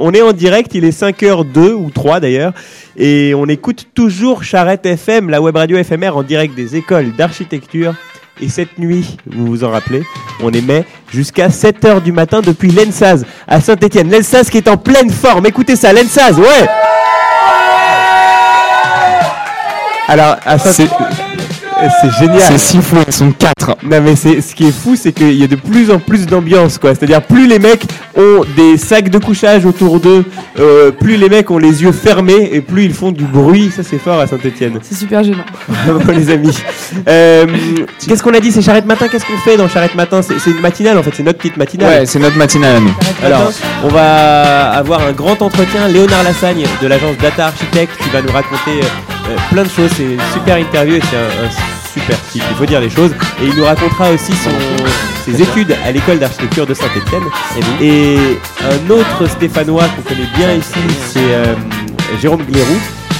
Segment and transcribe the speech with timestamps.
[0.00, 2.52] on est en direct, il est 5h02 ou 3 d'ailleurs,
[2.96, 7.94] et on écoute toujours Charrette FM, la web radio éphémère en direct des écoles d'architecture.
[8.42, 10.02] Et cette nuit, vous vous en rappelez,
[10.42, 14.10] on émet jusqu'à 7h du matin depuis l'ENSAZ à Saint-Etienne.
[14.10, 15.44] L'ENSAZ qui est en pleine forme.
[15.44, 16.66] Écoutez ça, l'ENSAZ, ouais
[20.08, 20.86] Alors, à Saint
[22.00, 22.40] c'est génial.
[22.42, 23.76] C'est six fois, ils sont quatre.
[23.82, 26.26] Non mais c'est ce qui est fou, c'est qu'il y a de plus en plus
[26.26, 26.94] d'ambiance quoi.
[26.94, 27.84] C'est-à-dire plus les mecs
[28.16, 30.24] ont des sacs de couchage autour d'eux,
[30.58, 33.70] euh, plus les mecs ont les yeux fermés et plus ils font du bruit.
[33.74, 34.78] Ça c'est fort à Saint-Etienne.
[34.82, 35.44] C'est super gênant.
[36.08, 36.56] les amis.
[37.08, 37.46] Euh,
[38.06, 38.52] Qu'est-ce qu'on a dit?
[38.52, 39.08] C'est Charrette Matin.
[39.08, 40.20] Qu'est-ce qu'on fait dans Charrette Matin?
[40.22, 41.12] C'est une matinale en fait.
[41.14, 42.00] C'est notre petite matinale.
[42.00, 42.94] Ouais, c'est notre matinale à nous.
[43.22, 43.52] Alors,
[43.84, 45.88] on va avoir un grand entretien.
[45.88, 49.90] Léonard Lassagne de l'agence Data Architect qui va nous raconter euh, plein de choses.
[49.96, 53.12] C'est une super interview et c'est un, un super type, il faut dire les choses.
[53.42, 54.50] Et il nous racontera aussi son,
[55.24, 57.24] ses études à l'école d'architecture de Saint-Etienne.
[57.80, 58.16] Et,
[58.62, 60.78] un autre Stéphanois qu'on connaît bien ici,
[61.12, 61.54] c'est euh,
[62.20, 62.76] Jérôme Glérou.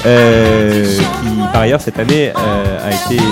[0.06, 3.22] Euh, qui par ailleurs cette année euh, a été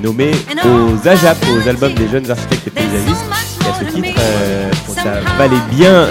[0.00, 0.30] nommé
[0.64, 3.24] aux AJAP, aux albums des jeunes architectes et paysagistes.
[3.64, 4.20] Et à ce titre,
[4.94, 6.06] ça valait bien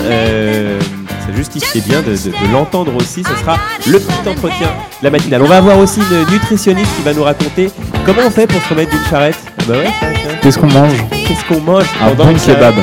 [1.27, 3.23] ça justifiait bien de, de- de l'entendre aussi.
[3.23, 5.41] Ce sera le petit entretien de la matinale.
[5.41, 7.69] On va avoir aussi une nutritionniste qui va nous raconter
[8.05, 9.37] comment on fait pour se remettre d'une charrette.
[9.59, 9.89] Ah Bah ouais.
[10.41, 12.75] Qu'est-ce qu'on mange Qu'est-ce qu'on mange Un pendant bon kebab.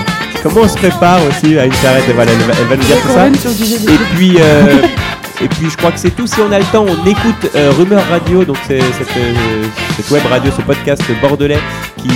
[0.43, 3.09] Comment on se prépare aussi à une charrette elle, va, elle va nous dire tout
[3.09, 3.27] ça.
[3.29, 4.83] Et puis, euh,
[5.41, 6.27] et puis je crois que c'est tout.
[6.27, 9.63] Si on a le temps, on écoute euh, Rumeur Radio, donc c'est cette, euh,
[9.97, 11.61] cette web radio, ce podcast bordelais
[11.97, 12.09] qui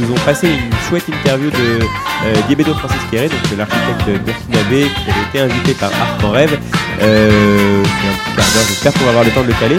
[0.00, 5.10] nous ont passé une chouette interview de euh, Diébedo Francis Quéré, donc l'architecte burkinabé qui
[5.10, 6.58] avait été invité par Art en Rêve.
[7.02, 9.76] Euh, c'est un petit quart d'heure, j'espère qu'on va avoir le temps de le caler.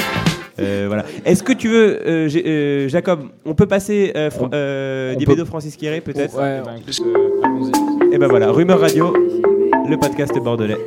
[0.59, 1.05] Euh, voilà.
[1.25, 5.77] Est-ce que tu veux, euh, euh, Jacob, on peut passer euh, euh, Diébedo peut- Francis
[5.77, 8.13] Quéré peut-être Ouais, allons-y.
[8.13, 9.13] Et ben voilà, Rumeur Radio,
[9.89, 10.77] le podcast bordelais.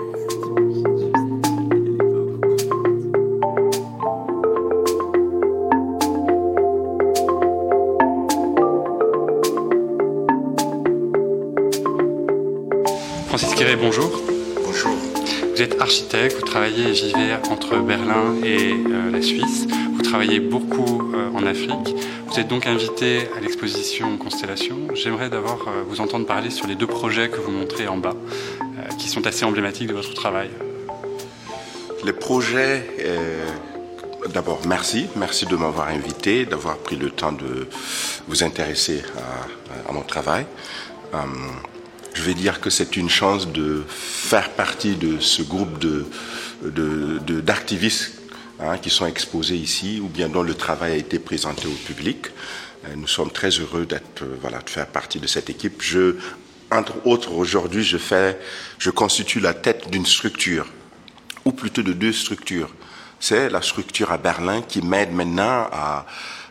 [13.57, 14.23] Quéré, bonjour.
[14.65, 14.97] Bonjour.
[15.55, 19.67] Vous êtes architecte, vous travaillez et vivez entre Berlin et euh, la Suisse.
[19.95, 21.95] Vous travaillez beaucoup euh, en Afrique.
[22.27, 24.89] Vous êtes donc invité à l'exposition Constellation.
[24.95, 28.17] J'aimerais d'abord euh, vous entendre parler sur les deux projets que vous montrez en bas,
[28.99, 30.51] qui sont assez emblématiques de votre travail.
[32.05, 32.84] Les projets,
[34.33, 37.69] d'abord merci, merci de m'avoir invité, d'avoir pris le temps de
[38.27, 39.03] vous intéresser
[39.87, 40.47] à, à mon travail.
[42.15, 46.06] Je vais dire que c'est une chance de faire partie de ce groupe de,
[46.62, 48.12] de- de- d'activistes
[48.61, 52.27] hein, qui sont exposés ici ou bien dont le travail a été présenté au public.
[52.87, 55.81] Euh, Nous sommes très heureux d'être, euh, voilà, de faire partie de cette équipe.
[55.83, 56.17] Je,
[56.71, 58.39] entre autres, aujourd'hui, je fais,
[58.78, 60.67] je constitue la tête d'une structure
[61.45, 62.71] ou plutôt de deux structures.
[63.21, 66.06] C'est la structure à Berlin qui m'aide maintenant à,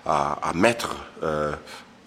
[0.05, 1.53] à, à mettre euh,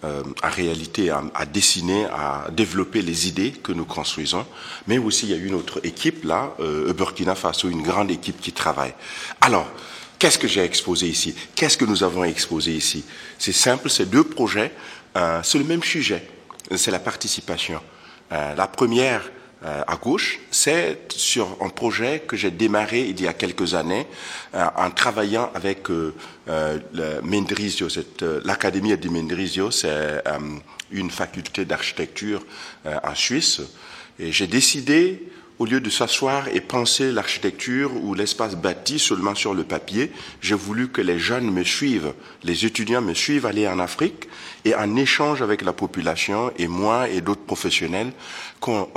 [0.05, 4.45] euh, en réalité, à, dessiner, à développer les idées que nous construisons.
[4.87, 8.39] Mais aussi, il y a une autre équipe là, euh, Burkina Faso, une grande équipe
[8.39, 8.93] qui travaille.
[9.41, 9.67] Alors,
[10.19, 11.35] qu'est-ce que j'ai exposé ici?
[11.55, 13.03] Qu'est-ce que nous avons exposé ici?
[13.39, 14.71] C'est simple, c'est deux projets,
[15.17, 16.27] euh, c'est le même sujet,
[16.75, 17.81] c'est la participation.
[18.31, 19.21] Euh, la première,
[19.65, 24.05] euh, à gauche, c'est sur un projet que j'ai démarré il y a quelques années
[24.53, 26.13] euh, en travaillant avec euh,
[26.47, 26.79] euh,
[27.23, 27.87] Mendrisio,
[28.21, 30.23] euh, l'Académie di Mendrisio, c'est
[30.91, 32.45] une faculté d'architecture
[32.85, 33.61] en Suisse.
[34.19, 35.23] Et j'ai décidé,
[35.57, 40.11] au lieu de s'asseoir et penser l'architecture ou l'espace bâti seulement sur le papier,
[40.41, 44.29] j'ai voulu que les jeunes me suivent, les étudiants me suivent aller en Afrique
[44.65, 48.11] et en échange avec la population et moi et d'autres professionnels,
[48.59, 48.89] qu'on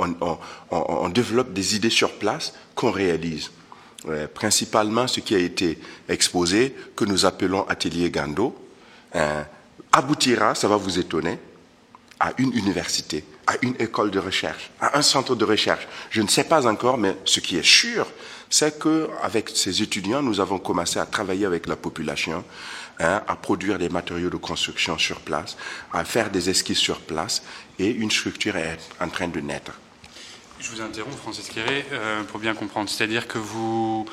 [0.71, 3.51] on, développe des idées sur place qu'on réalise.
[4.07, 8.55] Euh, principalement ce qui a été exposé, que nous appelons Atelier Gando,
[9.15, 9.43] euh,
[9.91, 11.37] aboutira, ça va vous étonner,
[12.19, 15.87] à une université, à une école de recherche, à un centre de recherche.
[16.09, 18.07] Je ne sais pas encore, mais ce qui est sûr,
[18.49, 22.43] c'est que avec ces étudiants, nous avons commencé à travailler avec la population,
[22.99, 25.57] hein, à produire des matériaux de construction sur place,
[25.93, 27.41] à faire des esquisses sur place,
[27.77, 29.71] et une structure est en train de naître.
[30.59, 32.89] Je vous interromps, Francis Quéré, euh, pour bien comprendre.
[32.89, 34.05] C'est-à-dire que vous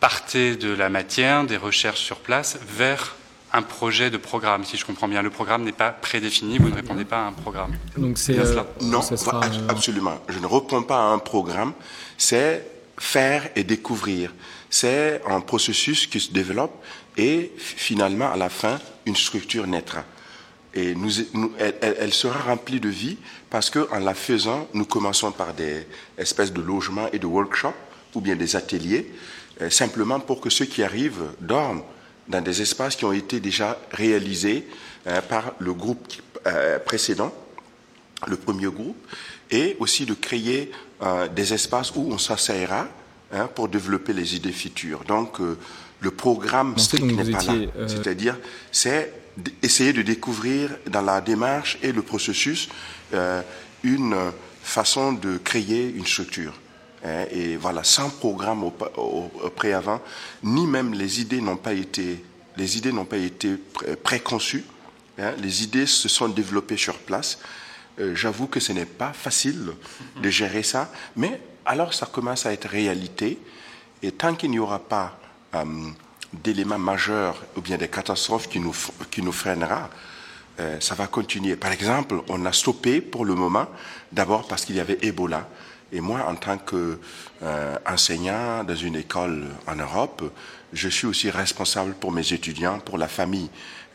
[0.00, 3.14] partez de la matière, des recherches sur place, vers
[3.52, 5.22] un projet de programme, si je comprends bien.
[5.22, 7.76] Le programme n'est pas prédéfini, vous ne répondez pas à un programme.
[7.96, 8.62] Donc c'est euh.
[8.82, 10.20] Non, ça sera, pas- euh, absolument.
[10.28, 11.72] Je ne réponds pas à un programme.
[12.18, 12.66] C'est
[12.98, 14.32] faire et découvrir.
[14.70, 16.74] C'est un processus qui se développe
[17.16, 20.04] et finalement, à la fin, une structure naîtra.
[20.74, 20.94] Et
[21.58, 23.16] elle, elle- sera remplie de vie
[23.50, 25.86] parce qu'en la faisant, nous commençons par des
[26.18, 27.74] espèces de logements et de workshops
[28.14, 29.10] ou bien des ateliers,
[29.62, 31.82] euh, simplement pour que ceux qui arrivent dorment
[32.28, 34.66] dans des espaces qui ont été déjà réalisés
[35.06, 36.06] euh, par le groupe
[36.46, 37.32] euh, précédent
[38.26, 38.96] le premier groupe,
[39.50, 40.70] et aussi de créer
[41.02, 42.86] euh, des espaces où on s'asseyera
[43.32, 45.04] hein, pour développer les idées futures.
[45.04, 45.56] Donc, euh,
[46.00, 47.72] le programme strict n'est pas étiez, là.
[47.76, 48.36] euh, C'est-à-dire,
[48.72, 49.12] c'est
[49.62, 52.68] d'essayer de découvrir dans la démarche et le processus
[53.14, 53.40] euh,
[53.82, 54.16] une
[54.62, 56.52] façon de créer une structure.
[57.04, 60.00] Hein, et voilà, sans programme au, au- au préavant,
[60.42, 62.24] ni même les idées n'ont pas été,
[62.56, 64.64] les idées n'ont pas été pré- préconçues.
[65.18, 67.38] hein, les idées se sont développées sur place.
[68.00, 69.72] Euh, J'avoue que ce n'est pas facile
[70.22, 73.38] de gérer ça, mais alors ça commence à être réalité.
[74.02, 75.18] Et tant qu'il n'y aura pas
[75.54, 75.64] euh,
[76.32, 78.74] d'éléments majeurs ou bien des catastrophes qui nous,
[79.10, 79.90] qui nous freinera,
[80.60, 81.56] euh, ça va continuer.
[81.56, 83.66] Par exemple, on a stoppé pour le moment,
[84.12, 85.48] d'abord parce qu'il y avait Ebola.
[85.90, 90.22] Et moi, en tant qu'enseignant dans une école en Europe,
[90.74, 93.48] je suis aussi responsable pour mes étudiants, pour la famille.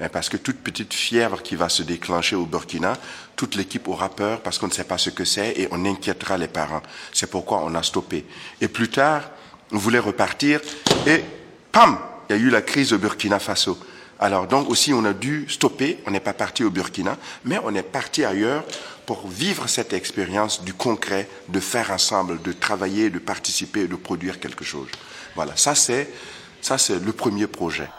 [0.10, 2.98] Parce que toute petite fièvre qui va se déclencher au Burkina,
[3.36, 6.38] toute l'équipe aura peur parce qu'on ne sait pas ce que c'est et on inquiétera
[6.38, 6.82] les parents.
[7.12, 8.26] C'est pourquoi on a stoppé.
[8.62, 9.24] Et plus tard,
[9.72, 10.62] on voulait repartir
[11.08, 11.24] et
[11.72, 11.98] pam,
[12.30, 13.78] il y a eu la crise au Burkina Faso.
[14.20, 17.74] Alors donc aussi on a dû stopper, on n'est pas parti au Burkina, mais on
[17.76, 18.64] est parti ailleurs
[19.06, 24.40] pour vivre cette expérience du concret, de faire ensemble, de travailler, de participer, de produire
[24.40, 24.88] quelque chose.
[25.36, 26.10] Voilà, ça c'est
[26.62, 27.90] ça c'est le premier projet.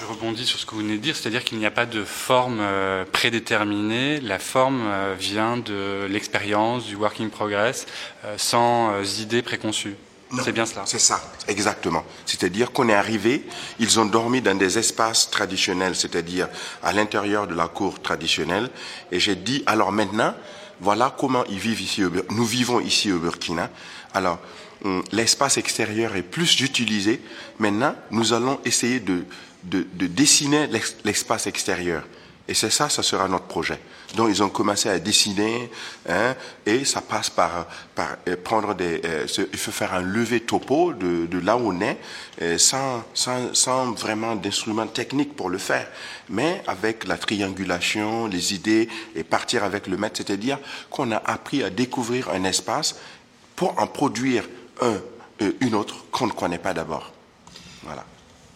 [0.00, 2.04] Je rebondis sur ce que vous venez de dire, c'est-à-dire qu'il n'y a pas de
[2.04, 4.18] forme euh, prédéterminée.
[4.20, 7.84] La forme euh, vient de l'expérience, du working progress,
[8.24, 9.96] euh, sans idées préconçues.
[10.42, 10.84] C'est bien cela.
[10.86, 12.02] C'est ça, exactement.
[12.24, 13.44] C'est-à-dire qu'on est arrivé,
[13.78, 16.48] ils ont dormi dans des espaces traditionnels, c'est-à-dire
[16.82, 18.70] à l'intérieur de la cour traditionnelle,
[19.12, 20.34] et j'ai dit, alors maintenant,
[20.80, 23.68] voilà comment ils vivent ici, au nous vivons ici au Burkina.
[24.14, 24.38] Alors,
[24.84, 27.20] hum, l'espace extérieur est plus utilisé.
[27.58, 29.24] Maintenant, nous allons essayer de,
[29.64, 30.68] de, de dessiner
[31.04, 32.04] l'espace extérieur.
[32.50, 33.78] Et c'est ça, ça sera notre projet.
[34.16, 35.70] Donc ils ont commencé à dessiner,
[36.08, 36.34] hein,
[36.66, 37.68] et ça passe par,
[38.26, 41.96] euh, prendre des, euh, il faut faire un lever topo de, là où on est,
[42.42, 45.86] euh, sans, sans, sans vraiment d'instruments techniques pour le faire,
[46.28, 50.58] mais avec la triangulation, les idées, et partir avec le maître, c'est-à-dire
[50.90, 52.96] qu'on a appris à découvrir un espace
[53.54, 54.48] pour en produire
[54.82, 54.96] un,
[55.60, 57.12] une autre qu'on ne connaît pas d'abord.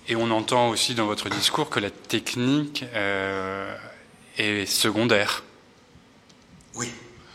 [0.09, 3.75] Et on entend aussi dans votre discours que la technique euh,
[4.37, 5.43] est secondaire.
[6.75, 6.91] Oui.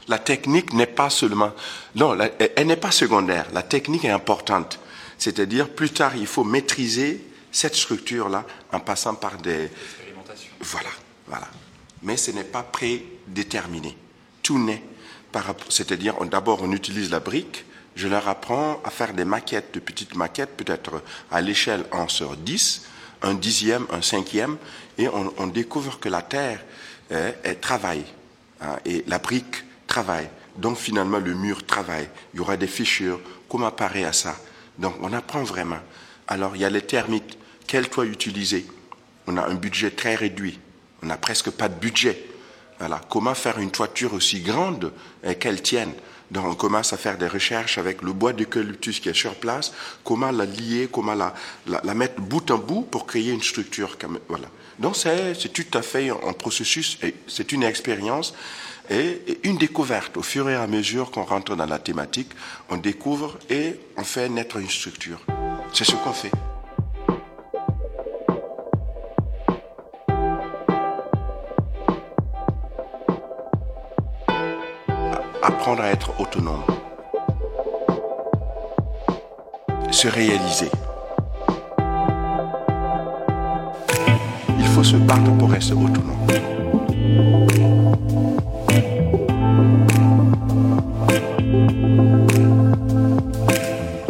[0.07, 1.51] La technique n'est pas seulement...
[1.95, 3.48] Non, la- elle n'est pas secondaire.
[3.54, 4.80] La technique est importante.
[5.18, 9.69] C'est-à-dire, plus tard, il faut maîtriser cette structure-là en passant par des...
[10.62, 10.89] Voilà,
[11.27, 11.48] voilà.
[12.04, 13.98] Mais ce n'est pas prédéterminé.
[14.44, 14.63] Tout
[15.31, 15.71] par rapport...
[15.71, 17.66] C'est-à-dire, d'abord, on utilise la brique.
[18.00, 22.38] Je leur apprends à faire des maquettes, de petites maquettes, peut-être à l'échelle 1 sur
[22.38, 22.84] 10,
[23.24, 24.56] un dixième, un cinquième,
[24.98, 26.63] et on, découvre que la Terre,
[27.10, 28.06] elle travaille.
[28.62, 30.30] hein, et la brique travaille.
[30.56, 32.07] Donc finalement, le mur travaille.
[32.34, 33.19] Il y aura des fissures.
[33.50, 34.38] Comment parer à ça?
[34.78, 35.80] Donc on apprend vraiment.
[36.30, 37.38] Alors il y a les termites.
[37.68, 38.66] Quel toit utiliser
[39.28, 40.57] On a un budget très réduit.
[41.04, 42.18] On n'a presque pas de budget.
[42.80, 43.02] Voilà.
[43.10, 44.94] Comment faire une toiture aussi grande
[45.25, 45.92] euh, qu'elle tienne
[46.31, 49.74] Donc on commence à faire des recherches avec le bois d'eucalyptus qui est sur place.
[50.04, 54.48] Comment la lier Comment la, mettre bout en bout pour créer une structure voilà.
[54.78, 57.00] Donc c'est tout à fait un processus.
[57.28, 58.33] C'est une expérience
[58.90, 60.18] et une découverte.
[60.18, 62.30] Au fur et à mesure qu'on rentre dans la thématique,
[62.69, 65.19] on découvre et on fait naître une structure.
[65.74, 66.31] C'est ce qu'on fait.
[75.42, 76.64] Apprendre à être autonome,
[79.92, 80.69] se réaliser.
[84.58, 86.16] Il faut se battre pour rester autonome.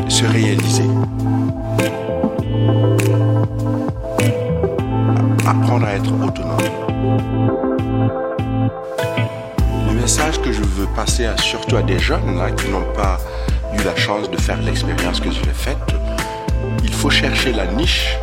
[0.07, 0.83] Se réaliser.
[5.47, 6.88] Apprendre à être autonome.
[10.99, 13.19] À, surtout à des jeunes là, qui n'ont pas
[13.73, 15.77] eu la chance de faire l'expérience que j'ai faite,
[16.83, 18.17] il faut chercher la niche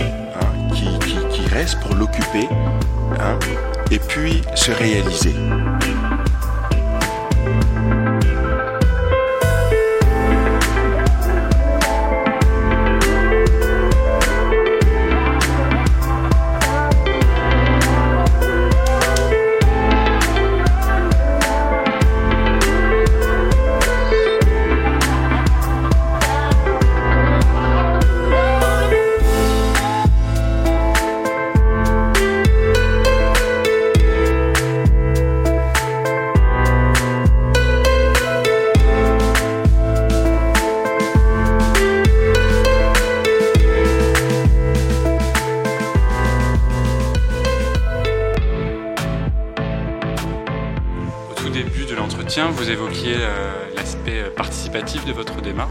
[0.00, 2.48] hein, qui reste pour l'occuper
[3.18, 3.38] hein,
[3.90, 5.34] et puis se réaliser.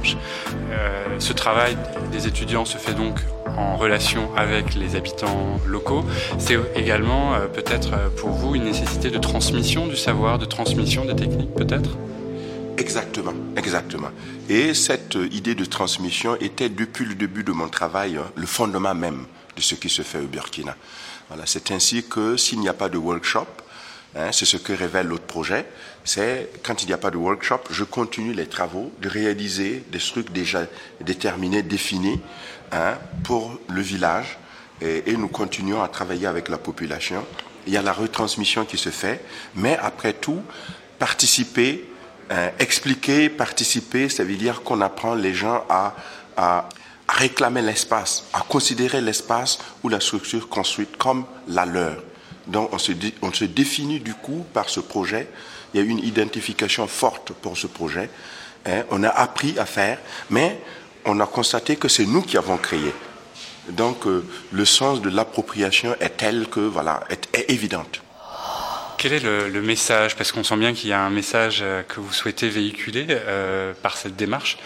[0.02, 0.18] Démarche.
[1.20, 1.78] ce travail
[2.12, 3.20] des étudiants se fait donc
[3.58, 6.04] en relation avec les habitants locaux.
[6.38, 11.54] C'est également peut-être pour vous une nécessité de transmission du savoir, de transmission des techniques
[11.54, 11.92] peut-être?
[12.78, 14.10] Exactement, exactement.
[14.50, 18.96] Et cette idée de transmission était depuis le début de mon travail hein, le fondement
[18.96, 20.76] même de ce qui se fait au Burkina.
[21.28, 23.48] Voilà, c'est ainsi que s'il n'y a pas de workshop,
[24.16, 25.66] hein, c'est ce que révèle l'autre projet,
[26.04, 30.00] c'est quand il n'y a pas de workshop, je continue les travaux de réaliser des
[30.00, 30.64] trucs déjà
[31.00, 32.20] déterminés, définis
[32.72, 34.38] hein, pour le village
[34.82, 37.24] et, nous continuons à travailler avec la population.
[37.68, 40.42] Il y a la retransmission qui se fait, mais après tout,
[40.98, 41.86] participer
[42.32, 45.94] euh, expliquer, participer, ça veut dire qu'on apprend les gens à,
[47.10, 52.02] réclamer l'espace, à considérer l'espace ou la structure construite comme la leur.
[52.48, 55.28] Donc on se, définit du coup par ce projet.
[55.74, 58.10] Il y a une identification forte pour ce projet.
[58.66, 58.84] Hein.
[58.92, 60.60] On a appris à faire, mais
[61.06, 62.94] on a constaté que c'est nous qui avons créé.
[63.70, 68.02] Donc euh, le sens de l'appropriation est tel que voilà est, évidente.
[68.98, 70.16] Quel est le, message?
[70.16, 73.74] Parce qu'on sent bien qu'il y a un message euh, que vous souhaitez véhiculer euh,
[73.82, 74.58] par cette démarche.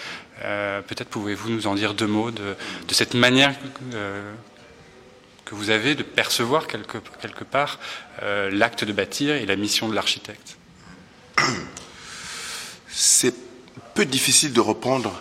[0.88, 2.56] Peut-être pouvez-vous nous en dire deux mots de,
[2.92, 3.54] cette manière
[5.46, 7.80] que vous avez de percevoir quelque, quelque part
[8.52, 10.58] l'acte de bâtir et la mission de l'architecte
[12.88, 13.34] C'est
[13.94, 15.14] peu difficile de répondre,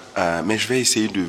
[0.45, 1.27] mais je vais essayer de,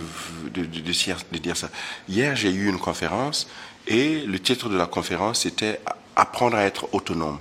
[0.54, 1.70] de dire ça.
[2.08, 3.48] Hier, j'ai eu une conférence
[3.88, 5.80] et le titre de la conférence était
[6.16, 7.40] Apprendre à être autonome.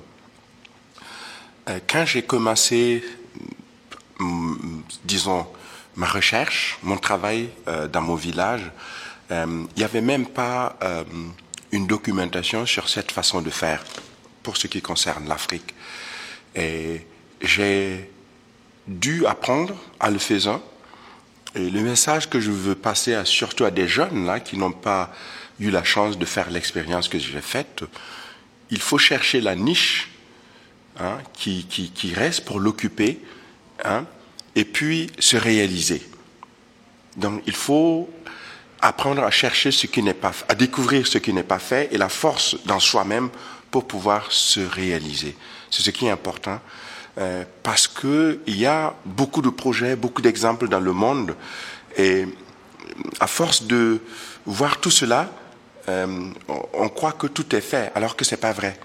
[1.68, 3.04] Euh, quand j'ai commencé,
[4.18, 5.46] mm, disons,
[5.94, 8.72] ma recherche, mon travail euh, dans mon village,
[9.30, 10.76] euh, il n'y avait même pas
[11.74, 13.84] une documentation sur cette façon de faire
[14.42, 15.74] pour ce qui concerne l'Afrique.
[16.54, 17.06] Et
[17.40, 18.10] j'ai
[18.86, 20.62] dû apprendre à le faisant.
[21.54, 25.12] Et le message que je veux passer surtout à des jeunes là qui n'ont pas
[25.60, 27.84] eu la chance de faire l'expérience que j'ai faite,
[28.70, 30.10] il faut chercher la niche
[31.00, 33.18] Hein, qui, reste pour l'occuper,
[33.84, 34.06] hein,
[34.54, 36.00] et puis se réaliser.
[37.16, 38.08] Donc il faut
[38.84, 41.98] apprendre à chercher ce qui n'est pas, à découvrir ce qui n'est pas fait et
[41.98, 43.30] la force dans soi-même
[43.70, 45.36] pour pouvoir se réaliser.
[45.70, 46.60] C'est ce qui est important
[47.18, 51.34] euh, parce que il y a beaucoup de projets, beaucoup d'exemples dans le monde
[51.96, 52.26] et
[53.20, 54.00] à force de
[54.46, 55.30] voir tout cela,
[55.88, 56.28] euh,
[56.72, 58.78] on croit que tout est fait alors que c'est pas vrai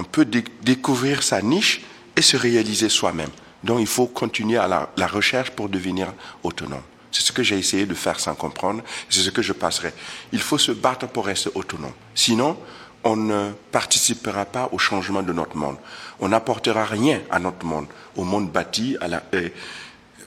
[0.00, 1.82] on peut découvrir sa niche
[2.16, 3.30] et se réaliser soi-même.
[3.62, 6.82] Donc il faut continuer à la, recherche pour devenir autonome.
[7.12, 9.92] C'est ce que j'ai essayé de faire sans comprendre, c'est ce que je passerai.
[10.32, 11.92] Il faut se battre pour rester autonome.
[12.14, 12.56] Sinon,
[13.02, 15.76] on ne participera pas au changement de notre monde.
[16.20, 17.86] On n'apportera rien à notre monde,
[18.16, 18.96] au monde bâti.
[19.00, 19.22] La,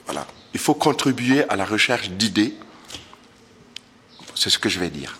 [0.06, 0.26] voilà.
[0.52, 2.54] Il faut contribuer à la recherche d'idées.
[4.34, 5.18] C'est ce que je vais dire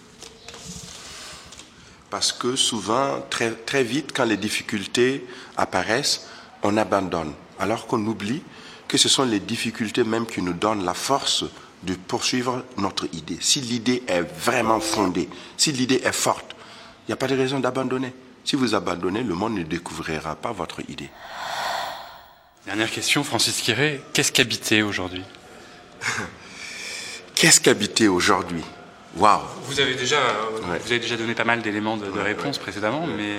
[2.14, 6.28] parce que souvent, très, très vite, quand les difficultés apparaissent,
[6.62, 8.40] on abandonne, alors qu'on oublie
[8.88, 11.45] que ce sont les difficultés même qui nous donnent la force
[11.83, 13.38] de poursuivre notre idée.
[13.41, 16.55] Si l'idée est vraiment fondée, si l'idée est forte,
[17.07, 18.14] il n'y a pas de raison d'abandonner.
[18.45, 21.11] Si vous abandonnez, le monde ne découvrira pas votre idée.
[22.67, 25.23] Dernière question, Francis Quiré, qu'est-ce qu'habiter aujourd'hui?
[27.35, 28.62] Qu'est-ce qu'habiter aujourd'hui?
[29.67, 30.19] Vous avez déjà,
[30.53, 33.38] vous avez déjà donné pas mal d'éléments de, réponse précédemment, mais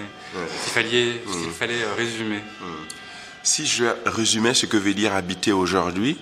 [0.63, 1.51] s'il fallait, mm.
[1.51, 2.37] fallait euh, résumer.
[2.37, 2.65] Mm.
[3.45, 6.17] Si je résumais ce que veut dire habiter aujourd'hui,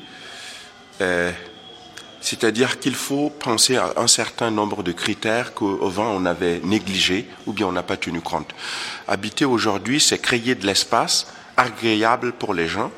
[0.99, 1.31] euh,
[2.19, 7.53] c'est-à-dire qu'il faut penser à un certain nombre de critères qu'avant on avait négligés ou
[7.53, 8.53] bien on n'a pas tenu compte.
[9.07, 12.91] Habiter aujourd'hui, c'est créer de l'espace agréable pour les gens.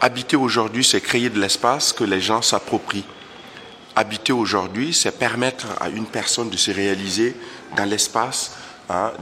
[0.00, 3.04] Habiter aujourd'hui, c'est créer de l'espace que les gens s'approprient
[3.96, 7.36] habiter aujourd'hui, c'est permettre à une personne de se réaliser
[7.76, 8.56] dans l'espace
[8.90, 9.12] hein,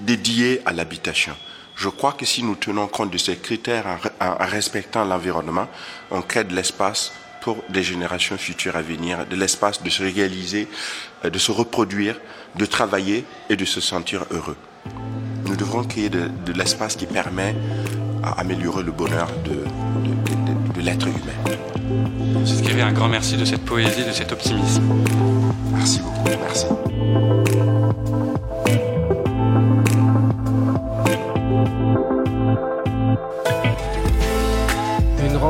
[0.00, 1.34] dédié à l'habitation.
[1.78, 3.86] Je crois que si nous tenons compte de ces critères
[4.20, 5.68] en, respectant l'environnement,
[6.10, 10.66] on crée de l'espace pour des générations futures à venir, de l'espace de se réaliser,
[11.24, 12.20] euh, de se reproduire,
[12.56, 14.56] de travailler et de se sentir heureux.
[15.46, 17.54] Nous devrons créer de, l'espace qui permet
[18.24, 21.56] à améliorer le bonheur de, de l'être humain.
[22.44, 24.82] C'est un grand merci de cette poésie, de cet optimisme.
[25.72, 26.66] Merci beaucoup, merci.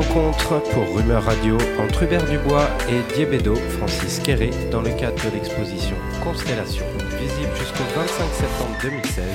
[0.09, 5.35] Rencontre pour Rumeur Radio entre Hubert Dubois et Diébédo Francis Quéré dans le cadre de
[5.35, 6.85] l'exposition Constellation,
[7.19, 9.25] visible jusqu'au 25 septembre 2016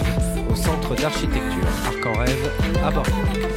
[0.51, 2.51] au Centre d'architecture Arc en Rêve
[2.85, 3.54] à Bordeaux.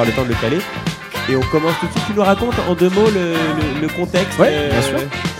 [0.00, 0.58] Avoir le temps de le caler.
[1.28, 2.04] Et on commence tout de suite.
[2.08, 4.98] Tu nous racontes en deux mots le, le- le contexte, Ouais, bien sûr.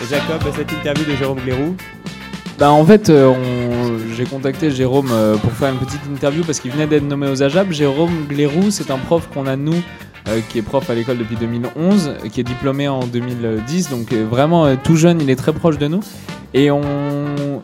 [0.09, 1.75] Jacob, cette interview de Jérôme Glérou.
[2.59, 3.33] Bah en fait, euh,
[4.15, 7.43] j'ai contacté Jérôme euh, pour faire une petite interview parce qu'il venait d'être nommé aux
[7.43, 7.73] AJAB.
[7.73, 9.81] Jérôme Glérou, c'est un prof qu'on a nous,
[10.29, 14.13] euh, qui est prof à l'école depuis 2011, euh, qui est diplômé en 2010, donc
[14.13, 16.01] euh, vraiment euh, tout jeune, il est très proche de nous.
[16.53, 16.83] Et on,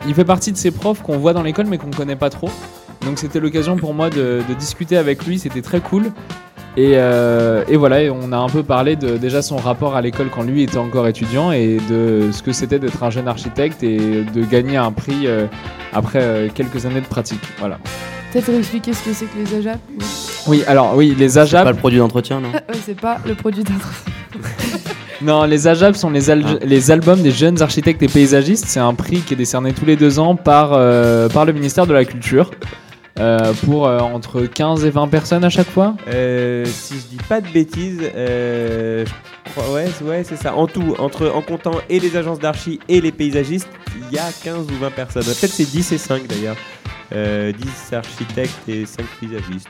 [0.09, 2.49] il fait partie de ces profs qu'on voit dans l'école mais qu'on connaît pas trop.
[3.05, 6.11] Donc c'était l'occasion pour moi de, de discuter avec lui, c'était très cool.
[6.79, 10.03] Et, euh, et voilà, et on a un peu parlé de déjà son rapport à
[10.03, 13.83] l'école quand lui était encore étudiant et de ce que c'était d'être un jeune architecte
[13.83, 15.47] et de gagner un prix euh,
[15.95, 17.41] après euh, quelques années de pratique.
[17.59, 17.79] Voilà.
[18.33, 20.05] Peut-être expliquer ce que c'est que les AJAP Oui.
[20.49, 22.51] Oui, alors oui, les C'est AJAB, pas le produit d'entretien, non
[22.85, 23.73] c'est pas le produit d'un
[25.23, 26.55] non, les AJAB sont les, al- Ah.
[26.65, 28.67] les albums des jeunes architectes et paysagistes.
[28.69, 31.87] C'est un prix qui est décerné tous les deux ans par, euh, par le ministère
[31.87, 32.51] de la Culture.
[33.19, 35.95] Euh, pour euh, entre 15 et 20 personnes à chaque fois?
[36.09, 39.05] Euh, si je dis pas de bêtises, euh,
[39.47, 40.55] je crois- ouais, ouais, c'est ça.
[40.55, 44.29] En tout, entre, en comptant et les agences d'archi et les paysagistes, il y a
[44.45, 45.23] 15 ou 20 personnes.
[45.25, 46.57] Peut-être c'est 10 et 5 d'ailleurs.
[47.15, 49.69] Euh, 10 architectes et 5 paysagistes.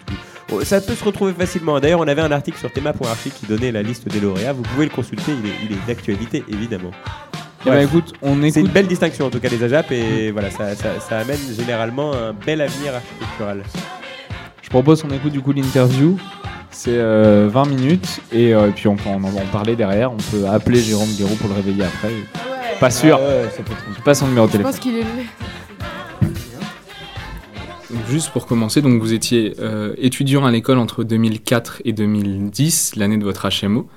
[0.64, 1.78] Ça peut se retrouver facilement.
[1.80, 4.52] D'ailleurs, on avait un article sur Théma.archi qui donnait la liste des lauréats.
[4.54, 6.92] Vous pouvez le consulter, il est, il est d'actualité évidemment.
[7.66, 7.76] Eh Ouais.
[7.78, 10.74] ben, écoute, on C'est une belle distinction en tout cas les AJAP et voilà, ça,
[10.76, 13.62] ça- ça amène généralement un bel avenir architectural.
[14.62, 16.16] Je propose qu'on écoute du coup l'interview.
[16.70, 20.12] C'est euh, 20 minutes et, euh, puis on peut en, en parler derrière.
[20.12, 22.10] On peut appeler Jérôme Guéraud pour le réveiller après.
[22.78, 23.18] Pas sûr.
[23.96, 24.72] Je passe son numéro de Je téléphone.
[24.72, 25.04] pense qu'il est.
[27.90, 32.96] Donc, Juste pour commencer, donc vous étiez euh, étudiant à l'école entre 2004 et 2010,
[32.96, 33.88] l'année de votre HMO.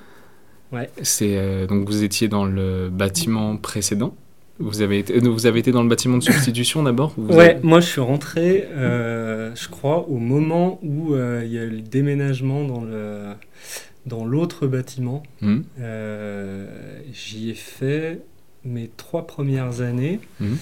[0.72, 0.88] Ouais.
[1.02, 4.14] C'est euh, donc vous étiez dans le bâtiment précédent.
[4.58, 7.14] Vous avez été, euh, vous avez été dans le bâtiment de substitution d'abord.
[7.18, 11.58] Ouais, avez- moi je suis rentré, euh, je crois, au moment où euh, il y
[11.58, 13.22] a eu le déménagement dans le
[14.06, 15.22] dans l'autre bâtiment.
[15.80, 16.66] Euh,
[17.12, 18.20] J'y ai fait
[18.64, 20.20] mes trois premières années.
[20.40, 20.56] Mhm.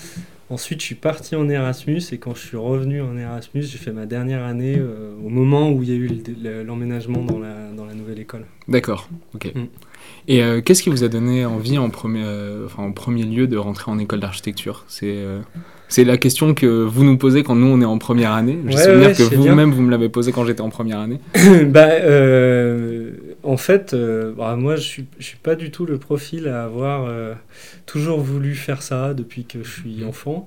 [0.51, 3.92] Ensuite, je suis parti en Erasmus et quand je suis revenu en Erasmus, j'ai fait
[3.92, 7.38] ma dernière année euh, au moment où il y a eu le- le- l'emménagement dans
[7.38, 8.47] la, dans la nouvelle école.
[8.66, 9.11] D'accord.
[9.35, 9.53] Ok.
[9.55, 9.66] Hmm.
[10.27, 13.47] Et euh, qu'est-ce qui vous a donné envie en premier, euh, enfin, en premier lieu
[13.47, 14.85] de rentrer en école d'architecture?
[14.88, 15.40] C'est euh,
[15.88, 18.59] c'est la question que vous nous posez quand nous on est en première année.
[18.66, 21.18] Je Ouais, souviens ouais, que vous-même vous me l'avez posé quand j'étais en première année.
[21.66, 21.88] bah,
[23.42, 23.97] en fait,
[24.37, 27.11] bah, moi, je suis, je suis pas du tout le profil à avoir
[27.87, 30.47] toujours voulu faire ça depuis que je suis enfant.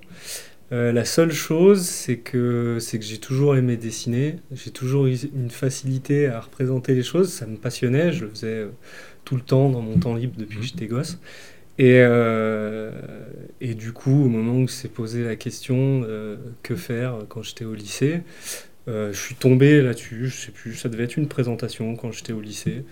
[0.72, 4.38] Euh, la seule chose, c'est que, que j'ai toujours aimé dessiner.
[4.54, 7.30] J'ai toujours eu une facilité à représenter les choses.
[7.30, 8.14] Ça me passionnait.
[8.14, 8.68] Je le faisais
[9.32, 11.18] tout le temps dans mon temps libre depuis que j'étais gosse.
[11.78, 12.92] Et, euh,
[13.62, 17.64] et du coup, au moment où s'est posé la question euh, que faire quand j'étais
[17.64, 18.24] au lycée,
[18.90, 22.34] euh, je suis tombé là-dessus, je sais plus, ça devait être une présentation quand j'étais
[22.34, 22.84] au lycée.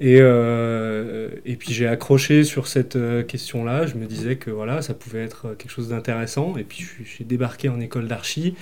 [0.00, 5.24] Et, et puis j'ai accroché sur cette question-là, je me disais que voilà, ça pouvait
[5.24, 6.56] être quelque chose d'intéressant.
[6.56, 8.54] Et puis j'ai débarqué en école d'archi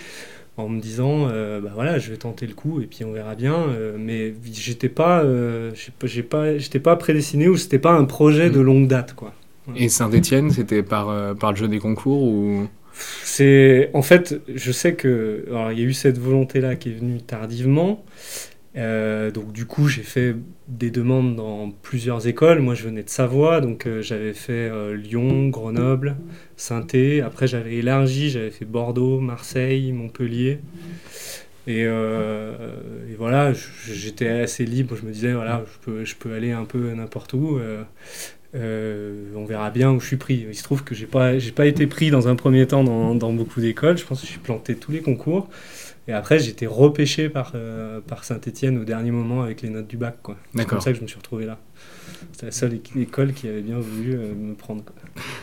[0.56, 3.34] en me disant, euh, bah voilà, je vais tenter le coup et puis on verra
[3.34, 3.54] bien.
[3.54, 7.92] Euh, mais j'étais pas, euh, j'ai pas- j'ai pas, j'étais pas prédestiné ou c'était pas
[7.92, 9.32] un projet de longue date, quoi.
[9.76, 12.68] Et Saint-Étienne, c'était par, par le jeu des concours ou?
[13.24, 16.92] C'est en fait, je sais que il y a eu cette volonté là qui est
[16.92, 18.04] venue tardivement.
[18.76, 20.36] Donc du coup, j'ai fait
[20.68, 22.60] des demandes dans plusieurs écoles.
[22.60, 26.16] Moi, je venais de Savoie, donc euh, j'avais fait euh, Lyon, Grenoble,
[26.56, 27.24] Saint-Étienne.
[27.24, 30.60] Après, j'avais élargi, j'avais fait Bordeaux, Marseille, Montpellier.
[31.66, 32.52] Et, euh,
[33.18, 33.52] voilà,
[33.86, 34.96] j'étais assez libre.
[34.96, 37.58] Je me disais voilà, je peux, je peux aller un peu n'importe où.
[38.54, 40.46] On verra bien où je suis pris.
[40.48, 43.32] Il se trouve que j'ai pas, pas été pris dans un premier temps dans, dans
[43.32, 43.96] beaucoup d'écoles.
[43.96, 45.48] Je pense que j'ai planté tous les concours.
[46.06, 49.96] Et après, été repêché par, euh, par Saint-Etienne au dernier moment avec les notes du
[49.96, 50.16] bac.
[50.22, 50.36] quoi.
[50.54, 51.58] C'est comme ça que je me suis retrouvé là.
[52.32, 54.82] C'était la seule école qui avait bien voulu euh, me prendre.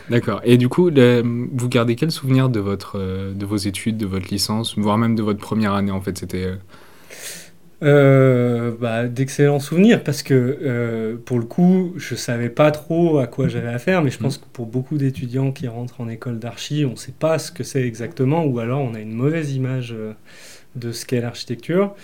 [0.08, 0.40] D'accord.
[0.44, 1.22] Et du coup, le-
[1.52, 5.16] vous gardez quel souvenir de, votre, euh, de vos études, de votre licence, voire même
[5.16, 6.16] de votre première année en fait?
[6.18, 6.50] C'était
[7.80, 13.68] bah, D'excellents souvenirs parce que pour le coup, je savais pas trop à quoi j'avais
[13.68, 17.12] affaire, mais je pense que pour beaucoup d'étudiants qui rentrent en école d'archi, on sait
[17.18, 19.94] pas ce que c'est exactement, ou alors on a une mauvaise image
[20.76, 21.94] de ce qu'est l'architecture.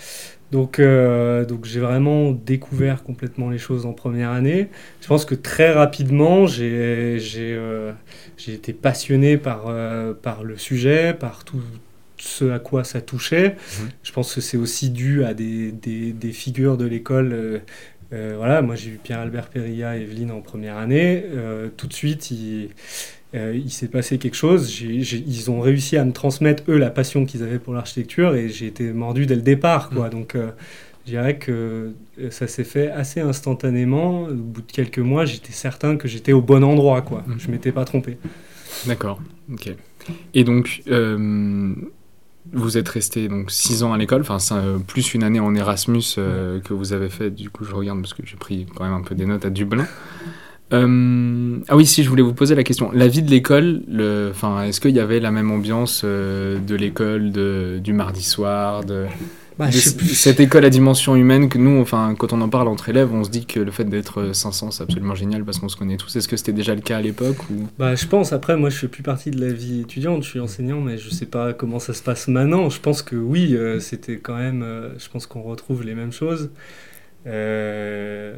[0.51, 4.69] Donc, euh, donc j'ai vraiment découvert complètement les choses en première année.
[5.01, 7.91] Je pense que très rapidement, j'ai j'ai, euh,
[8.37, 11.61] j'ai été passionné par, euh, par le sujet, par tout
[12.17, 13.55] ce à quoi ça touchait.
[14.03, 17.61] Je pense que c'est aussi dû à des, des, des figures de l'école.
[18.11, 21.23] voilà, moi j'ai eu Pierre-Albert Perilla et Evelyne en première année.
[21.77, 22.71] Tout de suite, il,
[23.35, 24.81] euh, il s'est passé quelque chose.
[24.81, 28.67] Ils ont réussi à me transmettre, eux, la passion qu'ils avaient pour l'architecture et j'ai
[28.67, 29.89] été mordu dès le départ.
[29.89, 30.09] Quoi.
[30.09, 30.49] Donc, euh,
[31.05, 34.23] je dirais que euh, ça s'est fait assez instantanément.
[34.23, 37.23] Au bout de quelques mois, j'étais certain que j'étais au bon endroit, quoi.
[37.27, 37.39] Mhm.
[37.39, 38.17] Je m'étais pas trompé.
[38.87, 39.75] D'accord, ok.
[40.33, 41.75] Et donc, euh,
[42.51, 44.39] vous êtes resté donc six ans à l'école, enfin
[44.87, 47.29] plus une année en Erasmus que vous avez fait.
[47.29, 49.51] Du coup, je regarde parce que j'ai pris quand même un peu des notes à
[49.51, 49.85] Dublin.
[50.71, 54.79] Euh, ah oui, si je voulais vous poser la question, la vie de l'école, est-ce
[54.79, 57.31] qu'il y avait la même ambiance euh, de l'école
[57.81, 59.05] du mardi soir, de,
[59.59, 62.87] Bah, de cette école à dimension humaine que nous, enfin, quand on en parle entre
[62.87, 65.75] élèves, on se dit que le fait d'être 500, c'est absolument génial parce qu'on se
[65.75, 66.15] connaît tous.
[66.15, 67.67] Est-ce que c'était déjà le cas à l'époque ou...
[67.77, 70.39] Bah, je pense, après, moi, je fais plus partie de la vie étudiante, je suis
[70.39, 72.69] enseignant, mais je sais pas comment ça se passe maintenant.
[72.69, 76.13] Je pense que oui, euh, c'était quand même, euh, je pense qu'on retrouve les mêmes
[76.13, 76.51] choses.
[77.27, 78.33] Euh,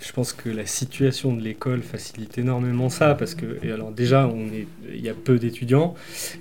[0.00, 4.28] je pense que la situation de l'école facilite énormément ça, parce que, et alors déjà,
[4.28, 5.94] on est, il y a peu d'étudiants,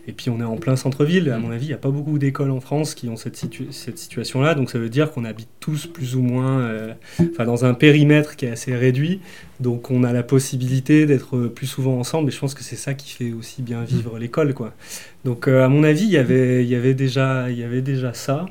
[0.08, 1.32] et puis on est en plein centre-ville.
[1.32, 3.72] À mon avis, il n'y a pas beaucoup d'écoles en France qui ont cette, situ-
[3.72, 6.94] cette situation-là, donc ça veut dire qu'on habite tous plus ou moins, euh,
[7.32, 9.20] enfin, dans un périmètre qui est assez réduit.
[9.60, 12.94] Donc on a la possibilité d'être plus souvent ensemble et je pense que c'est ça
[12.94, 14.74] qui fait aussi bien vivre l'école quoi.
[15.26, 17.82] Donc euh, à mon avis, il y avait il y avait déjà il y avait
[17.82, 18.46] déjà ça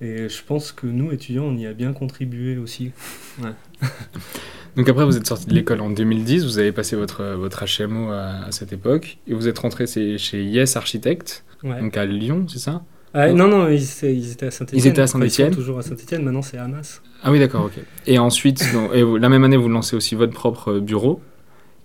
[0.00, 2.92] et je pense que nous étudiants, on y a bien contribué aussi.
[4.76, 8.10] Donc après, vous êtes sorti de l'école en 2010, vous avez passé votre, votre HMO
[8.12, 11.80] à, à cette époque, et vous êtes rentré chez Yes Architect, Ouais.
[11.80, 12.82] donc à Lyon, c'est ça?
[13.14, 14.78] Ah, non non, ils, étaient- ils étaient à Saint-Étienne.
[14.78, 17.00] Ils étaient à Saint-Étienne toujours à Saint-Étienne, maintenant c'est Hamas.
[17.22, 17.82] Ah oui, d'accord, ok.
[18.06, 21.22] Et ensuite, donc, et vous- la même année, vous lancez aussi votre propre bureau,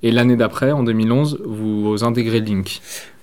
[0.03, 2.81] et l'année d'après, en 2011, vous intégrez Link.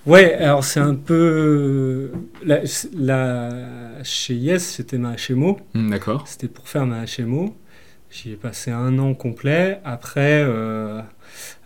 [0.09, 2.11] Ouais, alors c'est un peu
[2.43, 2.61] la,
[2.97, 5.59] la- chez Yes, c'était ma HMO.
[5.75, 6.27] Hmm, d'accord.
[6.27, 7.55] C'était pour faire ma HMO.
[8.09, 9.79] J'y ai passé un an complet.
[9.85, 11.01] Après, euh,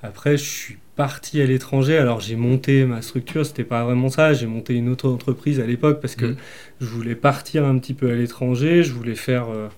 [0.01, 1.97] après je suis parti à l'étranger.
[1.97, 4.34] Alors j'ai monté ma structure, c'était pas vraiment ça.
[4.34, 6.36] J'ai monté une autre entreprise à l'époque parce que Mhm.
[6.82, 8.84] je voulais partir un petit peu à l'étranger.
[8.84, 9.69] Je voulais faire, euh,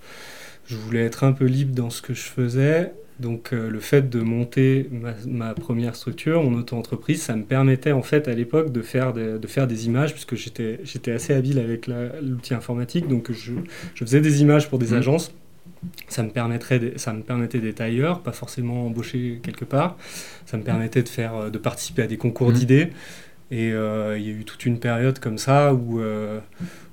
[0.66, 2.90] je voulais être un peu libre dans ce que je faisais.
[3.18, 7.92] Donc euh, le fait de monter ma, ma première structure, mon auto-entreprise, ça me permettait
[7.92, 11.32] en fait à l'époque de faire des, de faire des images puisque j'étais j'étais assez
[11.32, 13.08] habile avec l'outil informatique.
[13.08, 13.52] Donc je,
[13.94, 14.98] je faisais des images pour des Mhm.
[14.98, 15.32] agences.
[16.08, 19.96] Ça me, permettrait des- ça me permettait d'être ailleurs, pas forcément embauché quelque part.
[20.44, 22.54] Ça me permettait de, faire, euh, de participer à des concours Mhm.
[22.54, 22.88] d'idées.
[23.50, 26.40] Et euh, il y a eu toute une période comme ça où, euh,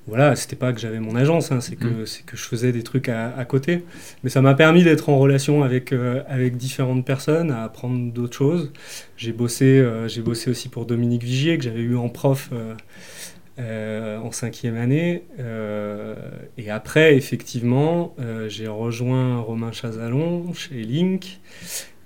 [0.07, 2.83] voilà, c'était pas que j'avais mon agence, hein, c'est que, c'est que je faisais des
[2.83, 3.83] trucs à, à côté.
[4.23, 8.35] Mais ça m'a permis d'être en relation avec, euh, avec différentes personnes, à apprendre d'autres
[8.35, 8.71] choses.
[9.17, 12.49] J'ai bossé, euh, j'ai bossé aussi pour Dominique Vigier, que j'avais eu en prof
[13.59, 15.23] euh, en cinquième année.
[16.57, 18.15] Et après, effectivement,
[18.47, 21.39] j'ai rejoint Romain Chazalon chez Link.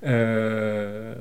[0.05, 1.15] Euh,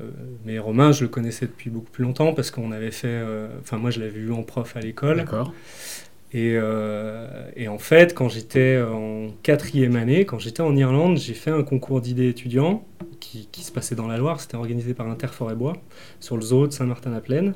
[0.45, 3.07] mais Romain, je le connaissais depuis beaucoup plus longtemps parce qu'on avait fait.
[3.07, 5.17] euh, Enfin, moi, je l'avais vu en prof à l'école.
[5.17, 5.51] D'accord.
[6.33, 11.33] Et, euh, et en fait, quand j'étais en quatrième année, quand j'étais en Irlande, j'ai
[11.33, 12.85] fait un concours d'idées étudiants
[13.21, 14.41] qui, qui se passait dans la Loire.
[14.41, 15.73] C'était organisé par Interforêt-Bois
[16.19, 17.53] sur le zoo de Saint-Martin-la-Plaine.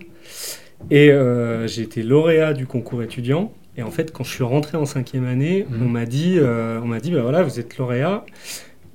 [0.90, 3.54] Et euh, j'ai été lauréat du concours étudiant.
[3.78, 5.86] Et en fait, quand je suis rentré en cinquième année, Mhm.
[5.86, 8.26] on m'a dit, euh, on m'a dit, bah voilà, vous êtes lauréat.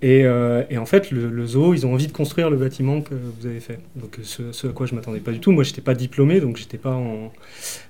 [0.03, 3.01] Et, euh, et en fait, le, le zoo, ils ont envie de construire le bâtiment
[3.01, 3.79] que vous avez fait.
[3.95, 5.53] Donc, ce, ce à quoi je m'attendais pas du tout.
[5.53, 7.33] Moi, j'étais pas diplômé, donc j'étais pas en,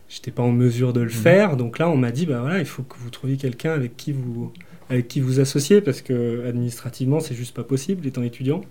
[0.09, 1.57] j'étais pas en mesure de le faire.
[1.57, 4.12] Donc là, on m'a dit, bah voilà, il faut que vous trouviez quelqu'un avec qui
[4.12, 4.53] vous,
[4.90, 8.62] avec qui vous associez, parce que administrativement, c'est juste pas possible, étant étudiant.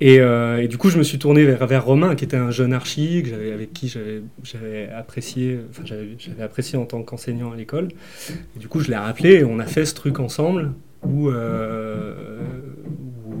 [0.00, 2.50] Et, euh, et du coup, je me suis tourné vers, vers Romain, qui était un
[2.50, 7.56] jeune archi, que avec qui j'avais apprécié, enfin, j'avais j'avais apprécié en tant qu'enseignant à
[7.56, 7.88] l'école.
[8.56, 10.72] Et du coup, je l'ai rappelé et on a fait ce truc ensemble
[11.04, 12.14] où, euh,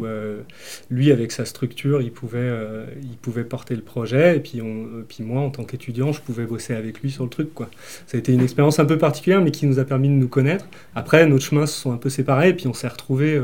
[0.02, 0.40] euh,
[0.90, 4.36] lui, avec sa structure, il pouvait, euh, il pouvait porter le projet.
[4.36, 4.60] Et puis,
[5.20, 7.50] moi, en tant qu'étudiant, je pouvais bosser avec lui sur le truc.
[8.06, 10.28] Ça a été une expérience un peu particulière, mais qui nous a permis de nous
[10.28, 10.66] connaître.
[10.94, 13.40] Après, nos chemins se sont un peu séparés, et puis on s'est retrouvés.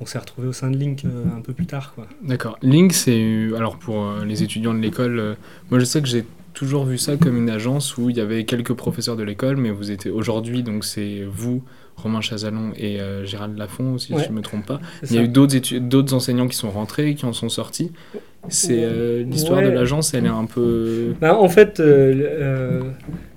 [0.00, 1.94] on s'est retrouvé au sein de Link un peu plus tard.
[2.22, 2.58] D'accord.
[2.62, 3.48] Link, c'est.
[3.56, 5.36] Alors, pour les étudiants de l'école,
[5.70, 8.44] moi je sais que j'ai toujours vu ça comme une agence où il y avait
[8.44, 10.10] quelques professeurs de l'école, mais vous étiez.
[10.10, 11.62] Aujourd'hui, donc c'est vous,
[11.96, 14.20] Romain Chazalon et euh, Gérald Lafont aussi, Ouais.
[14.20, 14.80] si je ne me trompe pas.
[15.02, 17.92] Il y a eu d'autres enseignants qui sont rentrés, qui en sont sortis.
[18.48, 21.14] C'est euh, l'histoire de l'agence, elle est un peu.
[21.20, 22.82] Bah, en fait, euh,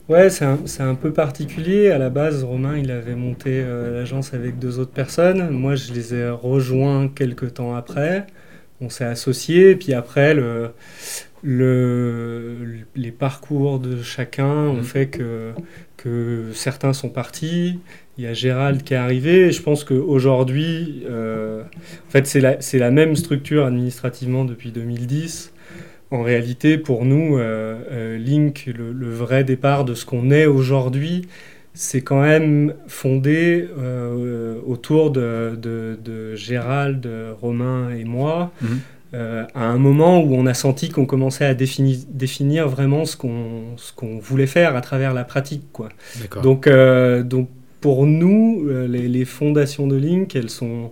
[0.10, 1.92] ouais, c'est un, un peu particulier.
[1.92, 5.50] À la base, Romain, il avait monté l'agence avec deux autres personnes.
[5.50, 8.28] Moi, je les ai rejoints quelques temps après.
[8.82, 9.76] On s'est associés.
[9.78, 10.72] Puis après, le,
[11.42, 12.58] le,
[12.96, 14.84] les parcours de chacun ont Mhm.
[14.84, 15.52] fait que,
[16.54, 17.80] certains sont partis.
[18.18, 19.48] Il y a Gérald qui est arrivé.
[19.48, 25.54] Et je pense qu'aujourd'hui, euh, en fait, c'est la, la même structure administrativement depuis 2010.
[26.10, 31.28] En réalité, pour nous, euh, euh, Link, le, vrai départ de ce qu'on est aujourd'hui,
[31.74, 33.68] c'est quand même fondé
[34.66, 37.08] autour de, de, Gérald,
[37.40, 38.52] Romain et moi.
[38.62, 38.80] Mhm.
[39.14, 43.16] Euh, à un moment où on a senti qu'on commençait à définir, définir vraiment ce
[43.16, 45.64] qu'on qu'on voulait faire à travers la pratique.
[45.72, 45.90] Quoi.
[46.44, 47.50] Donc, euh, donc
[47.82, 50.92] pour nous, euh, les, les fondations de Link, elles sont,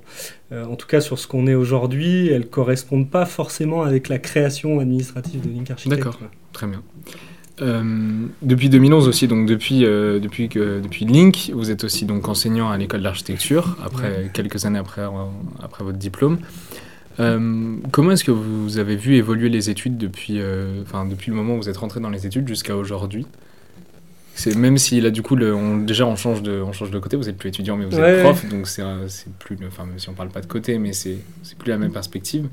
[0.52, 4.20] euh, en tout cas sur ce qu'on est aujourd'hui, elles correspondent pas forcément avec la
[4.20, 5.98] création administrative de Link Architect.
[5.98, 6.20] D'accord.
[6.54, 6.82] Très bien.
[7.62, 12.28] Euh, depuis 2011 aussi, donc depuis, euh, depuis, que, depuis Link, vous êtes aussi donc
[12.28, 15.04] enseignant à l'école d'architecture, après quelques années après,
[15.62, 16.40] après votre diplôme.
[17.20, 21.38] Euh, comment est-ce que vous avez vu évoluer les études depuis, euh, enfin, depuis le
[21.38, 23.26] moment où vous êtes rentré dans les études jusqu'à aujourd'hui?
[24.38, 27.00] C'est même si là du coup le, on, déjà on change de on change de
[27.00, 28.84] côté vous êtes plus étudiant mais vous Ouais, êtes prof donc c'est
[29.40, 31.94] plus enfin même si on parle pas de côté mais c'est c'est plus la même
[31.94, 32.50] perspective.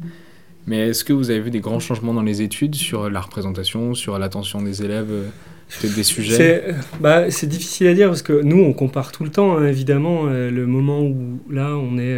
[0.68, 3.94] Mais est-ce que vous avez vu des grands changements dans les études sur la représentation
[3.94, 5.28] sur l'attention des élèves euh,
[5.80, 6.36] peut-être des sujets?
[6.36, 9.66] C'est bah, c'est difficile à dire parce que nous, on compare tout le temps, hein,
[9.66, 12.16] évidemment, euh, le moment où là, on est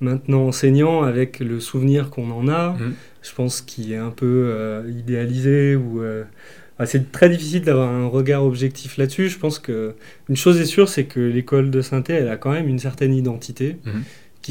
[0.00, 2.94] maintenant enseignant avec le souvenir qu'on en a, Mhm.
[3.22, 6.02] je pense qu'il est un peu euh, idéalisé ou.
[6.02, 6.24] euh,
[6.78, 9.28] ah, c'est très difficile d'avoir un regard objectif là-dessus.
[9.30, 9.94] Je pense que
[10.28, 13.14] une chose est sûre, c'est que l'école de synthé, elle a quand même une certaine
[13.14, 14.02] identité Mhm.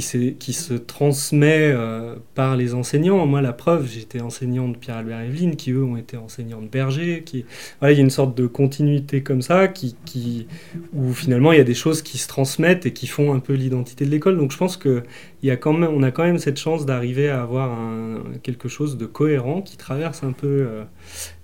[0.01, 3.25] Qui, qui se transmet euh, par les enseignants.
[3.25, 7.23] Moi, la preuve, j'étais enseignant de Pierre-Albert Evelyne, qui eux ont été enseignants de Berger.
[7.25, 7.45] Qui...
[7.79, 10.47] Voilà, il y a une sorte de continuité comme ça, qui, qui...
[10.93, 13.53] où finalement il y a des choses qui se transmettent et qui font un peu
[13.53, 14.37] l'identité de l'école.
[14.37, 15.03] Donc je pense que
[15.43, 18.67] y a quand même, on a quand même cette chance d'arriver à avoir un- quelque
[18.67, 20.83] chose de cohérent qui traverse un peu euh,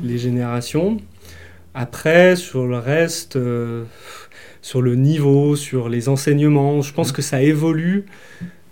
[0.03, 0.97] les générations.
[1.73, 3.85] Après, sur le reste, euh,
[4.62, 8.06] sur le niveau, sur les enseignements, je pense que ça évolue.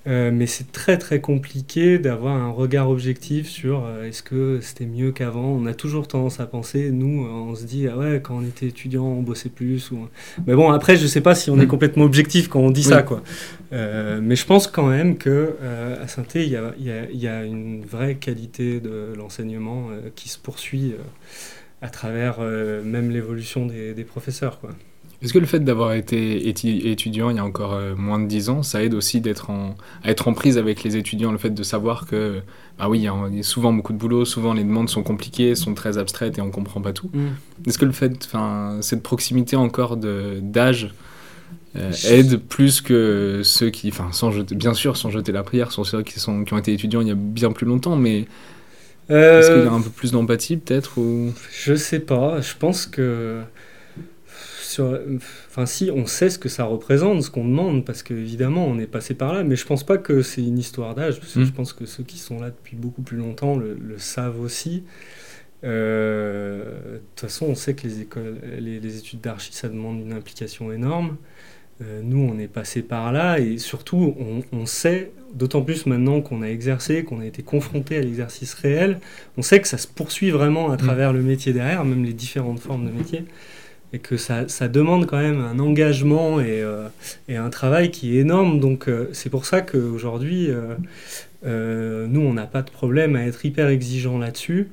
[0.08, 4.86] euh, mais c'est très très compliqué d'avoir un regard objectif sur euh, est-ce que c'était
[4.86, 5.46] mieux qu'avant.
[5.50, 8.68] On a toujours tendance à penser, nous, on se dit ah ouais quand on était
[8.68, 9.92] étudiant on bossait plus.
[9.92, 10.08] Ou...
[10.48, 11.68] Mais bon après je sais pas si on est Mm.
[11.68, 12.88] complètement objectif quand on dit Oui.
[12.88, 13.22] ça quoi.
[13.74, 15.56] Euh, mais je pense quand même que
[16.02, 20.94] à saint il y a, y y une vraie qualité de l'enseignement qui se poursuit
[21.82, 24.72] à travers euh, même l'évolution des, des professeurs quoi.
[25.22, 28.50] Est-ce que le fait d'avoir été étudiant il y a encore euh, moins de 10
[28.50, 31.50] ans, ça aide aussi d'être en, à être en prise avec les étudiants, le fait
[31.50, 32.42] de savoir que,
[32.78, 35.74] bah oui, il y a souvent beaucoup de boulot, souvent les demandes sont compliquées, sont
[35.74, 37.12] très abstraites et on comprend pas tout.
[37.68, 40.94] Est-ce que le fait, enfin, cette proximité encore de- d'âge
[41.76, 45.72] euh, aide plus que ceux qui, enfin, sans jeter, bien sûr, sans jeter la prière,
[45.72, 48.26] sont ceux qui, sont, qui ont été étudiants il y a bien plus longtemps, mais
[49.12, 51.34] Euh, est-ce qu'il y a un peu plus d'empathie peut-être ou...
[51.52, 53.42] Je sais pas, je pense que.
[54.70, 55.00] Sur...
[55.48, 58.88] Enfin, si, on sait ce que ça représente, ce qu'on demande, parce qu'évidemment, on est
[58.88, 61.46] passé par là, mais je pense pas que c'est une histoire d'âge, parce que Mm.
[61.46, 64.84] je pense que ceux qui sont là depuis beaucoup plus longtemps le, le savent aussi.
[65.64, 66.64] Euh,
[66.96, 70.14] De toute façon, on sait que les, écoles, les, les études d'archi, ça demande une
[70.14, 71.18] implication énorme.
[71.82, 76.22] Euh, nous, on est passé par là, et surtout, on, on sait, d'autant plus maintenant
[76.22, 79.00] qu'on a exercé, qu'on a été confronté à l'exercice réel,
[79.38, 82.60] on sait que ça se poursuit vraiment à travers le métier derrière, même les différentes
[82.60, 83.26] formes de métier,
[83.94, 86.88] et que ça, ça demande quand même un engagement et, euh,
[87.28, 88.60] et un travail qui est énorme.
[88.60, 90.76] Donc euh, c'est pour ça qu'aujourd'hui, euh,
[91.46, 94.68] euh, nous, on n'a pas de problème à être hyper exigeant là-dessus,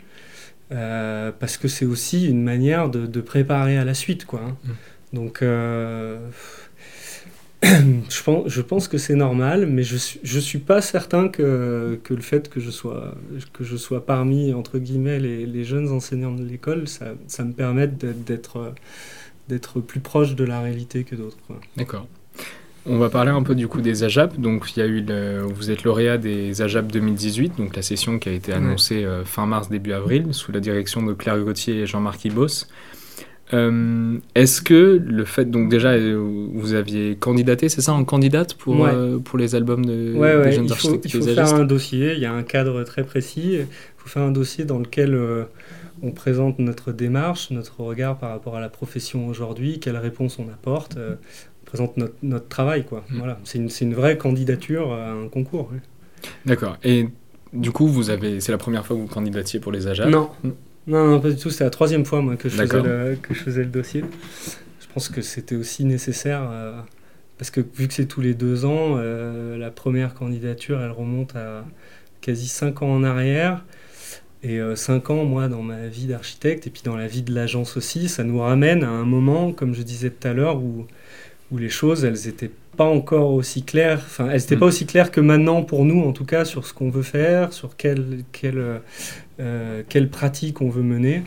[0.68, 4.24] parce que c'est aussi une manière de, de préparer à la suite.
[4.24, 4.56] Quoi, hein.
[5.12, 5.42] Donc...
[8.08, 11.98] je pense, je pense que c'est normal, mais je suis, je suis pas certain que,
[12.04, 13.14] que le fait que je sois,
[13.52, 17.52] que je sois parmi, entre guillemets, les, les jeunes enseignants de l'école, ça, ça me
[17.52, 18.74] permette d'être-
[19.48, 21.36] d'être plus proche de la réalité que d'autres.
[21.76, 22.06] D'accord.
[22.88, 24.38] On va parler un peu du coup des AJAP.
[24.40, 28.18] Donc, il y a eu le- vous êtes lauréat des AJAP 2018, donc la session
[28.20, 31.80] qui a été annoncée euh, fin mars, début avril, sous la direction de Claire Gauthier
[31.80, 32.66] et Jean-Marc Ibos.
[33.52, 38.54] Euh, Est-ce que le fait, donc déjà, euh, vous aviez candidaté, c'est ça, en candidate
[38.54, 38.90] pour, Ouais.
[38.92, 41.64] euh, pour les albums de, Ouais, des ouais, jeunes il faut, il faut faire un
[41.64, 43.66] dossier, il y a un cadre très précis, il
[43.98, 45.44] faut faire un dossier dans lequel euh,
[46.02, 50.48] on présente notre démarche, notre regard par rapport à la profession aujourd'hui, quelles réponses on
[50.48, 52.84] apporte, on présente notre, notre travail.
[52.84, 53.04] quoi.
[53.10, 53.18] Mm.
[53.18, 53.38] Voilà.
[53.44, 55.70] C'est une, une vraie candidature à un concours.
[56.44, 56.76] D'accord.
[56.82, 57.08] Et
[57.52, 60.30] du coup, vous avez, c'est la première fois que vous candidatiez pour les AJAP Non.
[60.42, 60.50] Mm.
[60.86, 63.34] Non, non, pas du tout, c'est la troisième fois moi, que, je faisais le, que
[63.34, 64.04] je faisais le dossier.
[64.80, 66.48] Je pense que c'était aussi nécessaire.
[66.50, 66.80] euh,
[67.38, 71.36] parce que vu que c'est tous les deux ans, euh, la première candidature, elle remonte
[71.36, 71.64] à
[72.20, 73.64] quasi cinq ans en arrière.
[74.42, 77.34] Et euh, cinq ans, moi, dans ma vie d'architecte, et puis dans la vie de
[77.34, 80.86] l'agence aussi, ça nous ramène à un moment, comme je disais tout à l'heure, où,
[81.52, 84.60] où les choses, elles n'étaient pas encore aussi claires, enfin, elles n'étaient Mm.
[84.60, 87.52] pas aussi claires que maintenant pour nous, en tout cas, sur ce qu'on veut faire,
[87.52, 88.80] sur quelle, quelle,
[89.40, 91.22] euh, quelle pratique on veut mener.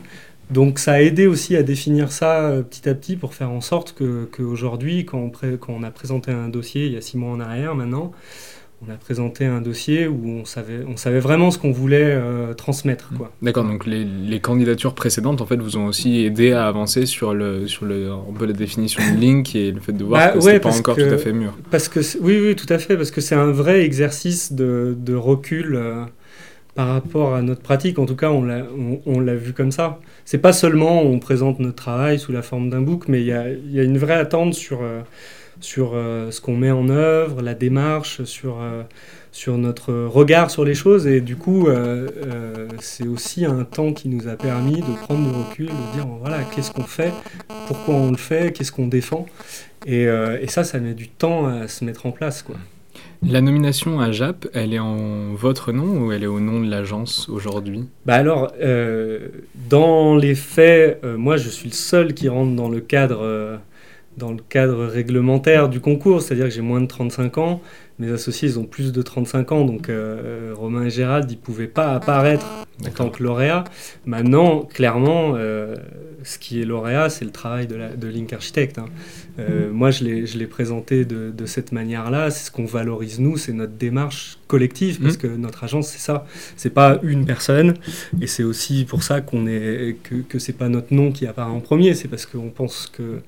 [0.50, 3.60] donc ça a aidé aussi à définir ça euh, petit à petit pour faire en
[3.60, 7.00] sorte que qu'aujourd'hui, quand, on pré- quand on a présenté un dossier il y a
[7.00, 8.10] six mois en arrière maintenant,
[8.84, 12.54] on a présenté un dossier où on savait, on savait vraiment ce qu'on voulait euh,
[12.54, 13.10] transmettre.
[13.14, 13.30] Quoi.
[13.42, 17.34] D'accord, donc les, les candidatures précédentes en fait vous ont aussi aidé à avancer sur
[17.34, 20.28] le sur le un peu la définition de Link et le fait de voir Bah,
[20.32, 21.52] que ouais, c'était pas encore que- tout à fait mûr.
[21.70, 24.96] Parce que c'est- oui, oui, tout à fait, parce que c'est un vrai exercice de,
[24.98, 26.04] de recul euh,
[26.80, 27.98] par rapport à notre pratique.
[27.98, 30.00] En tout cas, on l'a, vu comme ça.
[30.24, 33.32] C'est pas seulement on présente notre travail sous la forme d'un book, mais il y
[33.34, 35.02] a, une vraie attente sur, euh,
[35.76, 38.82] euh, ce qu'on met en œuvre, la démarche, sur, euh,
[39.30, 41.06] sur notre regard sur les choses.
[41.06, 41.68] Et du coup,
[42.78, 46.38] c'est aussi un temps qui nous a permis de prendre du recul, de dire voilà,
[46.44, 47.12] qu'est-ce qu'on fait,
[47.66, 49.26] pourquoi on le fait, qu'est-ce qu'on défend.
[49.84, 52.42] Et, et ça, ça met du temps à se mettre en place.
[52.42, 52.56] Quoi.
[53.26, 56.70] La nomination à JAP, elle est en votre nom ou elle est au nom de
[56.70, 57.84] l'agence aujourd'hui?
[58.06, 59.28] Bah alors, euh,
[59.68, 63.56] dans les faits, euh, moi je suis le seul qui rentre dans le cadre, euh,
[64.16, 67.60] dans le cadre réglementaire du concours, c'est-à-dire que j'ai moins de 35 ans.
[67.98, 71.66] Mes associés, ils ont plus de 35 ans, donc euh, Romain et Gérald, ils pouvaient
[71.66, 72.46] pas apparaître
[72.86, 73.64] en tant que lauréat.
[74.06, 75.76] Maintenant, clairement, euh,
[76.22, 78.78] ce qui est lauréat, c'est le travail de, la, de Link Architect.
[78.78, 78.86] hein.
[79.40, 80.04] Euh, moi, je
[80.38, 82.30] l'ai présenté de, de cette manière-là.
[82.30, 86.26] C'est ce qu'on valorise, nous, c'est notre démarche collective, parce que notre agence, c'est ça.
[86.56, 87.74] C'est pas une personne,
[88.20, 91.50] et c'est aussi pour ça qu'on est, que, que c'est pas notre nom qui apparaît
[91.50, 91.94] en premier.
[91.94, 93.20] C'est parce qu'on pense que,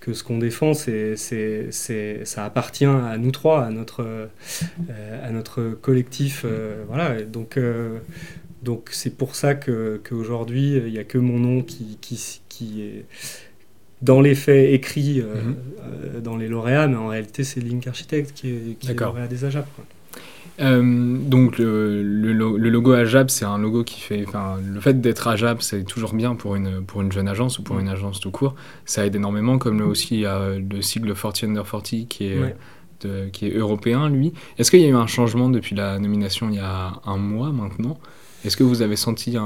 [0.00, 4.26] que ce qu'on défend, c'est, c'est, c'est, ça appartient à nous trois, à notre, euh,
[5.22, 6.42] à notre collectif.
[6.44, 7.18] euh, voilà.
[7.20, 7.58] Et Donc,
[8.62, 12.82] donc c'est pour ça que, qu'aujourd'hui, il n'y a que mon nom qui, qui, qui
[12.82, 13.04] est
[14.02, 15.56] dans les faits écrit euh, Mhm.
[16.16, 19.26] euh, dans les lauréats, mais en réalité, c'est Link Architect qui est, qui est lauréat
[19.26, 19.66] des AJAP.
[19.74, 19.84] quoi.
[20.60, 24.80] Euh, donc le, le lo- le logo AJAP, c'est un logo qui fait, enfin le
[24.80, 27.88] fait d'être AJAP, c'est toujours bien pour une pour une jeune agence ou pour une
[27.88, 28.56] agence tout court.
[28.84, 32.26] Ça aide énormément, comme le- aussi il y a le sigle 40 Under 40 qui
[32.26, 32.56] est Ouais.
[33.02, 34.32] de- qui est européen lui.
[34.58, 37.52] Est-ce qu'il y a eu un changement depuis la nomination il y a un mois
[37.52, 37.96] maintenant?
[38.44, 39.36] Est-ce que vous avez senti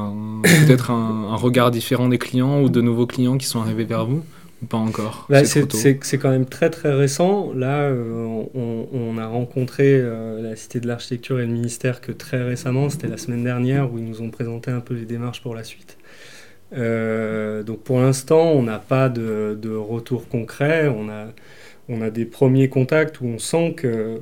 [0.42, 4.07] peut-être un, un regard différent des clients ou de nouveaux clients qui sont arrivés vers
[4.07, 4.22] vous?
[4.22, 7.52] ou pas encore Bah, C'est quand même très très récent.
[7.52, 12.12] Là, euh, on, on a rencontré euh, la Cité de l'Architecture et le ministère que
[12.12, 15.42] très récemment, c'était la semaine dernière, où ils nous ont présenté un peu les démarches
[15.42, 15.98] pour la suite.
[16.74, 20.88] Euh, donc pour l'instant, on n'a pas de, de retour concret.
[20.88, 21.26] On a,
[21.88, 24.20] on a des premiers contacts où on sent que,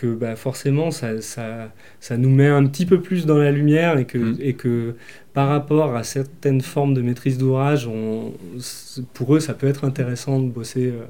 [0.00, 3.98] que bah, forcément, ça, ça, ça nous met un petit peu plus dans la lumière
[3.98, 4.36] et que, Mm.
[4.40, 4.94] et que
[5.34, 7.88] par rapport à certaines formes de maîtrise d'ouvrage,
[9.14, 11.04] pour eux, ça peut être intéressant de bosser euh,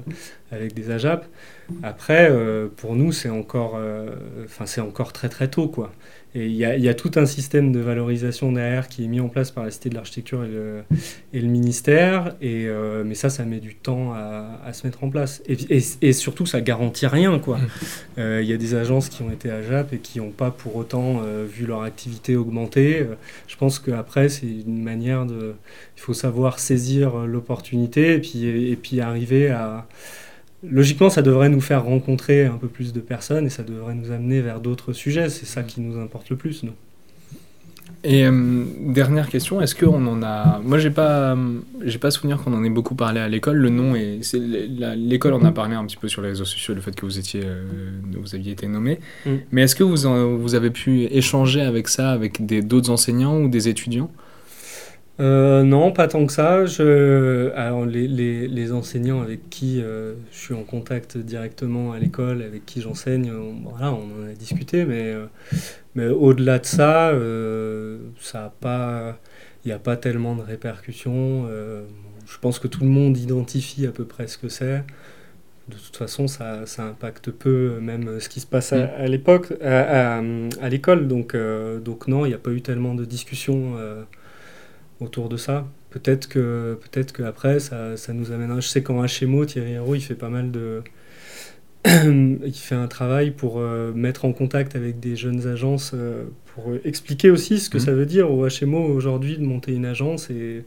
[0.51, 1.25] avec des AJAP.
[1.83, 4.09] Après, euh, pour nous, c'est encore, euh,
[4.65, 5.91] c'est encore très très tôt, quoi.
[6.33, 9.07] Et il y a, il y a tout un système de valorisation derrière qui est
[9.07, 10.83] mis en place par la Cité de l'Architecture et le,
[11.33, 15.03] et le ministère, et, euh, mais ça, ça met du temps à, à se mettre
[15.03, 15.43] en place.
[15.45, 17.59] Et, et- et surtout, ça garantit rien, quoi.
[18.17, 20.75] Euh, Il y a des agences qui ont été AJAP et qui n'ont pas pour
[20.77, 22.99] autant euh, vu leur activité augmenter.
[23.01, 23.15] Euh,
[23.47, 25.53] je pense qu'après, c'est une manière de...
[25.97, 29.85] Il faut savoir saisir euh, l'opportunité et puis, et, puis arriver à...
[30.69, 34.11] Logiquement, ça devrait nous faire rencontrer un peu plus de personnes et ça devrait nous
[34.11, 35.29] amener vers d'autres sujets.
[35.29, 36.73] C'est ça qui nous importe le plus, nous.
[38.03, 40.59] Et euh, dernière question, est-ce qu'on en a...
[40.63, 41.37] Moi, j'ai pas,
[41.83, 43.57] j'ai pas souvenir qu'on en ait beaucoup parlé à l'école.
[43.57, 44.19] Le nom est...
[44.23, 47.05] c'est L'école en a parlé un petit peu sur les réseaux sociaux, le fait que
[47.05, 47.63] vous étiez, euh,
[48.19, 48.99] vous aviez été nommé.
[49.25, 49.29] Mm.
[49.51, 53.37] Mais est-ce que vous, en- vous avez pu échanger avec ça avec des d'autres enseignants
[53.39, 54.09] ou des étudiants?
[55.21, 56.65] Euh, non, pas tant que ça.
[56.65, 57.51] Je...
[57.55, 62.41] Alors, les, les- les enseignants avec qui euh, je suis en contact directement à l'école,
[62.41, 65.27] avec qui j'enseigne, on, voilà, on en a discuté, mais, euh,
[65.95, 69.19] mais au-delà de ça, euh, ça a pas,
[69.65, 71.47] il n'y a pas tellement de répercussions.
[72.27, 74.83] je pense que tout le monde identifie à peu près ce que c'est.
[75.69, 79.53] De toute façon, ça, ça impacte peu même ce qui se passe à, à l'époque,
[79.63, 80.23] à, à-
[80.61, 81.07] à l'école.
[81.07, 81.35] Donc,
[81.83, 83.75] donc non, il n'y a pas eu tellement de discussions.
[85.01, 85.67] Autour de ça.
[85.89, 88.59] Peut-être que peut-être qu'après ça, ça nous amènera.
[88.61, 90.83] Je sais qu'en HMO, Thierry Hérault, il fait pas mal de.
[91.85, 96.73] il fait un travail pour euh, mettre en contact avec des jeunes agences euh, pour
[96.85, 97.83] expliquer aussi ce que Mhm.
[97.83, 100.63] ça veut dire au HMO aujourd'hui de monter une agence et,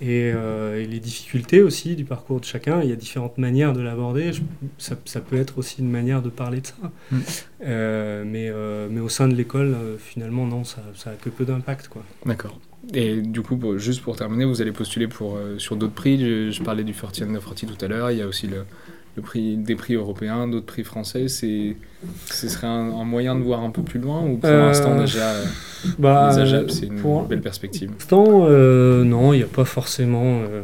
[0.00, 2.82] et, euh, et les difficultés aussi du parcours de chacun.
[2.82, 4.30] Il y a différentes manières de l'aborder.
[4.78, 6.74] Ça, ça peut être aussi une manière de parler de ça.
[7.12, 7.22] Mhm.
[7.66, 11.44] Euh, mais, euh, mais au sein de l'école, finalement, non, ça, ça a que peu
[11.44, 11.88] d'impact.
[11.88, 12.02] quoi.
[12.24, 12.58] D'accord.
[12.94, 16.18] Et du coup, pour- juste pour terminer, vous allez postuler pour, sur d'autres prix.
[16.18, 18.10] Je, je parlais du 40 Under 40 tout à l'heure.
[18.10, 18.64] Il y a aussi le,
[19.16, 21.76] le prix, des prix européens, d'autres prix français, c'est,
[22.30, 24.96] ce serait un, un moyen de voir un peu plus loin ou pour Euh, l'instant
[24.98, 25.32] déjà
[25.98, 29.64] Bah, les AJAP, c'est une pour belle perspective l'instant, euh, non, il n'y a pas
[29.64, 30.42] forcément.
[30.42, 30.62] euh,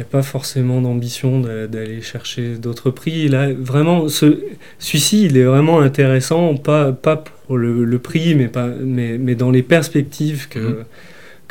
[0.00, 3.28] a pas forcément d'ambition d'a- d'aller chercher d'autres prix.
[3.28, 4.40] Là, vraiment, ce,
[4.78, 9.34] celui-ci, il est vraiment intéressant, pas, pas pour le, le prix, mais, pas, mais, mais
[9.34, 10.84] dans les perspectives que, Mhm.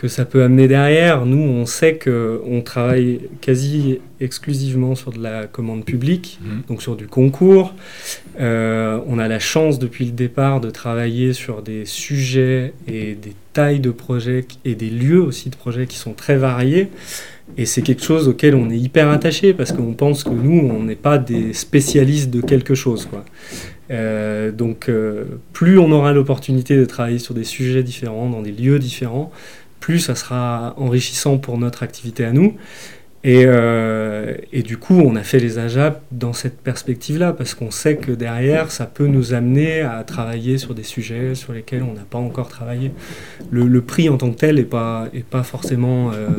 [0.01, 1.27] Que ça peut amener derrière.
[1.27, 6.63] Nous, on sait qu'on travaille quasi exclusivement sur de la commande publique, Mhm.
[6.67, 7.75] donc sur du concours.
[8.39, 13.33] Euh, on a la chance depuis le départ de travailler sur des sujets et des
[13.53, 16.87] tailles de projets et des lieux aussi de projets qui sont très variés.
[17.57, 20.81] Et c'est quelque chose auquel on est hyper attaché parce qu'on pense que nous, on
[20.81, 23.05] n'est pas des spécialistes de quelque chose.
[23.05, 23.23] Quoi.
[23.91, 28.53] Euh, donc, euh, plus on aura l'opportunité de travailler sur des sujets différents, dans des
[28.53, 29.31] lieux différents,
[29.81, 32.55] plus ça sera enrichissant pour notre activité à nous.
[33.23, 37.97] Et, euh, du coup, on a fait les AJAP dans cette perspective-là, parce qu'on sait
[37.97, 42.05] que derrière, ça peut nous amener à travailler sur des sujets sur lesquels on n'a
[42.09, 42.91] pas encore travaillé.
[43.51, 45.09] Le, prix en tant que tel n'est pas,
[45.43, 46.29] forcément, euh,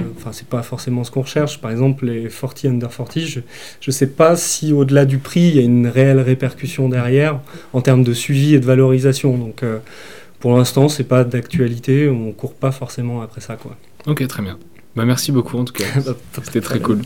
[0.51, 1.61] pas forcément ce qu'on recherche.
[1.61, 3.41] Par exemple, les 40 under 40, je
[3.87, 7.39] ne sais pas si au-delà du prix, il y a une réelle répercussion derrière
[7.73, 9.37] en termes de suivi et de valorisation.
[9.39, 9.79] Donc, euh,
[10.43, 13.77] pour l'instant, c'est pas d'actualité, on court pas forcément après ça, quoi.
[14.07, 14.59] Ok, très bien.
[14.97, 15.85] Bah, merci beaucoup en tout cas.
[16.43, 17.01] C'était très cool.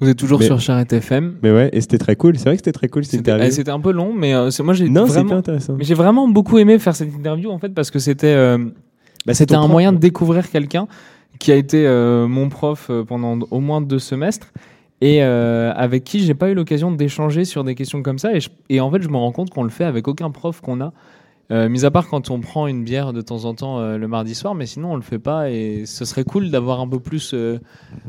[0.00, 1.36] Vous êtes toujours Mais- sur Charrette FM.
[1.42, 2.36] Mais ouais, et c'était très cool.
[2.36, 3.46] C'est vrai que c'était très cool cette C'était interview.
[3.46, 5.76] eh, c'était un peu long, mais euh, moi j'ai vraiment, intéressant.
[5.78, 8.58] mais j'ai vraiment beaucoup aimé faire cette interview en fait parce que c'était euh,
[9.24, 10.88] Bah, c'était un propre- moyen de découvrir quelqu'un
[11.38, 14.48] qui a été euh, mon prof pendant au moins deux semestres
[15.00, 18.40] et euh, avec qui j'ai pas eu l'occasion d'échanger sur des questions comme ça et,
[18.40, 20.80] je- et en fait je me rends compte qu'on le fait avec aucun prof qu'on
[20.80, 20.92] a
[21.50, 24.08] euh, mis à part quand on prend une bière de temps en temps euh, le
[24.08, 27.00] mardi soir mais sinon on le fait pas et ce serait cool d'avoir un peu
[27.00, 27.58] plus euh,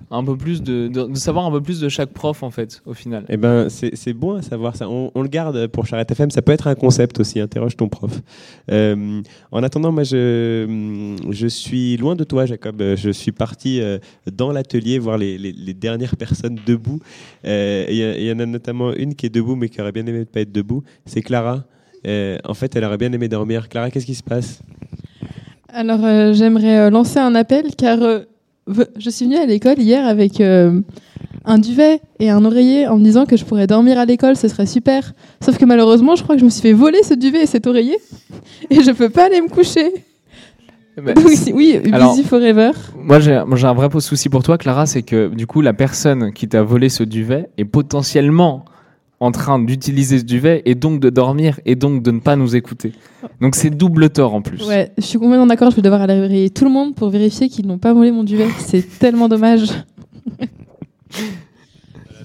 [0.10, 2.94] un peu plus de, de, savoir un peu plus de chaque prof en fait au
[2.94, 4.88] final Eh ben, c'est bon à savoir ça.
[4.90, 6.32] On, le garde pour Charrette FM.
[6.32, 7.40] Ça peut être un concept aussi.
[7.40, 8.22] Interroge ton prof.
[8.70, 12.82] En attendant, moi, je, je suis loin de toi, Jacob.
[12.96, 13.82] Je suis parti
[14.32, 17.00] dans l'atelier voir les, les- dernières personnes debout.
[17.44, 20.20] Il y, y en a notamment une qui est debout, mais qui aurait bien aimé
[20.20, 20.84] ne pas être debout.
[21.06, 21.66] C'est Clara.
[22.06, 23.68] Euh, en fait, elle aurait bien aimé dormir.
[23.70, 24.60] Clara, qu'est-ce qui se passe
[25.70, 28.20] Alors, euh, j'aimerais euh, lancer un appel car euh,
[28.98, 30.82] je suis venue à l'école hier avec euh,
[31.46, 34.48] un duvet et un oreiller en me disant que je pourrais dormir à l'école, ce
[34.48, 35.14] serait super.
[35.44, 37.68] Sauf que malheureusement, je crois que je me suis fait voler ce duvet et cet
[37.68, 37.98] oreiller
[38.70, 39.92] et je peux pas aller me coucher.
[40.98, 42.72] Bah, Donc, si- oui, Alors- busy forever.
[42.98, 45.74] Moi, j'ai moi, j'ai un vrai souci pour toi, Clara, c'est que du coup, la
[45.74, 48.64] personne qui t'a volé ce duvet est potentiellement
[49.26, 52.56] en train d'utiliser ce duvet et donc de dormir et donc de ne pas nous
[52.56, 52.92] écouter.
[53.42, 54.66] Donc c'est double tort en plus.
[54.68, 57.50] Ouais, je suis complètement d'accord, je vais devoir aller réveiller tout le monde pour vérifier
[57.50, 58.48] qu'ils n'ont pas volé mon duvet.
[58.60, 59.68] C'est tellement dommage.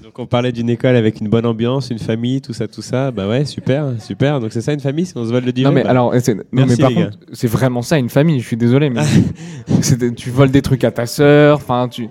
[0.03, 3.11] Donc, on parlait d'une école avec une bonne ambiance, une famille, tout ça, tout ça.
[3.11, 4.41] Bah ouais, super, super.
[4.41, 6.13] Donc, c'est ça une famille si on se vole le duvet Non mais bah, alors,
[6.19, 8.39] c'est- non, merci, mais par contre, c'est vraiment ça une famille.
[8.41, 9.01] Je suis désolé, mais
[9.81, 11.57] c'est- tu voles des trucs à ta sœur.
[11.57, 12.09] Enfin, tu.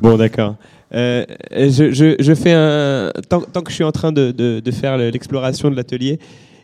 [0.00, 0.56] Bon, d'accord.
[0.94, 3.10] Euh, je, je, je fais un.
[3.28, 6.18] Tant, tant que je suis en train de, de, de faire le- l'exploration de l'atelier,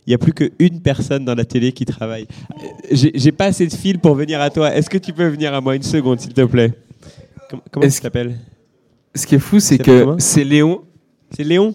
[0.07, 2.26] il n'y a plus qu'une personne dans l'atelier qui travaille.
[2.53, 4.74] Euh, J'ai pas assez de fil pour venir à toi.
[4.74, 6.72] Est-ce que tu peux venir à moi une seconde, s'il te plaît?
[7.51, 8.37] Com- Comment Est-ce tu t'appelles?
[9.14, 10.83] Ce qui est fou, c'est que c'est Léon.
[11.33, 11.74] C'est Léon?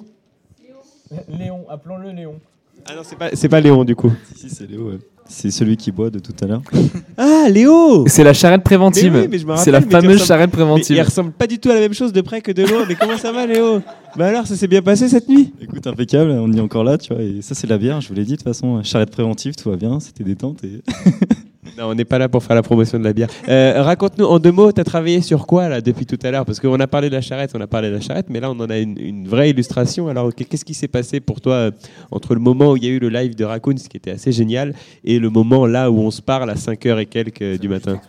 [1.28, 2.39] Léon, appelons-le Léon.
[2.88, 4.12] Ah non, c'est pas, pas Léon du coup.
[4.36, 4.97] Si, c'est Léo, ouais.
[5.28, 6.61] C'est celui qui boit de tout à l'heure.
[7.17, 9.11] Ah, Léo C'est la charrette préventive.
[9.13, 10.95] Mais oui, mais je me c'est la rappelle, mais tu fameuse ressembles- charrette Mais préventive.
[10.97, 12.84] il ressemble pas du tout à la même chose de près que de loin.
[12.88, 13.82] Mais comment ça va, Léo?
[14.17, 15.53] Bah alors, ça s'est bien passé cette nuit?
[15.61, 17.23] Écoute, impeccable, on est encore là, tu vois.
[17.23, 19.69] Et ça, c'est la bière, je vous l'ai dit, de toute façon, charrette préventive, tout
[19.69, 20.63] va bien, c'était détente.
[20.63, 20.82] Et...
[21.78, 23.30] Non, on n'est pas là pour faire la promotion de la bière.
[23.49, 26.45] Euh, Raconte-nous en deux mots, tu as travaillé sur quoi là depuis tout à l'heure?
[26.45, 28.51] Parce qu'on a parlé de la charrette, on a parlé de la charrette, mais là
[28.51, 30.07] on en a une, une vraie illustration.
[30.07, 31.72] Alors qu'est-ce qui s'est passé pour toi euh,
[32.11, 34.11] entre le moment où il y a eu le live de Raccoon, ce qui était
[34.11, 37.57] assez génial, et le moment là où on se parle à 5h et quelques euh,
[37.57, 37.99] du matin?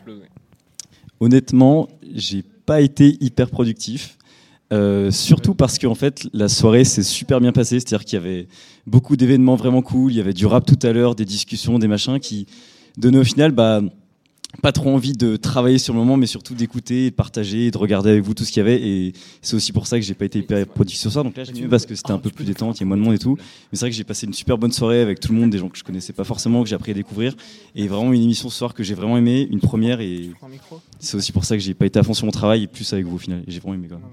[1.21, 4.17] Honnêtement, j'ai pas été hyper productif.
[4.73, 7.79] Euh, surtout parce qu'en fait, la soirée s'est super bien passée.
[7.79, 8.49] C'est-à-dire qu'il y avait
[8.87, 10.13] beaucoup d'événements vraiment cool.
[10.13, 12.47] Il y avait du rap tout à l'heure, des discussions, des machins qui
[12.97, 13.83] donnaient au final bah,
[14.63, 18.11] pas trop envie de travailler sur le moment, mais surtout d'écouter, de partager, de regarder
[18.11, 18.81] avec vous tout ce qu'il y avait.
[18.81, 21.23] Et c'est aussi pour ça que j'ai pas été hyper productif sur ça.
[21.23, 22.97] Donc là, j'ai mieux parce que c'était un peu plus détente, il y a moins
[22.97, 23.37] de monde et tout.
[23.37, 25.59] Mais c'est vrai que j'ai passé une super bonne soirée avec tout le monde, des
[25.59, 27.35] gens que je connaissais pas forcément, que j'ai appris à découvrir.
[27.75, 30.01] Et vraiment une émission ce soir que j'ai vraiment aimé, une première.
[30.01, 30.31] Et
[30.99, 32.91] c'est aussi pour ça que j'ai pas été à fond sur mon travail et plus
[32.93, 33.43] avec vous au final.
[33.47, 34.07] Et j'ai vraiment aimé quand même.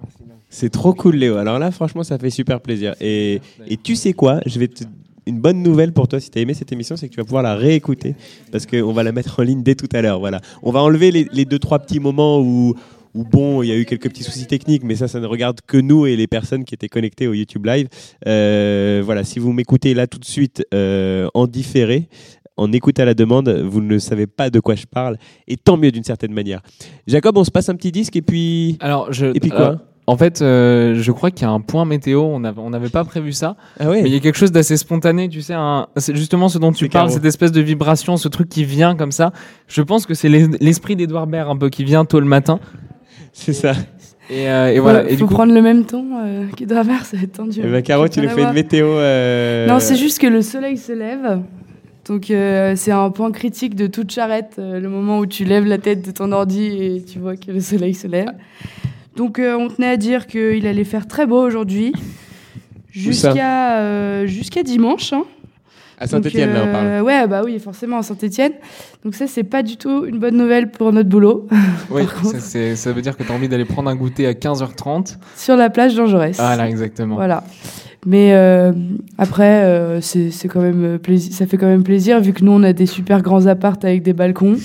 [0.49, 1.37] C'est trop cool, Léo.
[1.37, 2.95] Alors là, franchement, ça fait super plaisir.
[2.99, 4.41] Et, et tu sais quoi?
[4.45, 4.83] Je vais te
[5.25, 7.25] une bonne nouvelle pour toi si tu as aimé cette émission, c'est que tu vas
[7.25, 8.15] pouvoir la réécouter
[8.51, 10.19] parce qu'on va la mettre en ligne dès tout à l'heure.
[10.19, 10.41] Voilà.
[10.61, 12.75] On va enlever les, les deux, trois petits moments où,
[13.13, 15.59] où bon, il y a eu quelques petits soucis techniques, mais ça, ça ne regarde
[15.65, 17.87] que nous et les personnes qui étaient connectées au YouTube Live.
[18.27, 22.09] Euh, voilà, si vous m'écoutez là tout de suite euh, en différé,
[22.57, 25.17] en écoute à la demande, vous ne savez pas de quoi je parle,
[25.47, 26.61] et tant mieux d'une certaine manière.
[27.07, 28.77] Jacob, on se passe un petit disque et puis.
[28.79, 31.85] Alors, je, Et puis quoi En fait, euh, je crois qu'il y a un point
[31.85, 32.21] météo.
[32.23, 33.55] On n'avait on pas prévu ça.
[33.79, 35.53] Ah Mais il y a quelque chose d'assez spontané, tu sais.
[35.53, 38.95] un- C'est justement ce dont tu parles, cette espèce de vibration, ce truc qui vient
[38.97, 39.31] comme ça.
[39.67, 42.59] Je pense que c'est l'es- l'esprit d'Edouard Baird un peu qui vient tôt le matin.
[43.33, 43.71] C'est ça.
[44.29, 45.03] Et, euh, et voilà.
[45.03, 47.31] Faut, Et du faut coup, prendre le même ton euh, qu'Edouard Baird, ça va être
[47.33, 47.61] tendu.
[47.61, 48.85] Ben, Caro, tu nous fais une météo.
[48.87, 51.39] euh, Non, c'est juste que le soleil se lève.
[52.07, 55.65] Donc euh, c'est un point critique de toute charrette, euh, le moment où tu lèves
[55.65, 58.27] la tête de ton ordi et tu vois que le soleil se lève.
[59.15, 61.93] Donc euh, on tenait à dire qu'il allait faire très beau aujourd'hui,
[62.91, 65.13] jusqu'à euh, jusqu'à dimanche.
[65.13, 65.23] hein.
[65.99, 66.87] À Saint-Etienne, Donc, là, on parle.
[66.87, 68.53] euh, Ouais, bah oui, forcément à Saint-Etienne.
[69.05, 71.47] Donc ça, c'est pas du tout une bonne nouvelle pour notre boulot.
[71.91, 72.03] oui,
[72.75, 75.17] ça, veut dire que tu as envie d'aller prendre un goûter à 15h30.
[75.37, 76.37] Sur la plage Jean Jaurès.
[76.39, 77.15] Ah là, exactement.
[77.15, 77.43] Voilà.
[78.05, 78.33] Mais
[79.17, 80.99] après, c'est quand même.
[81.31, 84.01] Ça fait quand même plaisir vu que nous on a des super grands appartes avec
[84.03, 84.57] des balcons.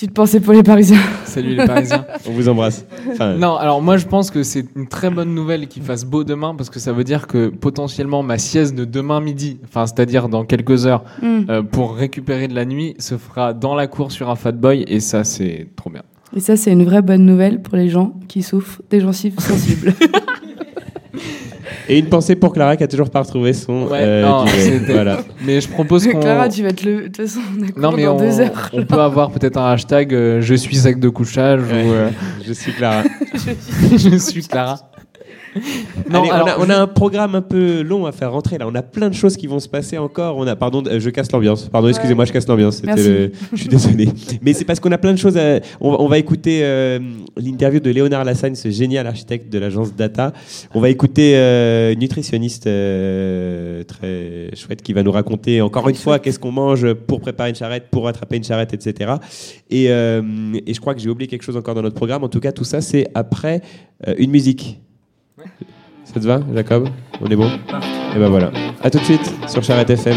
[0.00, 0.96] Petite pensée pour les Parisiens.
[1.26, 2.06] Salut les Parisiens.
[2.26, 2.86] On vous embrasse.
[3.12, 6.24] Enfin, Non, alors moi je pense que c'est une très bonne nouvelle qu'il fasse beau
[6.24, 10.30] demain parce que ça veut dire que potentiellement ma sieste de demain midi, enfin c'est-à-dire
[10.30, 11.40] dans quelques heures, Mm.
[11.50, 14.86] euh, pour récupérer de la nuit, se fera dans la cour sur un fat boy
[14.88, 16.02] et ça c'est trop bien.
[16.34, 19.92] Et ça, c'est une vraie bonne nouvelle pour les gens qui souffrent des gencives sensibles.
[21.88, 23.84] Et une pensée pour Clara qui a toujours pas retrouvé son.
[23.86, 24.44] Ouais, euh, non,
[24.88, 25.18] voilà.
[25.44, 26.20] Mais je propose qu'on.
[26.20, 26.96] Clara, tu vas te le.
[27.02, 27.40] De toute façon,
[27.76, 28.70] on Non mais dans on, deux heures.
[28.72, 31.84] on peut avoir peut-être un hashtag euh, je suis sac de couchage Ouais.
[31.84, 32.10] ou euh,
[32.46, 33.02] Je suis Clara.
[33.96, 34.89] je suis Clara.
[36.10, 38.66] Non, Allez, on, a, on a un programme un peu long à faire rentrer là.
[38.68, 40.36] On a plein de choses qui vont se passer encore.
[40.36, 41.68] On a, pardon, euh, je casse l'ambiance.
[41.68, 42.76] Pardon, excusez-moi, je casse l'ambiance.
[42.76, 43.08] C'était Merci.
[43.08, 44.08] le- Je suis désolé.
[44.42, 45.36] Mais c'est parce qu'on a plein de choses.
[45.36, 45.60] À...
[45.80, 46.98] On, va- on va écouter euh,
[47.36, 50.32] l'interview de Léonard Lassagne, ce génial architecte de l'agence Data.
[50.74, 55.94] On va écouter euh, une nutritionniste euh, très chouette qui va nous raconter encore une
[55.96, 59.12] fois qu'est-ce qu'on mange pour préparer une charrette, pour attraper une charrette, etc.
[59.70, 60.22] Et, euh,
[60.66, 62.24] et je crois que j'ai oublié quelque chose encore dans notre programme.
[62.24, 63.60] En tout cas, tout ça, c'est après
[64.06, 64.80] euh, une musique.
[66.04, 66.88] Ça te va, Jacob?
[67.20, 67.48] On est bon?
[68.14, 68.50] Et ben voilà.
[68.82, 70.16] À tout de suite sur Charrette FM.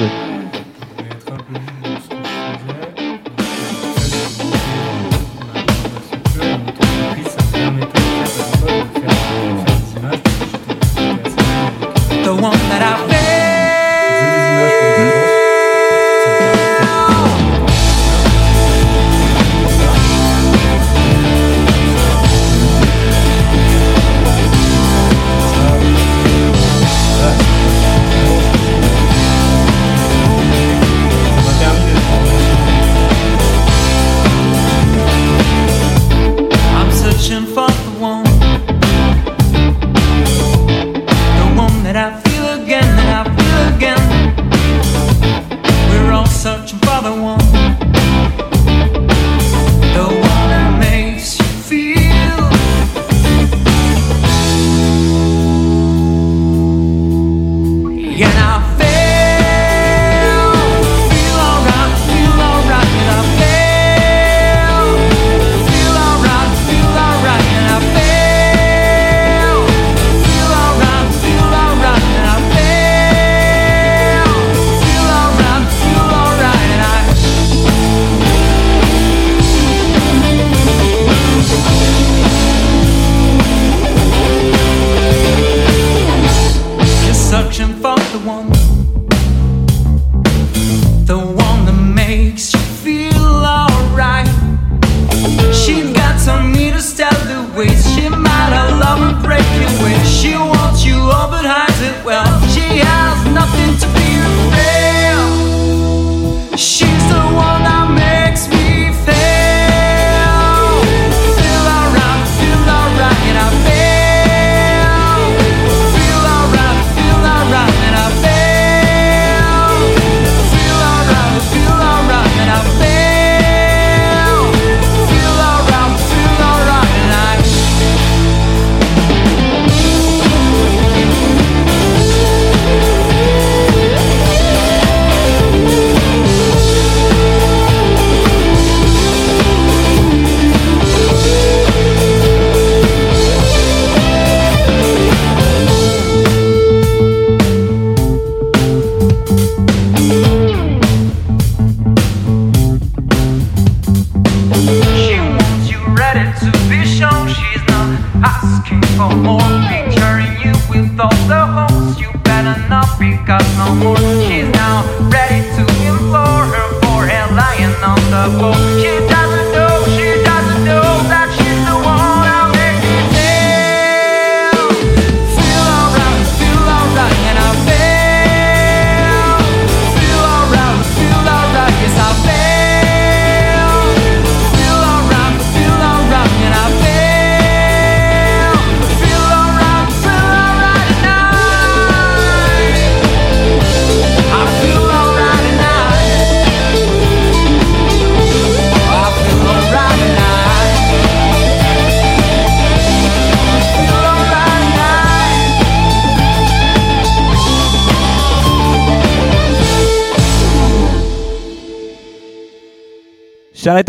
[97.54, 98.23] always shimmer.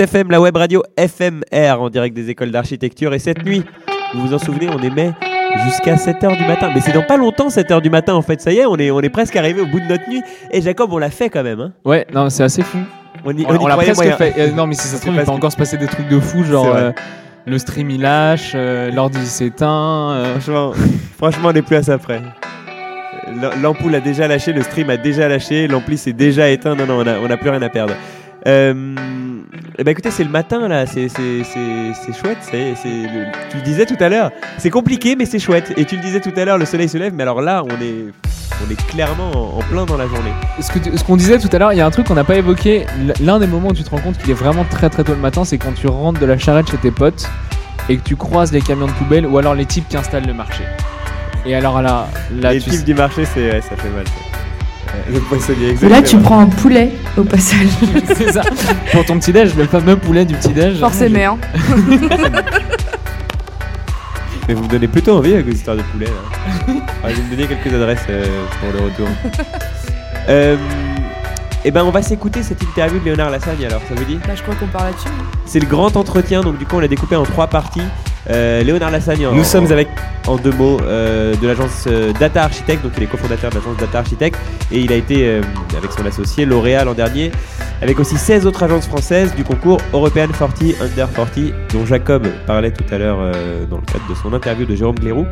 [0.00, 3.14] FM, la web radio FMR en direct des écoles d'architecture.
[3.14, 3.64] Et cette nuit,
[4.14, 5.12] vous vous en souvenez, on émet
[5.64, 6.70] jusqu'à 7h du matin.
[6.74, 8.40] Mais c'est dans pas longtemps 7h du matin en fait.
[8.40, 10.22] Ça y est, on est, on est presque arrivé au bout de notre nuit.
[10.50, 11.60] Et Jacob, on l'a fait quand même.
[11.60, 11.72] Hein.
[11.84, 12.78] Ouais, non, c'est assez fou.
[13.24, 14.16] On y, On, on y on l'a croyait presque moyen.
[14.16, 14.34] fait.
[14.38, 16.18] Euh, non, mais si ça se trouve, il peut encore se passer des trucs de
[16.20, 16.90] fou, genre euh,
[17.46, 20.12] le stream il lâche, euh, l'ordi s'éteint.
[20.12, 20.38] euh.
[20.40, 20.72] Franchement,
[21.16, 22.20] franchement, on n'est plus à ça près.
[23.62, 26.74] L'ampoule a déjà lâché, le stream a déjà lâché, l'ampli s'est déjà éteint.
[26.74, 27.94] Non, non, on a, on a plus rien à perdre.
[28.46, 28.94] Euh,
[29.78, 32.38] eh ben écoutez, c'est le matin là, c'est chouette.
[32.42, 35.72] c'est le- tu le disais tout à l'heure, c'est compliqué mais c'est chouette.
[35.76, 37.82] Et tu le disais tout à l'heure, le soleil se lève, mais alors là, on
[37.82, 38.06] est,
[38.66, 40.32] on est clairement en, plein dans la journée.
[40.60, 42.24] Ce tu- ce qu'on disait tout à l'heure, il y a un truc qu'on n'a
[42.24, 42.86] pas évoqué.
[43.20, 45.18] L'un des moments où tu te rends compte qu'il est vraiment très très tôt le
[45.20, 47.28] matin, c'est quand tu rentres de la charrette chez tes potes
[47.88, 50.34] et que tu croises les camions de poubelle ou alors les types qui installent le
[50.34, 50.62] marché.
[51.46, 52.06] Et alors là,
[52.40, 54.06] là Les tu types du marché, c'est ouais, ça fait mal.
[54.06, 54.33] ça.
[55.12, 56.02] Le poissonnier, Et là, exactement.
[56.02, 57.66] tu prends un poulet au passage.
[58.16, 58.42] c'est ça.
[58.92, 60.78] Pour ton petit déj, le fameux poulet du petit déj.
[60.78, 61.38] Forcément.
[64.48, 66.06] Mais vous me donnez plutôt envie avec vos histoires de poulet.
[66.06, 66.74] Là.
[67.02, 68.24] Ah, je vais me donner quelques adresses euh,
[68.60, 69.08] pour le retour.
[70.28, 70.56] euh,
[71.64, 74.18] et ben on va s'écouter cette interview de Léonard Lassagne alors, ça vous dit?
[74.26, 75.08] Bah, je crois qu'on parle là-dessus.
[75.08, 75.24] hein.
[75.46, 77.80] C'est le grand entretien, donc du coup on l'a découpé en trois parties.
[78.30, 79.88] Euh, Léonard Lassagne, Nous sommes avec,
[80.26, 83.76] en deux mots, euh, de l'agence euh, Data Architect, donc il est cofondateur de l'agence
[83.76, 84.38] Data Architect,
[84.72, 85.40] et il a été,
[85.76, 87.30] avec son associé, lauréat l'an dernier,
[87.82, 91.28] avec aussi 16 autres agences françaises du concours European 40 Under 40,
[91.72, 93.18] dont Jacob parlait tout à l'heure
[93.68, 95.26] dans le cadre de son interview de Jérôme Clérou.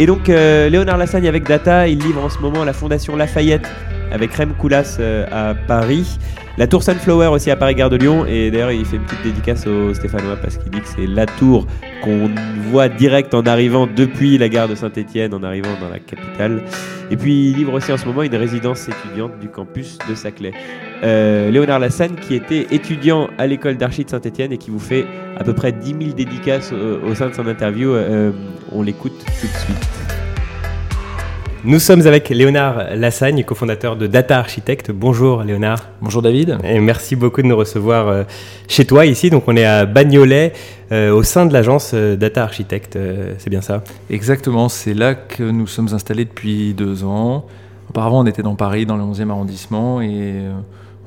[0.00, 3.68] Et donc euh, Léonard Lassagne avec Data, il livre en ce moment la Fondation Lafayette
[4.10, 6.18] avec Rem Koulas euh, à Paris.
[6.60, 8.26] La tour Sunflower aussi à Paris Gare de Lyon.
[8.26, 11.24] Et d'ailleurs, il fait une petite dédicace aux Stéphanois parce qu'il dit que c'est la
[11.24, 11.66] tour
[12.04, 12.30] qu'on
[12.70, 16.62] voit direct en arrivant depuis la gare de Saint-Etienne, en arrivant dans la capitale.
[17.10, 20.52] Et puis, il livre aussi en ce moment une résidence étudiante du campus de Saclay.
[21.02, 25.06] Euh, Léonard Lassagne, qui était étudiant à l'école d'archi de Saint-Etienne et qui vous fait
[25.38, 27.94] à peu près 10 000 dédicaces au, au sein de son interview.
[27.94, 28.32] Euh,
[28.70, 30.19] on l'écoute tout de suite.
[31.62, 34.90] Nous sommes avec Léonard Lassagne, cofondateur de Data Architect.
[34.90, 35.90] Bonjour Léonard.
[36.00, 36.56] Bonjour David.
[36.64, 38.22] Et merci beaucoup de nous recevoir euh,
[38.66, 39.28] chez toi ici.
[39.28, 40.54] Donc on est à Bagnolet,
[40.90, 42.96] euh, au sein de l'agence euh, Data Architect.
[42.96, 43.84] euh, c'est bien ça?
[44.08, 47.44] Exactement, c'est là que nous sommes installés depuis deux ans.
[47.90, 50.52] Auparavant, on était dans Paris, dans le 11e arrondissement, et euh,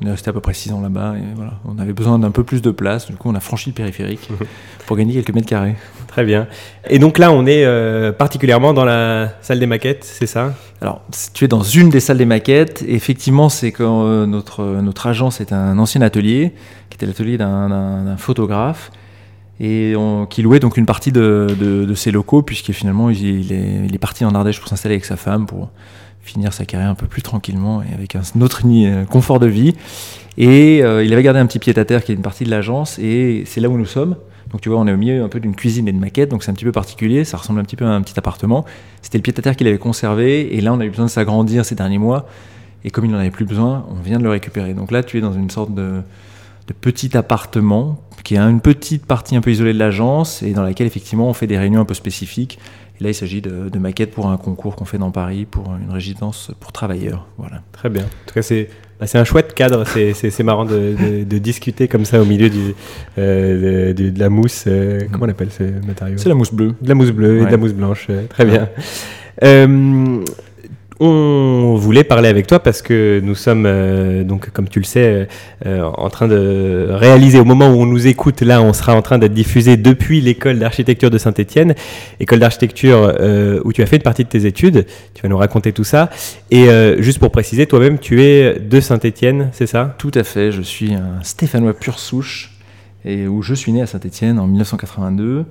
[0.03, 1.15] on est resté à peu près six ans là-bas.
[1.17, 3.07] Et voilà, on avait besoin d'un peu plus de place.
[3.09, 4.29] Du coup, on a franchi le périphérique
[4.85, 5.75] pour gagner quelques mètres carrés.
[6.14, 6.45] Très bien.
[6.91, 10.53] Et donc là, on est euh, particulièrement dans la salle des maquettes, c'est ça?
[10.80, 11.01] Alors,
[11.34, 12.84] tu es dans une des salles des maquettes.
[12.88, 16.53] Et effectivement, c'est quand euh, notre, euh, notre agence est un ancien atelier,
[16.91, 18.91] qui était l'atelier d'un- photographe,
[19.59, 19.95] et
[20.30, 24.36] qui louait donc une partie de, de- ses locaux, puisque finalement, il, est, parti en
[24.36, 25.72] Ardèche pour s'installer avec sa femme, pour
[26.22, 29.74] finir sa carrière un peu plus tranquillement et avec un autre euh, confort de vie.
[30.38, 33.61] Et il avait gardé un petit pied-à-terre qui est une partie de l'agence, et c'est
[33.61, 34.16] là où nous sommes.
[34.53, 36.43] Donc tu vois, on est au milieu un peu d'une cuisine et de maquette, donc
[36.43, 38.65] c'est un petit peu particulier, ça ressemble un petit peu à un petit appartement.
[39.01, 41.73] C'était le pied-à-terre qu'il avait conservé, et là on a eu besoin de s'agrandir ces
[41.73, 42.27] derniers mois,
[42.85, 44.75] et comme il n'en avait plus besoin, on vient de le récupérer.
[44.75, 46.03] Donc là tu es dans une sorte de,
[46.81, 50.85] petit appartement, qui est une petite partie un peu isolée de l'agence, et dans laquelle
[50.85, 52.59] effectivement on fait des réunions un peu spécifiques.
[52.99, 55.75] Et là il s'agit de, de maquettes pour un concours qu'on fait dans Paris, pour
[55.75, 57.25] une résidence pour travailleurs.
[57.39, 57.63] Voilà.
[57.71, 58.03] Très bien.
[58.03, 58.69] En tout cas, c'est
[59.05, 59.85] c'est un chouette cadre.
[59.87, 62.73] C'est- marrant de, de- de discuter comme ça au milieu du,
[63.17, 64.65] euh, de, la mousse.
[64.67, 66.15] euh, comment on appelle ce matériau?
[66.17, 66.73] C'est la mousse bleue.
[66.81, 68.07] De la mousse bleue et de la mousse blanche.
[68.09, 68.67] euh, très bien.
[71.05, 75.27] On voulait parler avec toi parce que nous sommes, euh, donc, comme tu le sais,
[75.65, 79.01] euh, en train de réaliser, au moment où on nous écoute, là, on sera en
[79.01, 81.75] train d'être diffusé depuis l'école d'architecture de Saint-Etienne,
[82.19, 84.85] école d'architecture euh, où tu as fait une partie de tes études.
[85.13, 86.09] Tu vas nous raconter tout ça.
[86.51, 89.95] Et euh, juste pour préciser, toi-même, tu es de Saint-Etienne, c'est ça?
[89.97, 92.51] Tout à fait, je suis un Stéphanois pure souche,
[93.05, 95.45] et où je suis né à Saint-Étienne en 1982.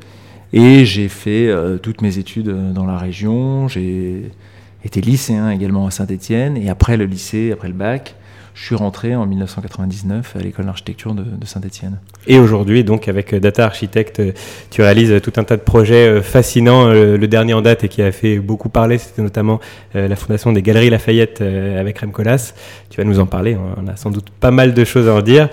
[0.52, 3.68] Et j'ai fait euh, toutes mes études euh, dans la région.
[3.68, 4.30] J'ai
[4.84, 6.56] été lycéen également à Saint-Étienne.
[6.56, 8.14] Et après le lycée, après le bac,
[8.54, 11.98] je suis rentré en 1999 à l'école d'architecture de, de Saint-Étienne.
[12.26, 14.32] Et aujourd'hui, donc, avec Data Architect, euh,
[14.70, 16.86] tu réalises tout un tas de projets euh, fascinants.
[16.88, 19.58] Euh, Le dernier en date et qui a fait beaucoup parler, c'était notamment
[19.96, 22.52] euh, la fondation des Galeries Lafayette euh, avec Rem Koolhaas.
[22.90, 23.56] Tu vas nous en parler.
[23.78, 25.48] On a sans doute pas mal de choses à en dire.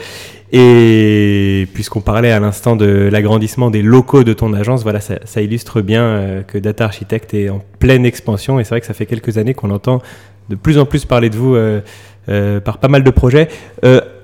[0.51, 5.81] Et puisqu'on parlait à l'instant de l'agrandissement des locaux de ton agence, voilà, ça, illustre
[5.81, 8.59] bien euh, que Data Architect est en pleine expansion.
[8.59, 10.01] Et c'est vrai que ça fait quelques années qu'on entend
[10.49, 11.81] de plus en plus parler de vous euh,
[12.29, 13.47] euh, par pas mal de projets.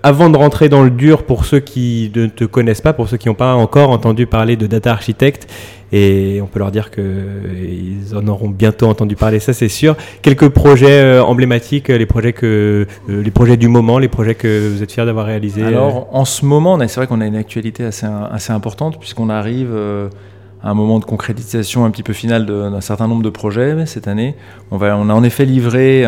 [0.06, 3.18] Avant de rentrer dans le dur, pour ceux qui ne te connaissent pas, pour ceux
[3.18, 5.51] qui n'ont pas encore entendu parler de Data Architect,
[5.91, 9.95] et on peut leur dire qu'ils en auront bientôt entendu parler, ça c'est sûr.
[10.22, 14.70] Quelques projets euh, emblématiques, les projets que, euh, les projets du moment, les projets que
[14.70, 15.64] vous êtes fiers d'avoir réalisés.
[15.64, 20.10] Alors, en ce moment, c'est vrai qu'on a une actualité assez, importante puisqu'on arrive euh,
[20.62, 23.88] à un moment de concrétisation un petit peu final de- d'un certain nombre de projets
[23.88, 24.36] cette année.
[24.70, 26.06] On, a en effet livré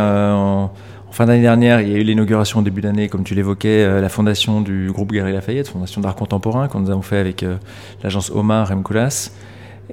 [1.08, 3.84] en fin d'année dernière, il y a eu l'inauguration au début d'année, comme tu l'évoquais,
[3.84, 7.44] euh, la fondation du groupe Galerie Lafayette, fondation d'art contemporain, que nous avons fait avec
[7.44, 7.58] euh,
[8.04, 9.32] l'agence Omar Remkoulas.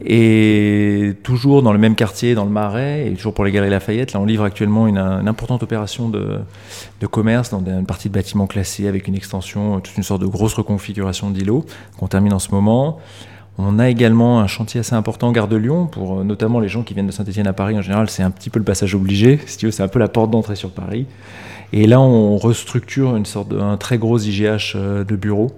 [0.04, 4.12] Et toujours dans le même quartier, dans le Marais, et toujours pour les Galeries Lafayette,
[4.12, 6.40] là on livre actuellement une, importante opération de,
[7.08, 10.54] commerce dans une partie de bâtiments classés avec une extension, toute une sorte de grosse
[10.54, 11.64] reconfiguration d'îlots
[11.96, 12.98] qu'on termine en ce moment.
[13.57, 16.82] On a également un chantier assez important Gare de Lyon pour euh, notamment les gens
[16.82, 17.76] qui viennent de Saint-Etienne à Paris.
[17.78, 19.38] En général, c'est un petit peu le passage obligé.
[19.46, 21.07] Si tu veux, c'est un peu la porte d'entrée sur Paris.
[21.72, 25.52] Et là, on restructure une sorte de, un très gros IGH euh, de bureaux.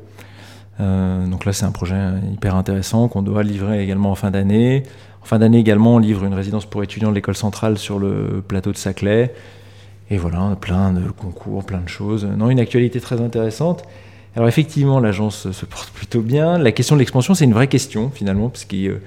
[0.79, 1.97] Euh, donc là, c'est un projet
[2.33, 4.83] hyper intéressant qu'on doit livrer également en fin d'année.
[5.23, 8.43] En fin d'année également, on livre une résidence pour étudiants de l'école centrale sur le
[8.47, 9.33] plateau de Saclay.
[10.11, 12.25] Et voilà, plein de concours, plein de choses.
[12.25, 13.85] Non, une actualité très intéressante.
[14.37, 16.59] Alors effectivement, l'agence se porte plutôt bien.
[16.59, 19.01] La question de l'expansion, c'est une vraie question finalement, parce que euh,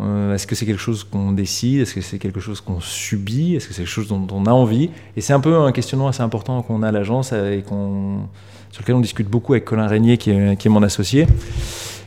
[0.00, 1.80] euh, est-ce que c'est quelque chose qu'on décide?
[1.80, 3.54] Est-ce que c'est quelque chose qu'on subit?
[3.54, 4.88] Est-ce que c'est quelque chose dont on a envie?
[5.14, 8.20] Et c'est un peu un questionnement assez important qu'on a à l'agence et qu'on
[8.72, 11.26] sur lequel on discute beaucoup avec Colin Régnier, qui est, mon associé.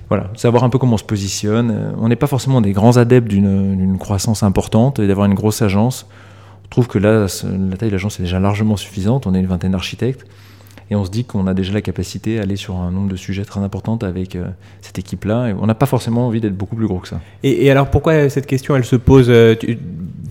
[0.08, 1.72] Voilà, savoir un peu comment on se positionne.
[1.72, 5.62] Euh, On n'est pas forcément des grands adeptes d'une croissance importante et d'avoir une grosse
[5.62, 6.08] agence.
[6.66, 9.28] On trouve que là, la taille de l'agence est déjà largement suffisante.
[9.28, 10.26] On est une vingtaine d'architectes.
[10.92, 13.16] Et on se dit qu'on a déjà la capacité à aller sur un nombre de
[13.16, 14.46] sujets très important avec euh,
[14.82, 15.50] cette équipe-là.
[15.50, 17.20] Et on n'a pas forcément envie d'être beaucoup plus gros que ça.
[17.44, 19.78] Et, et alors pourquoi cette question elle se pose euh, tu-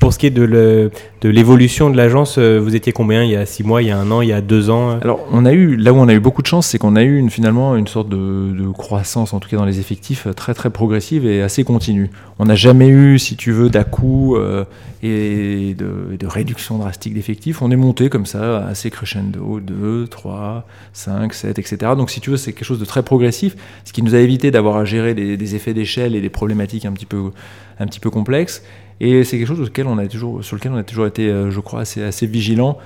[0.01, 0.91] pour ce qui est de
[1.25, 3.99] l'évolution de l'agence euh, Vous étiez combien il y a six mois, il y a
[3.99, 4.99] un an, il y a deux ans euh?
[5.03, 7.03] Alors, on a eu, là où on a eu beaucoup de chance, c'est qu'on a
[7.03, 10.33] eu une, finalement une sorte de, de croissance, en tout cas dans les effectifs, euh,
[10.33, 12.11] très très progressive et assez continue.
[12.39, 14.65] On n'a jamais eu, si tu veux, d'à-coup euh,
[15.03, 17.61] et de, et de réduction drastique d'effectifs.
[17.61, 20.48] On est monté comme ça, assez crescendo, 2, 3,
[20.93, 21.77] 5, 7, etc.
[21.97, 24.51] Donc, si tu veux, c'est quelque chose de très progressif, ce qui nous a évité
[24.51, 27.31] d'avoir à gérer des, effets d'échelle et des problématiques un petit peu,
[27.79, 28.63] un petit peu complexes.
[29.01, 31.51] Et c'est quelque chose auquel on a toujours, sur lequel on a toujours été, euh,
[31.51, 32.79] je crois, assez, assez vigilant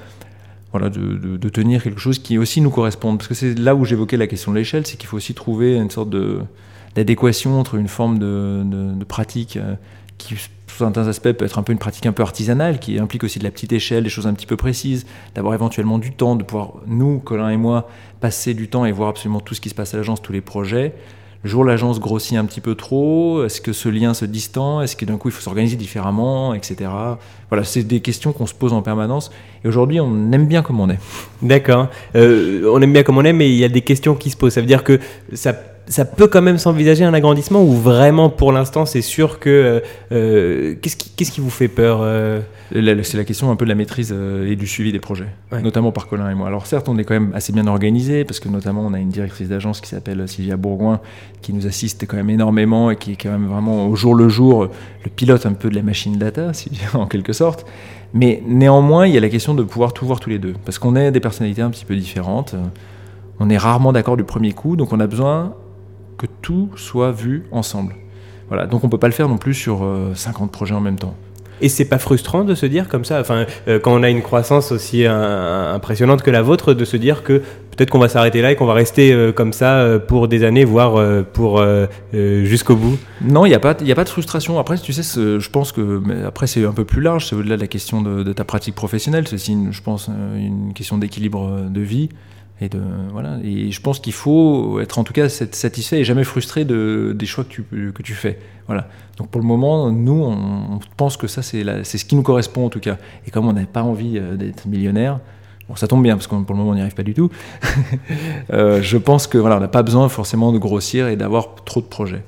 [0.72, 3.18] voilà, de, de- tenir quelque chose qui aussi nous corresponde.
[3.18, 5.76] Parce que c'est là où j'évoquais la question de l'échelle, c'est qu'il faut aussi trouver
[5.76, 6.10] une sorte
[6.94, 9.74] d'adéquation entre une forme de, de- de pratique euh,
[10.18, 10.34] qui,
[10.72, 13.38] sous certains aspects, peut être un peu une pratique un peu artisanale, qui implique aussi
[13.38, 16.42] de la petite échelle, des choses un petit peu précises, d'avoir éventuellement du temps, de
[16.42, 17.88] pouvoir, nous, Colin et moi,
[18.20, 20.40] passer du temps et voir absolument tout ce qui se passe à l'agence, tous les
[20.40, 20.94] projets.
[21.44, 24.94] Le jour l'agence grossit un petit peu trop, est-ce que ce lien se distend Est-ce
[24.94, 26.88] que d'un coup il faut s'organiser différemment, etc.
[27.48, 29.32] Voilà, c'est des questions qu'on se pose en permanence.
[29.64, 31.00] Et aujourd'hui, on aime bien comme on est.
[31.42, 31.88] D'accord.
[32.14, 34.36] Euh, on aime bien comme on aime, mais il y a des questions qui se
[34.36, 34.52] posent.
[34.52, 35.00] Ça veut dire que
[35.32, 35.52] ça,
[35.86, 39.80] ça peut quand même s'envisager un agrandissement ou vraiment pour l'instant c'est sûr que euh,
[40.12, 42.40] euh, qu'est-ce qui, qu'est-ce qui vous fait peur euh
[42.72, 44.14] C'est la question un peu de la maîtrise
[44.46, 45.60] et du suivi des projets, Ouais.
[45.60, 46.46] notamment par Colin et moi.
[46.46, 49.08] Alors certes, on est quand même assez bien organisé parce que notamment on a une
[49.10, 51.00] directrice d'agence qui s'appelle Sylvia Bourgoin
[51.42, 54.28] qui nous assiste quand même énormément et qui est quand même vraiment au jour le
[54.28, 54.64] jour
[55.04, 57.66] le pilote un peu de la machine data, si, en quelque sorte.
[58.14, 60.78] Mais néanmoins, il y a la question de pouvoir tout voir tous les deux parce
[60.78, 62.54] qu'on est des personnalités un petit peu différentes.
[63.40, 65.54] On est rarement d'accord du premier coup, donc on a besoin
[66.18, 67.94] que tout soit vu ensemble.
[68.48, 70.98] Voilà, donc on peut pas le faire non plus sur euh, 50 projets en même
[70.98, 71.14] temps.
[71.60, 74.20] Et c'est pas frustrant de se dire comme ça, enfin, euh, quand on a une
[74.22, 77.34] croissance aussi euh, impressionnante que la vôtre, de se dire que
[77.70, 80.42] peut-être qu'on va s'arrêter là et qu'on va rester euh, comme ça euh, pour des
[80.42, 82.98] années, voire euh, pour euh, euh, jusqu'au bout?
[83.20, 84.58] Non, il n'y a, pas- il a pas de frustration.
[84.58, 85.02] Après, tu sais,
[85.38, 86.02] je pense que.
[86.04, 88.42] mais après, c'est un peu plus large, c'est au-delà de la question de, de ta
[88.44, 89.28] pratique professionnelle.
[89.28, 92.08] C'est aussi, une- je pense, euh, une question d'équilibre euh, de vie.
[92.62, 93.38] Et, de, voilà.
[93.42, 97.12] et je pense qu'il faut être en tout cas sat- satisfait et jamais frustré de,
[97.12, 98.38] des choix que tu, que tu fais.
[98.68, 98.86] Voilà.
[99.18, 102.68] Donc pour le moment, nous, on, pense que ça, c'est ce qui nous correspond en
[102.68, 102.98] tout cas.
[103.26, 105.18] Et comme on n'a pas envie euh, d'être millionnaire,
[105.68, 107.30] bon, ça tombe bien parce que pour le moment, on n'y arrive pas du tout.
[108.52, 111.80] Euh, je pense que voilà, on n'a pas besoin forcément de grossir et d'avoir trop
[111.80, 112.22] de projets.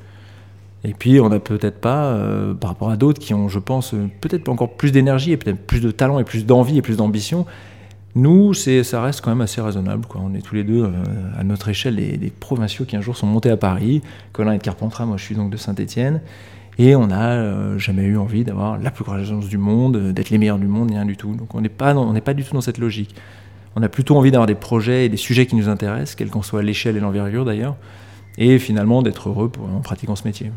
[0.82, 3.94] Et puis, on n'a peut-être pas, euh, par rapport à d'autres qui ont, je pense,
[4.20, 7.46] peut-être encore plus d'énergie et peut-être plus de talent et plus d'envie et plus d'ambition,
[8.16, 10.04] Nous, ça reste quand même assez raisonnable.
[10.14, 10.90] On est tous les deux, euh,
[11.36, 14.02] à notre échelle, des, des provinciaux qui un jour sont montés à Paris.
[14.32, 16.20] Colin est de Carpentras, moi je suis donc de Saint-Étienne.
[16.78, 20.12] Et on n'a euh, jamais eu envie d'avoir la plus grande agence du monde, euh,
[20.12, 21.34] d'être les meilleurs du monde, rien du tout.
[21.34, 21.94] Donc on n'est pas,
[22.24, 23.14] pas du tout dans cette logique.
[23.76, 26.42] On a plutôt envie d'avoir des projets et des sujets qui nous intéressent, quelle qu'en
[26.42, 27.76] soit l'échelle et l'envergure d'ailleurs,
[28.38, 30.52] et finalement d'être heureux pour, en pratiquant ce métier.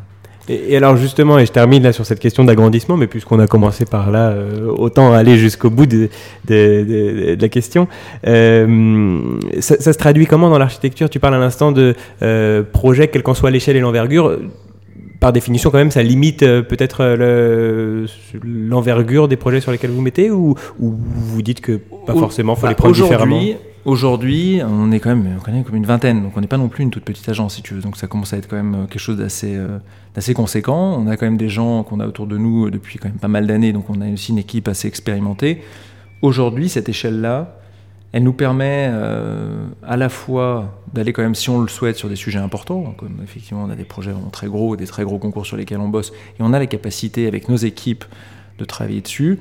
[0.50, 3.48] Et, et alors justement, et je termine là sur cette question d'agrandissement, mais puisqu'on a
[3.48, 6.10] commencé par là, euh, autant aller jusqu'au bout de,
[6.48, 7.88] de- de- de la question.
[8.26, 9.20] Euh,
[9.60, 11.10] ça, ça se traduit comment dans l'architecture?
[11.10, 14.38] Tu parles à l'instant de euh, projet, quelle qu'en soit l'échelle et l'envergure.
[15.20, 18.06] Par définition, quand même, ça limite euh, peut-être le-
[18.44, 22.62] l'envergure des projets sur lesquels vous mettez, ou, ou vous dites que pas forcément, faut
[22.64, 23.40] bah, les prendre différemment?
[23.88, 26.68] Aujourd'hui- on est quand même, on est comme une vingtaine, donc on n'est pas non
[26.68, 27.82] plus une toute petite agence, si tu veux.
[27.82, 29.80] Donc ça commence à être quand même euh, quelque chose d'assez, euh,
[30.14, 30.98] d'assez conséquent.
[31.00, 33.18] On a quand même des gens qu'on a autour de nous euh, depuis quand même
[33.18, 35.64] pas mal d'années, donc on a aussi une équipe assez expérimentée.
[36.22, 37.56] Aujourd'hui, cette échelle-là,
[38.12, 38.90] elle nous permet
[39.84, 43.20] à la fois d'aller quand même, si on le souhaite, sur des sujets importants, comme
[43.22, 45.90] effectivement on a des projets vraiment très gros, des très gros concours sur lesquels on
[45.90, 48.06] bosse, et on a la capacité avec nos équipes
[48.58, 49.40] de travailler dessus.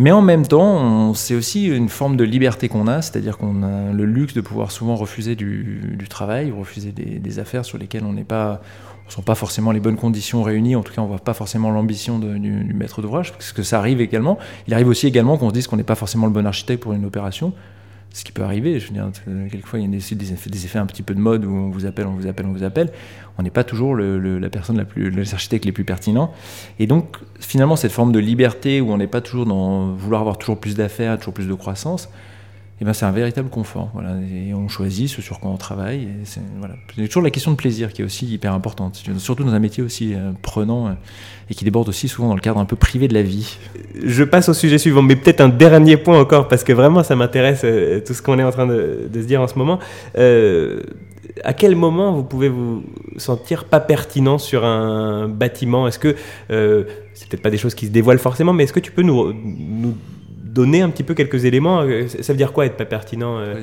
[0.00, 3.92] Mais en même temps, c'est aussi une forme de liberté qu'on a, c'est-à-dire qu'on a
[3.92, 8.24] le luxe de pouvoir souvent refuser du, travail, refuser des, affaires sur lesquelles on n'est
[8.24, 8.62] pas,
[9.08, 10.74] sent pas forcément les bonnes conditions réunies.
[10.74, 13.78] En tout cas, on voit pas forcément l'ambition du, du maître d'ouvrage, parce que ça
[13.78, 14.38] arrive également.
[14.66, 16.94] Il arrive aussi également qu'on se dise qu'on n'est pas forcément le bon architecte pour
[16.94, 17.52] une opération.
[18.12, 19.08] Ce qui peut arriver, je veux dire,
[19.50, 20.32] quelquefois il y a des,
[20.64, 22.64] effets, un petit peu de mode où on vous appelle, on vous appelle, on vous
[22.64, 22.90] appelle.
[23.38, 26.32] On n'est pas toujours la personne la plus, les architectes les plus pertinents.
[26.80, 30.38] Et donc, finalement, cette forme de liberté où on n'est pas toujours dans vouloir avoir
[30.38, 32.08] toujours plus d'affaires, toujours plus de croissance,
[32.82, 33.92] eh ben, c'est un véritable confort.
[34.32, 36.08] Et on choisit ce sur quoi on travaille.
[36.24, 36.76] C'est, voilà.
[37.06, 40.14] Toujours la question de plaisir qui est aussi hyper importante, surtout dans un métier aussi
[40.14, 40.92] euh, prenant euh,
[41.50, 43.58] et qui déborde aussi souvent dans le cadre un peu privé de la vie.
[44.02, 47.16] Je passe au sujet suivant, mais peut-être un dernier point encore, parce que vraiment ça
[47.16, 49.78] m'intéresse euh, tout ce qu'on est en train de, se dire en ce moment.
[51.44, 52.82] À quel moment vous pouvez vous
[53.18, 55.86] sentir pas pertinent sur un bâtiment?
[55.86, 56.16] Est-ce que,
[56.48, 59.94] c'est peut-être pas des choses qui se dévoilent forcément, mais est-ce que tu peux nous
[60.52, 63.54] donner un petit peu quelques éléments Euh, Ça veut dire quoi être pas pertinent euh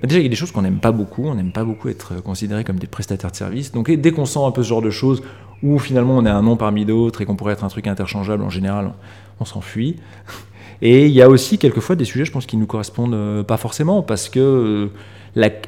[0.00, 1.24] Bah, déjà, il y a des choses qu'on n'aime pas beaucoup.
[1.26, 3.72] On n'aime pas beaucoup être euh, considéré comme des prestataires de services.
[3.72, 5.22] Donc, dès qu'on sent un peu ce genre de choses,
[5.62, 8.42] où finalement on est un nom parmi d'autres et qu'on pourrait être un truc interchangeable,
[8.42, 8.92] en général,
[9.40, 9.96] on s'enfuit.
[10.82, 14.02] Et il y a aussi quelquefois des sujets, je pense, qui nous correspondent pas forcément,
[14.02, 14.90] parce que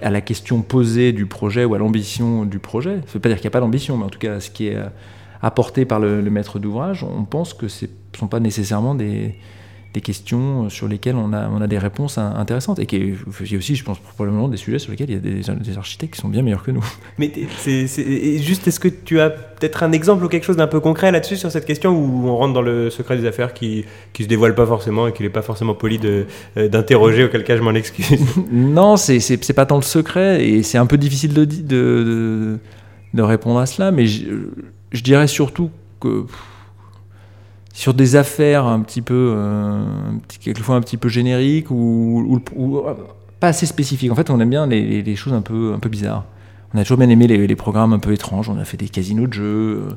[0.03, 3.39] à la question posée du projet ou à l'ambition du projet, ça veut pas dire
[3.39, 4.77] qu'il n'y a pas d'ambition, mais en tout cas, ce qui est
[5.41, 9.35] apporté par le, le maître d'ouvrage, on pense que ce ne sont pas nécessairement des,
[9.95, 12.79] des questions sur lesquelles on a, on a des réponses in- intéressantes.
[12.79, 13.17] Et qu'il
[13.51, 15.79] y a aussi, je pense, probablement des sujets sur lesquels il y a des, des
[15.79, 16.85] architectes qui sont bien meilleurs que nous.
[17.19, 17.87] Mais c'est,
[18.39, 21.37] juste, est-ce que tu as peut-être un exemple ou quelque chose d'un peu concret là-dessus
[21.37, 24.55] sur cette question où on rentre dans le secret des affaires qui qui se dévoile
[24.55, 28.21] pas forcément et qu'il n'est pas forcément poli euh, d'interroger, auquel cas je m'en excuse?
[28.53, 32.59] non, c'est pas tant le secret et c'est un peu difficile de, de, de,
[33.15, 34.27] de répondre à cela, mais je,
[34.93, 35.71] je dirais surtout
[36.01, 36.37] que pff,
[37.79, 39.85] sur des affaires un petit peu, euh,
[40.41, 42.95] quelquefois un petit peu génériques ou, euh,
[43.39, 44.11] pas assez spécifiques.
[44.11, 46.25] En fait, on aime bien les, choses un peu, un peu bizarres.
[46.75, 48.49] On a toujours bien aimé les, programmes un peu étranges.
[48.49, 49.45] On a fait des casinos de jeux.
[49.45, 49.97] euh,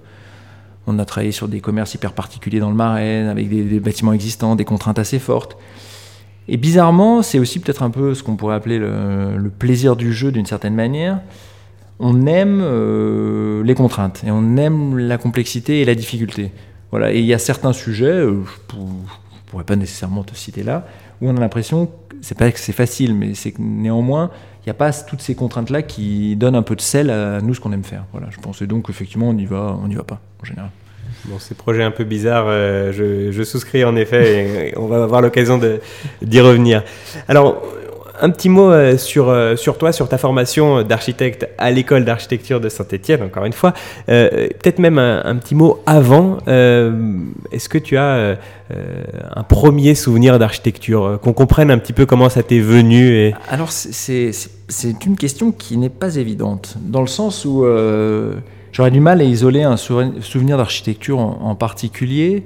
[0.85, 4.55] On a travaillé sur des commerces hyper particuliers dans le Marais, avec des, bâtiments existants,
[4.55, 5.57] des contraintes assez fortes.
[6.47, 10.31] Et bizarrement, c'est aussi peut-être un peu ce qu'on pourrait appeler le, plaisir du jeu
[10.31, 11.19] d'une certaine manière.
[11.99, 12.63] On aime
[13.63, 16.51] les contraintes et on aime la complexité et la difficulté.
[16.91, 17.13] Voilà.
[17.13, 18.85] Et il y a certains sujets, euh, je ne
[19.47, 20.85] pourrais pas nécessairement te citer là,
[21.21, 21.89] où on a l'impression
[22.21, 24.31] c'est pas que c'est facile, mais c'est que néanmoins,
[24.61, 27.53] il n'y a pas toutes ces contraintes-là qui donnent un peu de sel à nous
[27.53, 28.05] ce qu'on aime faire.
[28.11, 28.61] Voilà, je pense.
[28.63, 30.69] Donc, effectivement, on n'y va, on va pas, en général.
[31.25, 35.03] Bon, ces projets un peu bizarres, euh, je, je souscris en effet, et on va
[35.03, 35.59] avoir l'occasion
[36.21, 36.83] d'y revenir.
[37.27, 37.63] Alors,
[38.21, 42.61] un petit mot euh, sur, euh, sur toi, sur ta formation d'architecte à l'école d'architecture
[42.61, 43.73] de Saint-Étienne, encore une fois.
[44.09, 46.37] Euh, Peut-être même un, petit mot avant.
[46.47, 48.37] Est-ce que tu as
[48.69, 53.33] un premier souvenir d'architecture Qu'on comprenne un petit peu comment ça t'est venu.
[53.49, 54.31] Alors, c'est-
[55.05, 57.65] une question qui n'est pas évidente, dans le sens où
[58.71, 62.43] j'aurais du mal à isoler un souven- souvenir d'architecture en particulier,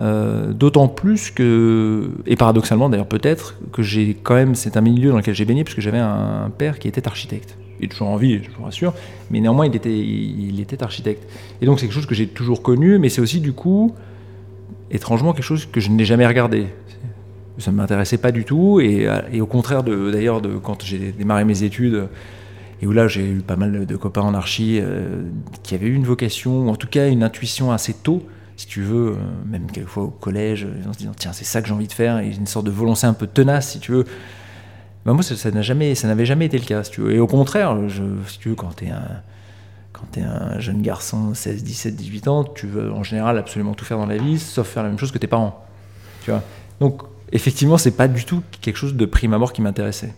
[0.00, 5.10] euh, d'autant plus que, et paradoxalement d'ailleurs peut-être, que j'ai quand même, c'est un milieu
[5.10, 7.56] dans lequel j'ai baigné, puisque j'avais un père qui était architecte.
[7.80, 8.94] Il est toujours en vie, je vous rassure,
[9.30, 11.28] mais néanmoins il était, il était architecte.
[11.60, 13.94] Et donc c'est quelque chose que j'ai toujours connu, mais c'est aussi du coup,
[14.90, 16.66] étrangement, quelque chose que je n'ai jamais regardé
[17.58, 19.08] ça ne m'intéressait pas du tout et,
[19.40, 22.08] au contraire d'ailleurs de quand j'ai démarré mes études
[22.82, 25.22] et où là j'ai eu pas mal de copains en archi euh,
[25.62, 28.22] qui avaient eu une vocation ou en tout cas une intuition assez tôt
[28.56, 31.68] si tu veux euh, même quelquefois au collège en se disant tiens c'est ça que
[31.68, 34.04] j'ai envie de faire et une sorte de volonté un peu tenace si tu veux
[35.04, 36.82] Bah, moi, ça n'a jamais, ça n'avait jamais été le cas.
[36.82, 37.12] Tu.
[37.12, 41.96] Et au contraire, je, si tu veux, quand tu es un, jeune garçon, 16, 17,
[41.96, 44.88] 18 ans, tu veux en général absolument tout faire dans la vie, sauf faire la
[44.88, 45.66] même chose que tes parents.
[46.24, 46.30] Tu.
[46.80, 47.02] Donc,
[47.32, 50.14] effectivement, c'est pas du tout quelque chose de prime abord qui m'intéressait.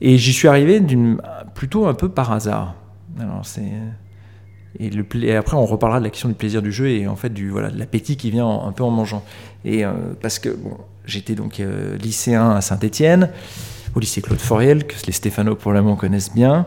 [0.00, 1.20] Et j'y suis arrivé d'une,
[1.54, 2.74] plutôt un peu par hasard.
[3.20, 3.72] Alors, c'est
[4.80, 7.16] et, le et après, on reparlera de la question du plaisir du jeu et en
[7.16, 9.22] fait du voilà de l'appétit qui vient en- un peu en mangeant.
[9.64, 13.30] Et euh, parce que bon, j'étais donc euh, lycéen à Saint-Étienne,
[13.94, 16.66] au lycée Claude Foriel, que les Stéphano probablement connaissent bien.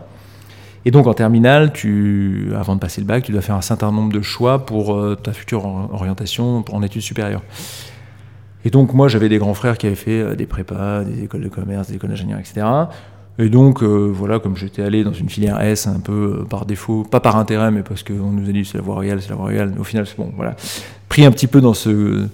[0.85, 3.91] Et donc en terminale, tu, avant de passer le bac, tu dois faire un certain
[3.91, 7.43] nombre de choix pour euh, ta future or- orientation en études supérieures.
[8.63, 11.49] Et donc moi, j'avais des grands frères qui avaient fait des prépas, des écoles de
[11.49, 12.65] commerce, des écoles d'ingénieur, etc.
[13.39, 16.65] Et donc, euh, voilà, comme j'étais allé dans une filière S un peu euh, par
[16.65, 19.29] défaut, pas par intérêt, mais parce qu'on nous a dit c'est la voie royale, c'est
[19.29, 19.73] la voie royale.
[19.79, 20.55] Au final, c'est bon, voilà.
[21.07, 22.25] Pris un petit peu dans ce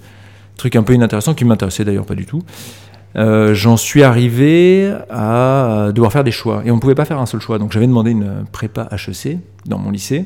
[0.56, 2.42] truc un peu inintéressant, qui m'intéressait d'ailleurs pas du tout.
[3.16, 6.62] Euh, J'en suis arrivé à devoir faire des choix.
[6.64, 7.58] Et on ne pouvait pas faire un seul choix.
[7.58, 10.24] Donc j'avais demandé une prépa HEC dans mon lycée.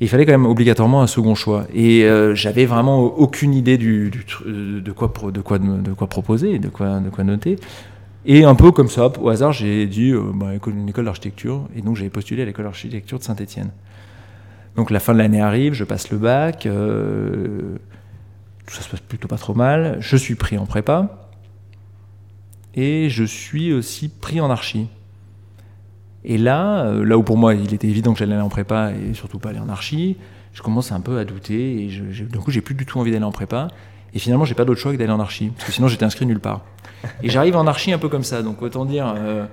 [0.00, 1.66] Et il fallait quand même obligatoirement un second choix.
[1.74, 7.00] Et j'avais vraiment aucune idée du, de, quoi, de, quoi, de quoi proposer, de quoi,
[7.00, 7.58] de quoi noter.
[8.26, 11.68] Et un peu comme ça, au hasard, j'ai dit euh, bah, une école d'architecture.
[11.74, 13.70] Et donc j'avais postulé à l'école d'architecture de Saint-Etienne.
[14.76, 16.66] Donc la fin de l'année arrive, je passe le bac.
[16.66, 17.76] euh,
[18.66, 19.96] ça se passe plutôt pas trop mal.
[20.00, 21.30] Je suis pris en prépa.
[22.74, 24.88] Et je suis aussi pris en archi.
[26.24, 28.92] Et là, euh, là où pour moi il était évident que j'allais aller en prépa
[28.92, 30.18] et surtout pas aller en archi,
[30.52, 31.90] je commence un peu à douter et
[32.30, 33.68] d'un coup j'ai plus du tout envie d'aller en prépa.
[34.14, 36.26] Et finalement j'ai pas d'autre choix que d'aller en archi, parce que sinon j'étais inscrit
[36.26, 36.62] nulle part.
[37.22, 39.46] Et j'arrive en archi un peu comme ça, donc autant dire euh,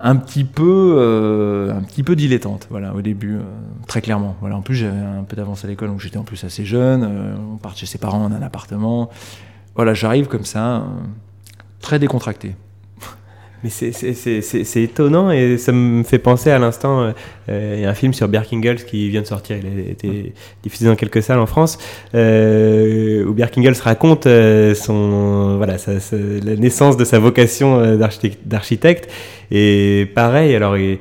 [0.00, 3.42] un petit peu, euh, un petit peu dilettante, voilà au début, euh,
[3.86, 4.36] très clairement.
[4.40, 7.36] Voilà, en plus j'avais un peu d'avance à l'école, donc j'étais en plus assez jeune.
[7.52, 9.10] on part chez ses parents, on a un appartement.
[9.74, 10.84] Voilà, j'arrive comme ça,
[11.80, 12.54] très décontracté.
[13.64, 17.10] Mais c'est- étonnant et ça me fait penser à l'instant, euh,
[17.48, 20.32] euh, il y a un film sur Birkingles qui vient de sortir, il a été
[20.62, 21.76] diffusé dans quelques salles en France,
[22.14, 27.96] euh, où Birkingles raconte euh, son, voilà, sa- sa- la naissance de sa vocation euh,
[28.46, 29.10] d'architecte.
[29.50, 30.98] Et pareil, alors il-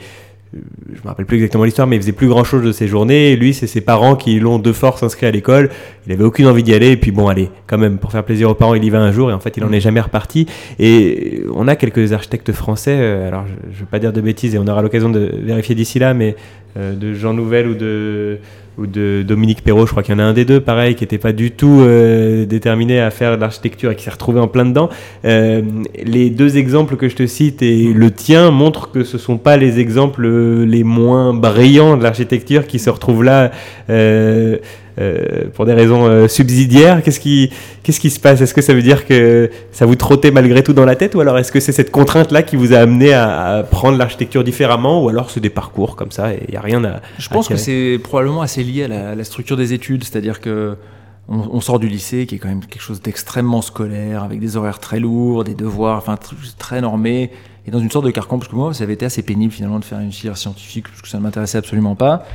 [0.94, 3.36] je me rappelle plus exactement l'histoire, mais il faisait plus grand chose de ses journées.
[3.36, 5.70] Lui, c'est ses parents qui l'ont de force inscrit à l'école.
[6.06, 6.92] Il avait aucune envie d'y aller.
[6.92, 9.12] Et puis bon, allez, quand même, pour faire plaisir aux parents, il y va un
[9.12, 9.30] jour.
[9.30, 10.48] Et en fait, il en est jamais reparti.
[10.80, 12.98] Et on a quelques architectes français.
[12.98, 15.76] euh, alors, je, je veux pas dire de bêtises, et on aura l'occasion de vérifier
[15.76, 16.36] d'ici là, mais
[16.78, 18.40] euh, de Jean Nouvel ou de
[18.78, 21.04] ou de Dominique Perrault, je crois qu'il y en a un des deux, pareil, qui
[21.04, 24.48] n'était pas du tout euh, déterminé à faire de l'architecture et qui s'est retrouvé en
[24.48, 24.90] plein dedans.
[25.26, 25.62] Euh,
[26.04, 29.58] les deux exemples que je te cite et le tien montrent que ce sont pas
[29.58, 33.52] les exemples euh, les moins brillants de l'architecture qui se retrouvent là
[33.90, 34.58] euh,
[35.54, 37.04] pour des raisons euh, subsidiaires.
[37.04, 37.52] Qu'est-ce qui,
[37.84, 38.42] qu'est-ce qui se passe?
[38.42, 41.16] Est-ce que ça veut dire que ça vous trottait malgré tout dans la tête?
[41.16, 44.44] Ou alors est-ce que c'est cette contrainte-là qui vous a amené à, à prendre l'architecture
[44.44, 45.04] différemment?
[45.04, 47.02] Ou alors c'est des parcours comme ça et il n'y a rien à.
[47.18, 50.42] Je pense à que c'est probablement assez lié à la, la structure des études, c'est-à-dire
[50.42, 50.78] que
[51.30, 54.80] on, sort du lycée qui est quand même quelque chose d'extrêmement scolaire, avec des horaires
[54.80, 57.32] très lourds, des devoirs, enfin tr- très normés,
[57.68, 59.80] et dans une sorte de carcan, parce que moi ça avait été assez pénible finalement
[59.80, 62.26] de faire une filière scientifique, parce que ça ne m'intéressait absolument pas.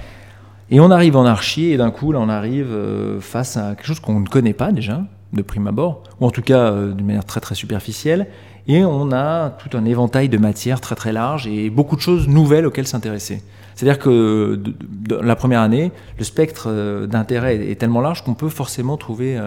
[0.72, 3.84] Et on arrive en archi, et d'un coup là on arrive euh, face à quelque
[3.84, 5.02] chose qu'on ne connaît pas déjà,
[5.34, 8.26] de prime abord, ou en tout cas euh, d'une manière très très superficielle,
[8.68, 12.26] et on a tout un éventail de matières très très large et beaucoup de choses
[12.26, 13.42] nouvelles auxquelles s'intéresser.
[13.74, 14.72] C'est-à-dire que de,
[15.14, 19.38] de- la première année, le spectre euh, d'intérêt est, tellement large qu'on peut forcément trouver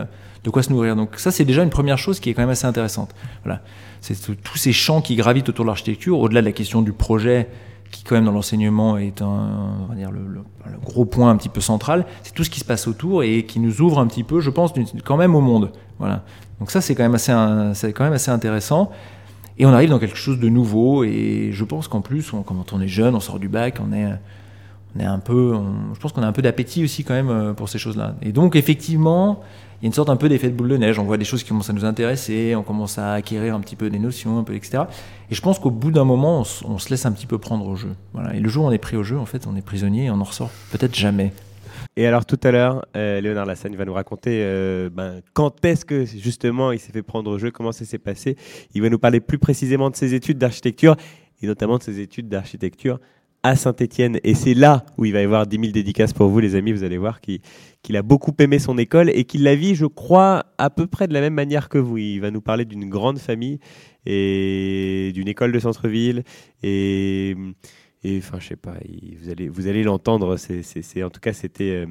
[0.43, 0.95] de quoi se nourrir.
[0.95, 3.15] Donc ça, c'est déjà une première chose qui est quand même assez intéressante.
[3.43, 3.61] Voilà,
[3.99, 7.47] c'est tous ces champs qui gravitent autour de l'architecture, au-delà de la question du projet,
[7.91, 10.43] qui quand même dans l'enseignement est un, on va dire le,
[10.83, 12.05] gros point un petit peu central.
[12.23, 14.49] C'est tout ce qui se passe autour et qui nous ouvre un petit peu, je
[14.49, 14.73] pense,
[15.03, 15.71] quand même au monde.
[15.99, 16.23] Voilà.
[16.59, 17.33] Donc ça, c'est quand même assez,
[17.73, 18.91] c'est quand même assez intéressant.
[19.57, 21.03] Et on arrive dans quelque chose de nouveau.
[21.03, 24.07] Et je pense qu'en plus, quand on est jeune, on sort du bac, on est,
[24.95, 25.55] on est un peu,
[25.93, 28.15] je pense qu'on a un peu d'appétit aussi quand même euh, pour ces choses-là.
[28.21, 29.41] Et donc effectivement,
[29.85, 30.97] il y a une sorte un peu d'effet de boule de neige.
[30.97, 33.75] On voit des choses qui commencent à nous intéresser, on commence à acquérir un petit
[33.75, 34.85] peu des notions, un peu etc.
[35.29, 37.75] Et je pense qu'au bout d'un moment, on, se laisse un petit peu prendre au
[37.75, 37.91] jeu.
[38.11, 38.33] Voilà.
[38.33, 40.09] Et le jour où on est pris au jeu, en fait, on est prisonnier et
[40.09, 41.33] on en ressort peut-être jamais.
[41.97, 45.85] Et alors tout à l'heure, euh, Léonard Lassagne va nous raconter euh, ben, quand est-ce
[45.85, 48.37] que justement il s'est fait prendre au jeu, comment ça s'est passé.
[48.73, 50.95] Il va nous parler plus précisément de ses études d'architecture
[51.43, 52.99] et notamment de ses études d'architecture
[53.45, 54.19] à Saint-Étienne.
[54.23, 56.71] Et c'est là où il va y avoir 10 000 dédicaces pour vous les amis,
[56.71, 60.45] vous allez voir qu'il a beaucoup aimé son école et qu'il la vit, je crois,
[60.57, 61.99] à peu près de la même manière que vous.
[61.99, 63.59] Il va nous parler d'une grande famille
[64.07, 66.23] et d'une école de centre-ville
[66.63, 67.35] et
[68.03, 68.75] et enfin je sais pas
[69.19, 71.87] vous allez vous allez l'entendre c'est- en tout cas c'était euh,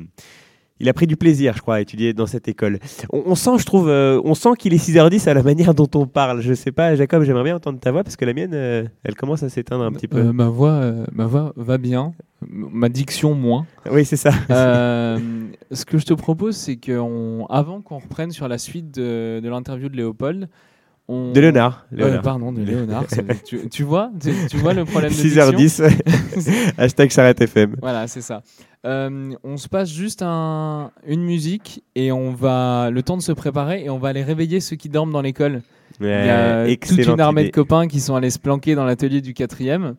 [0.81, 2.81] Il a pris du plaisir, je crois, à étudier dans cette école.
[3.13, 5.89] On, on sent, je trouve, euh, on sent qu'il est 6h10 à la manière dont
[5.95, 6.41] on parle.
[6.41, 9.15] Je sais pas, Jacob, j'aimerais bien entendre ta voix parce que la mienne, euh, elle
[9.15, 10.19] commence à s'éteindre un petit peu.
[10.19, 12.13] Euh, ma, voix, ma voix va bien,
[12.49, 13.67] ma diction moins.
[13.91, 14.33] Oui, c'est ça.
[14.49, 19.89] Ce que je te propose, c'est qu'avant qu'on reprenne sur la suite de, de l'interview
[19.89, 20.49] de Léopold,
[21.07, 21.33] on...
[21.33, 21.87] De Léonard.
[21.99, 23.05] Euh, pardon, de Léonard.
[23.45, 26.73] tu, tu vois, tu, tu vois le problème de diction 6h10, ouais.
[26.79, 27.77] Hashtag Charrette FM.
[27.81, 28.43] Voilà, c'est ça.
[28.85, 33.33] Euh, on se passe juste un, une musique et on va le temps de se
[33.33, 35.63] préparer et on va aller réveiller ceux qui dorment dans l'école.
[36.01, 37.51] Il y a toute une armée idée.
[37.51, 39.95] de copains qui sont allés se planquer dans l'atelier du quatrième.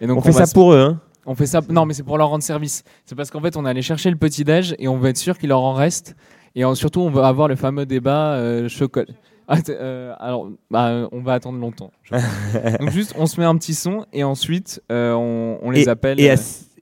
[0.00, 1.60] Et donc On fait ça se- pour eux, hein On fait ça.
[1.68, 2.84] Non, mais c'est pour leur rendre service.
[3.04, 5.16] C'est parce qu'en fait, on est allé chercher le petit déj et on va être
[5.18, 6.16] sûr qu'il leur en reste.
[6.54, 9.06] Et en- surtout, on va avoir le fameux débat euh, chocolat.
[9.48, 11.90] Ah, euh, alors, bah, on va attendre longtemps.
[12.80, 16.18] donc juste, on se met un petit son et ensuite, on, on les et, appelle.
[16.20, 16.34] Et,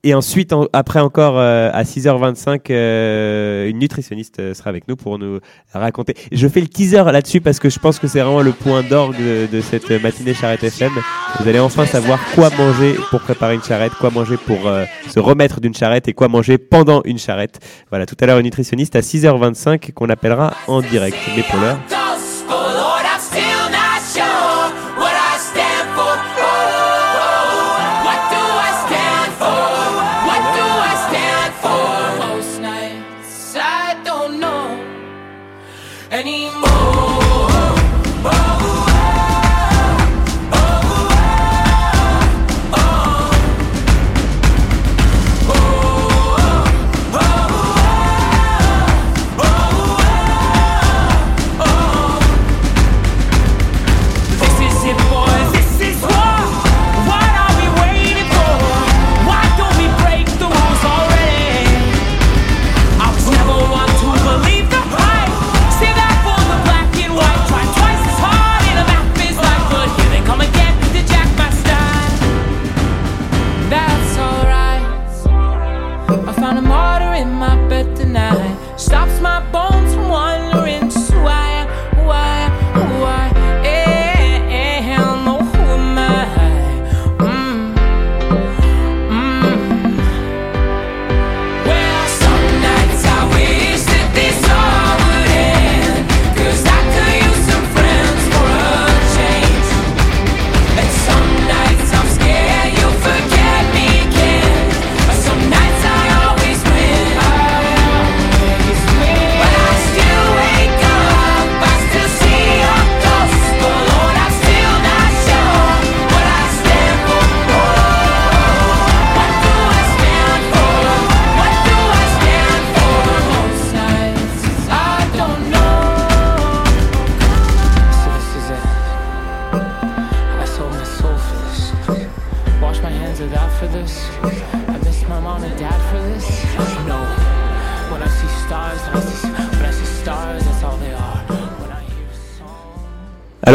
[0.03, 4.97] et ensuite, en- après encore euh, à 6h25, euh, une nutritionniste euh, sera avec nous
[4.97, 5.41] pour nous
[5.75, 6.15] raconter.
[6.33, 9.17] Je fais le teaser là-dessus parce que je pense que c'est vraiment le point d'orgue
[9.19, 10.93] de, de cette matinée Charrette FM.
[11.41, 15.21] Vous allez enfin savoir quoi manger pour préparer une charrette, quoi manger pour euh, se
[15.21, 17.59] remettre d'une charrette et quoi manger pendant une charrette.
[17.91, 21.17] Voilà, tout à l'heure, une nutritionniste à 6h25 qu'on appellera en direct.
[21.37, 21.79] Mais pour l'heure,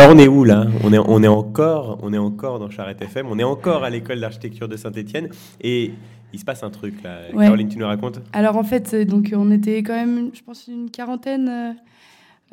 [0.05, 0.67] Alors on est où là?
[0.83, 3.89] On est, on est encore, on est encore dans Charrette FM, on est encore à
[3.89, 5.29] l'école d'architecture de Saint-Étienne
[5.61, 5.93] et
[6.31, 7.21] il se passe un truc là.
[7.33, 7.45] Ouais.
[7.45, 8.21] Caroline, tu nous racontes?
[8.31, 11.71] Alors en fait, euh, donc on était quand même, je pense, une quarantaine euh,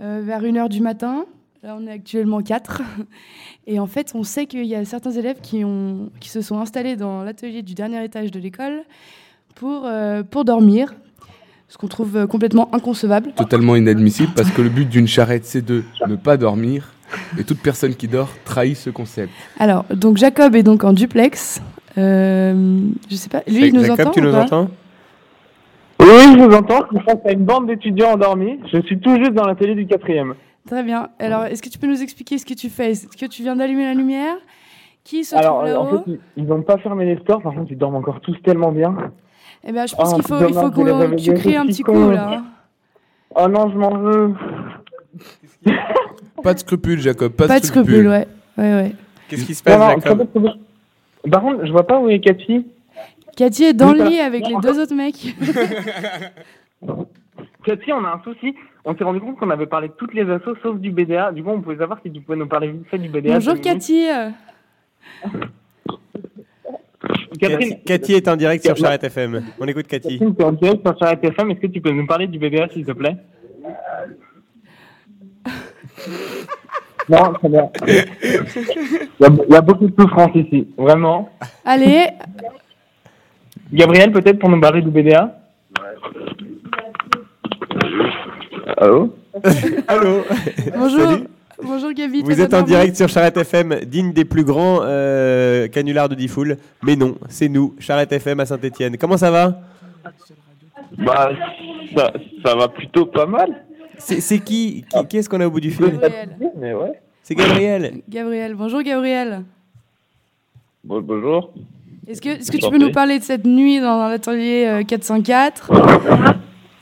[0.01, 1.27] euh, vers 1h du matin.
[1.63, 2.81] Là, on est actuellement 4.
[3.67, 6.59] Et en fait, on sait qu'il y a certains élèves qui, ont, qui se sont
[6.59, 8.81] installés dans l'atelier du dernier étage de l'école
[9.57, 10.95] pour, euh, pour dormir,
[11.69, 13.33] ce qu'on trouve complètement inconcevable.
[13.37, 16.95] Totalement inadmissible parce que le but d'une charrette, c'est de ne pas dormir.
[17.39, 19.31] Et toute personne qui dort trahit ce concept.
[19.59, 21.61] Alors, donc Jacob est donc en duplex.
[21.99, 22.81] Euh,
[23.11, 24.69] je sais pas, lui, il nous Jacob, entend tu ou nous pas entends?
[26.01, 26.81] Oui, je vous entends.
[26.91, 28.59] Je suis face à une bande d'étudiants endormis.
[28.73, 30.35] Je suis tout juste dans l'atelier du quatrième.
[30.67, 31.09] Très bien.
[31.19, 32.93] Alors, est-ce que tu peux nous expliquer ce que tu fais?
[32.93, 34.35] Est-ce que tu viens d'allumer la lumière?
[35.05, 37.43] Qui se Alors, trouve en fait, ils- n'ont pas fermé les stores.
[37.43, 38.95] Par contre, ils dorment encore tous tellement bien.
[39.65, 41.83] Eh ben, je pense Oh, qu'il faut, il faut que tu bien crées un petit
[41.83, 42.43] coup là.
[43.35, 44.35] Oh non, je m'en veux.
[46.43, 48.27] Pas de scrupules, Jacob, pas, Pas de scrupules, ouais.
[48.59, 48.93] ouais, ouais.
[49.29, 50.27] Qu'est-ce qui se passe, non, Jacob.
[51.31, 52.67] Par contre, je vois pas où est Cathy.
[53.37, 55.35] Cathy est dans Oui, le ça- lit avec les deux autres mecs.
[57.65, 58.55] Cathy, on a un souci.
[58.85, 61.31] On s'est rendu compte qu'on avait parlé de toutes les assos sauf du BDA.
[61.33, 63.35] Du coup, on pouvait savoir si tu pouvais nous parler vite fait du BDA.
[63.35, 63.61] Bonjour.
[63.61, 64.07] Cathy.
[67.41, 69.43] Catherine, Cathy, Cathy est en direct sur Cathy- Charrette FM.
[69.61, 70.19] On écoute Cathy.
[70.19, 71.51] Catherine, t'es en direct sur Charrette FM.
[71.53, 73.17] Est-ce que tu peux nous parler du BDA, s'il te plaît?
[77.09, 77.69] Non, très bien.
[77.85, 77.95] Il
[79.21, 81.31] y, a, il y a beaucoup de souffrance ici, vraiment.
[81.65, 82.07] Allez,
[83.73, 85.35] Gabriel, peut-être pour nous parler du BDA
[88.77, 89.15] Allô
[89.89, 90.23] Allô
[90.77, 91.01] Bonjour.
[91.01, 91.25] Salut.
[91.63, 92.23] Bonjour Gabi.
[92.23, 96.57] Vous êtes en direct sur Charrette FM, digne des plus grands euh, canulars de Diffoul.
[96.83, 98.97] Mais non, c'est nous, Charrette FM à Saint-Etienne.
[98.99, 99.61] Comment ça va?
[100.99, 101.31] Bah,
[101.97, 102.13] ça,
[102.45, 103.65] ça va plutôt pas mal.
[104.05, 106.29] C'est qui Qui, qui est-ce qu'on a au bout du fil Gabriel.
[106.59, 106.93] Mais ouais.
[107.23, 108.03] C'est Gabriel.
[108.09, 108.55] Gabriel.
[108.55, 109.43] Bonjour Gabriel.
[110.85, 111.53] Bon, bonjour.
[112.09, 115.71] Est-ce que, est-ce que tu peux nous parler de cette nuit dans l'atelier euh, 404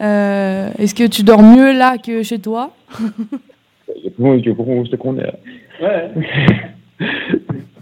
[0.00, 2.70] Euh, Est-ce que tu dors mieux là que chez toi?
[4.18, 5.34] Bon, tu comprends où c'est qu'on est là.
[5.82, 6.10] Ouais.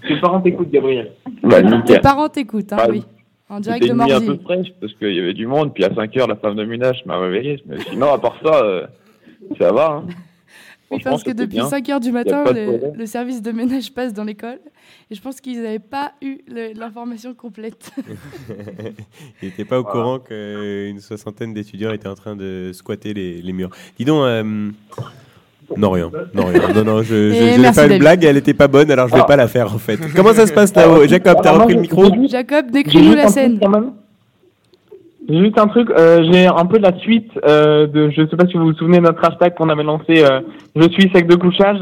[0.09, 1.13] Tes parents t'écoutent, Gabriel.
[1.45, 3.05] Bah, Tes parents t'écoutent, hein, Bah, oui.
[3.49, 5.95] En direct de nuit un peu fraîche parce qu'il y avait du monde, puis à
[5.95, 7.63] 5 heures, la femme de ménage m'a réveillé.
[7.67, 8.87] Mais sinon, à part ça, euh,
[9.59, 10.03] ça va.
[10.03, 10.07] Hein.
[10.91, 11.69] Oui, parce que depuis bien.
[11.69, 14.59] 5 heures du matin, pas le, service de ménage passe dans l'école.
[15.11, 16.39] Et je pense qu'ils n'avaient pas eu
[16.75, 17.91] l'information complète.
[19.43, 23.53] Il n'était pas au courant qu'une soixantaine d'étudiants étaient en train de squatter les, les
[23.53, 23.69] murs.
[23.99, 24.71] Dis donc, euh,
[25.77, 28.91] non rien, non rien, non non, je, merci, faire une blague, elle était pas bonne,
[28.91, 29.27] alors je vais Ah.
[29.27, 29.99] pas la faire en fait.
[30.17, 33.61] Comment ça se passe là-haut Jacob, t'as Alors, repris le micro Jacob, décris-nous la scène.
[35.29, 38.47] Juste un truc, euh, j'ai un peu de la suite euh, de, je sais pas
[38.47, 40.41] si vous vous souvenez de notre hashtag qu'on avait lancé, euh,
[40.77, 41.81] je suis sec de couchage,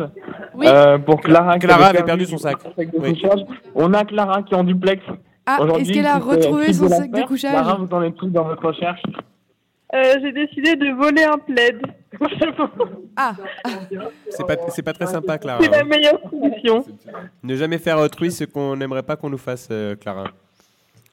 [0.54, 0.66] Oui.
[0.68, 1.58] euh, pour Clara.
[1.58, 2.56] qui Clara avait perdu son sac.
[2.76, 3.14] sac de Oui.
[3.20, 3.40] couchage.
[3.74, 5.02] On a Clara qui est en duplex.
[5.46, 8.28] Ah, est-ce qu'elle a retrouvé son de sac de couchage Clara, vous en êtes tous
[8.28, 9.02] dans votre recherche?
[9.94, 11.80] Euh, J'ai décidé de voler un plaid.
[13.16, 13.32] Ah,
[14.30, 15.60] C'est pas, c'est pas très sympa, Clara.
[15.62, 15.84] C'est la hein.
[15.84, 16.84] meilleure solution.
[17.44, 20.24] Ne jamais faire autrui ce qu'on n'aimerait pas qu'on nous fasse, euh, Clara.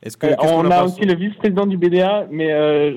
[0.04, 2.92] Est-ce que Euh, On en a pense aussi le vice-président du BDA, mais euh,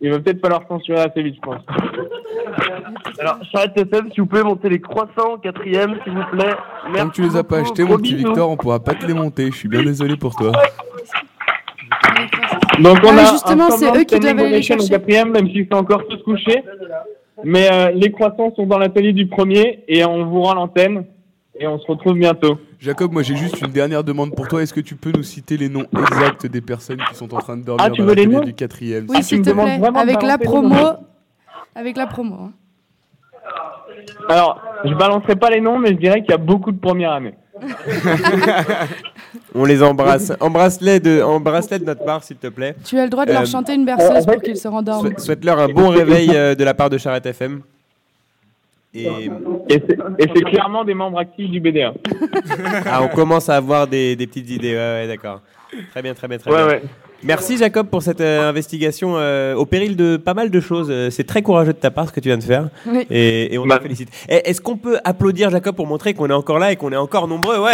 [0.00, 1.62] il va peut-être falloir censurer assez vite, je pense.
[3.18, 6.54] Alors, Charrette FM, si vous pouvez monter les croissants, quatrième, s'il vous plaît.
[6.92, 8.14] Merci Tant que tu les as pas achetés, mon petit.
[8.14, 9.46] Victor, on pourra pas te les monter.
[9.50, 10.52] Je suis bien désolé pour toi.
[12.80, 14.88] Donc on Ah, mais a justement, c'est eux qui doivent aller les chercher.
[14.88, 16.62] quatrième, même s'ils sont encore tous couchés.
[17.44, 21.04] Mais euh, les croissants sont dans l'atelier du premier et on vous rend l'antenne
[21.60, 22.58] et on se retrouve bientôt.
[22.80, 24.62] Jacob, moi j'ai juste une dernière demande pour toi.
[24.62, 27.56] Est-ce que tu peux nous citer les noms exacts des personnes qui sont en train
[27.56, 29.50] de dormir Ah, tu dans veux les l'atelier noms du quatrième oui, tu s'il te
[29.50, 29.80] plaît.
[29.94, 30.76] Avec la promo.
[31.74, 32.50] Avec la promo.
[34.28, 37.12] Alors, je balancerai pas les noms, mais je dirais qu'il y a beaucoup de premières
[37.12, 37.34] années.
[39.54, 40.32] On les embrasse.
[40.40, 42.74] Embrasse-les de, embrasse-les de notre part, s'il te plaît.
[42.84, 45.06] Tu as le droit de leur Euh, chanter une berceuse pour qu'ils se rendorment.
[45.08, 47.60] Souhaite- Souhaite-leur un bon réveil euh, de la part de Charrette FM.
[48.94, 49.06] Et
[49.68, 49.82] Et
[50.34, 51.92] c'est clairement des membres actifs du BDA.
[52.86, 54.72] ah, on commence à avoir des, des petites idées.
[54.74, 55.42] Ouais, ouais, d'accord.
[55.90, 56.66] Très bien, très bien, très Ouais, bien.
[56.66, 56.82] ouais.
[57.22, 60.86] Merci Jacob pour cette euh, investigation euh, au péril de pas mal de choses.
[60.90, 62.68] Euh, C'est très courageux de ta part ce que tu viens de faire.
[62.86, 63.06] Oui.
[63.10, 63.76] Et, et on Bah.
[63.78, 64.08] te félicite.
[64.28, 66.96] Eh, Est-ce qu'on peut applaudir Jacob pour montrer qu'on est encore là et qu'on est
[66.96, 67.58] encore nombreux?
[67.60, 67.72] Ouais.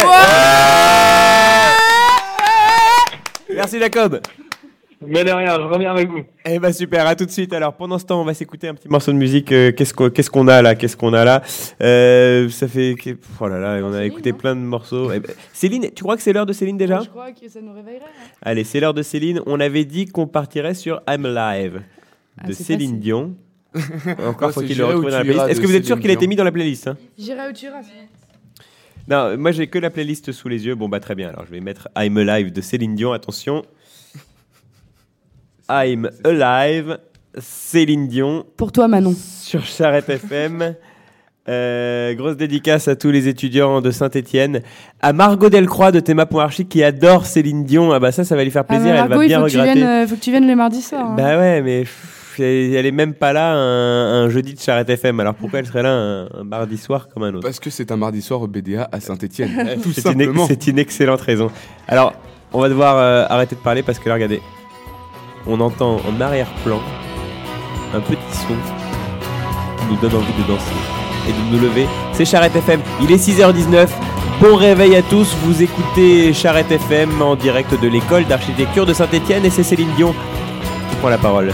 [3.53, 4.19] Merci Jacob.
[5.07, 6.21] Mais de rien, je reviens avec vous.
[6.45, 7.53] Eh ben super, à tout de suite.
[7.53, 9.51] Alors pendant ce temps, on va s'écouter un petit morceau de musique.
[9.51, 11.41] Euh, Qu'est-ce qu'on a là Qu'est-ce qu'on a là?
[11.81, 12.95] Euh, Ça fait
[13.39, 15.11] oh là là, on a écouté plein de morceaux.
[15.11, 17.01] Eh ben, Céline, tu crois que c'est l'heure de Céline déjà?
[17.03, 18.03] Je crois que ça nous réveillerait.
[18.05, 18.29] hein.
[18.41, 19.41] Allez, c'est l'heure de Céline.
[19.45, 21.81] On avait dit qu'on partirait sur I'm Alive
[22.37, 22.99] Ah, de Céline facile.
[22.99, 23.35] Dion.
[24.25, 25.47] Encore Moi, faut qu'il le retrouve dans la playlist.
[25.49, 26.97] Est-ce que vous êtes sûr qu'il a été mis dans la playlist hein?
[27.17, 27.81] J'irai où tu iras.
[29.07, 30.73] Non, moi j'ai que la playlist sous les yeux.
[30.75, 31.29] Bon bah très bien.
[31.29, 33.11] Alors je vais mettre I'm Alive de Céline Dion.
[33.13, 33.63] Attention.
[35.69, 36.97] I'm Alive,
[37.39, 38.45] Céline Dion.
[38.57, 39.15] Pour toi, Manon.
[39.41, 40.75] Sur Charrette FM.
[41.47, 44.61] Euh, grosse dédicace à tous les étudiants de Saint-Etienne.
[45.01, 47.91] À Margot Delcroix de Théma.archi qui adore Céline Dion.
[47.91, 48.89] Ah bah ça, ça va lui faire Ah, plaisir.
[48.95, 50.55] Elle Margot, va il bien faut que, tu viennes, euh, faut que tu viennes les
[50.55, 51.05] mardis soirs.
[51.11, 51.15] hein.
[51.15, 54.89] Bah ouais, mais pff, elle elle est même pas là un, un jeudi de Charrette
[54.89, 55.19] FM.
[55.19, 57.43] Alors pourquoi elle serait là un, un mardi soir comme un autre?
[57.45, 59.75] Parce que c'est un mardi soir au BDA à Saint-Etienne.
[59.83, 60.47] Tout C'est une, ex- simplement.
[60.47, 61.51] c'est une excellente raison.
[61.87, 62.13] Alors,
[62.53, 64.41] on va devoir euh, arrêter de parler parce que là, regardez,
[65.47, 66.79] on entend en arrière-plan
[67.93, 68.55] un petit son
[69.77, 70.71] qui nous donne envie de danser
[71.27, 71.87] et de nous lever.
[72.13, 73.87] C'est Charrette FM, il est 6h19.
[74.41, 79.45] Bon réveil à tous, vous écoutez Charrette FM en direct de l'école d'architecture de Saint-Etienne
[79.45, 80.13] et c'est Céline Dion
[80.89, 81.53] qui prend la parole.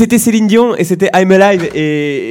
[0.00, 1.78] C'était Céline Dion et c'était I'm Alive et,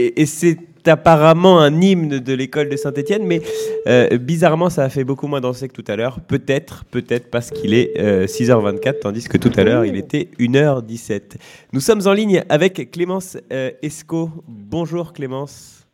[0.08, 3.42] et- et c'est apparemment un hymne de l'école de Saint-Etienne mais
[3.86, 6.20] euh, bizarrement ça a fait beaucoup moins danser que tout à l'heure.
[6.22, 11.36] Peut-être peut-être parce qu'il est euh, 6h24 tandis que tout à l'heure il était 1h17
[11.74, 15.86] nous sommes en ligne avec Clémence euh, Esco bonjour Clémence.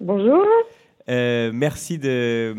[0.00, 0.44] Bonjour.
[1.08, 2.54] Euh, merci de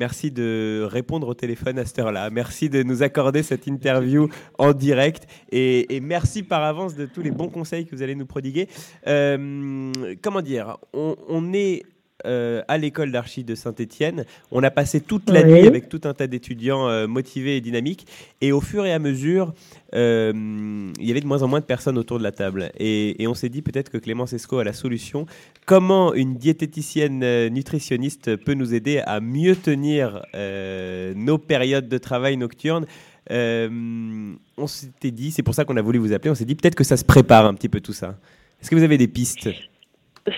[0.00, 2.30] Merci de répondre au téléphone à cette heure-là.
[2.30, 5.26] Merci de nous accorder cette interview en direct.
[5.52, 8.66] Et, merci par avance de tous les bons conseils que vous allez nous prodiguer.
[9.06, 11.82] Euh, comment dire on est
[12.26, 14.24] euh, à l'école d'archi de Saint-Étienne.
[14.50, 15.52] On a passé toute la Oui.
[15.52, 18.06] nuit avec tout un tas d'étudiants euh, motivés et dynamiques.
[18.40, 19.54] Et au fur et à mesure,
[19.94, 20.32] euh,
[20.98, 22.70] il y avait de moins en moins de personnes autour de la table.
[22.78, 25.26] Et, et on s'est dit peut-être que Clémence Esco a la solution.
[25.66, 32.86] Comment une diététicienne nutritionniste peut nous aider à mieux tenir nos périodes de travail nocturnes?
[33.30, 36.74] On s'était dit, c'est pour ça qu'on a voulu vous appeler, on s'est dit peut-être
[36.74, 38.18] que ça se prépare un petit peu tout ça.
[38.60, 39.48] Est-ce que vous avez des pistes?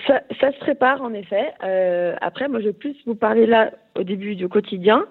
[0.07, 1.53] Ça, ça se prépare en effet.
[1.63, 5.05] Euh, après, moi, je vais plus vous parler là au début du quotidien.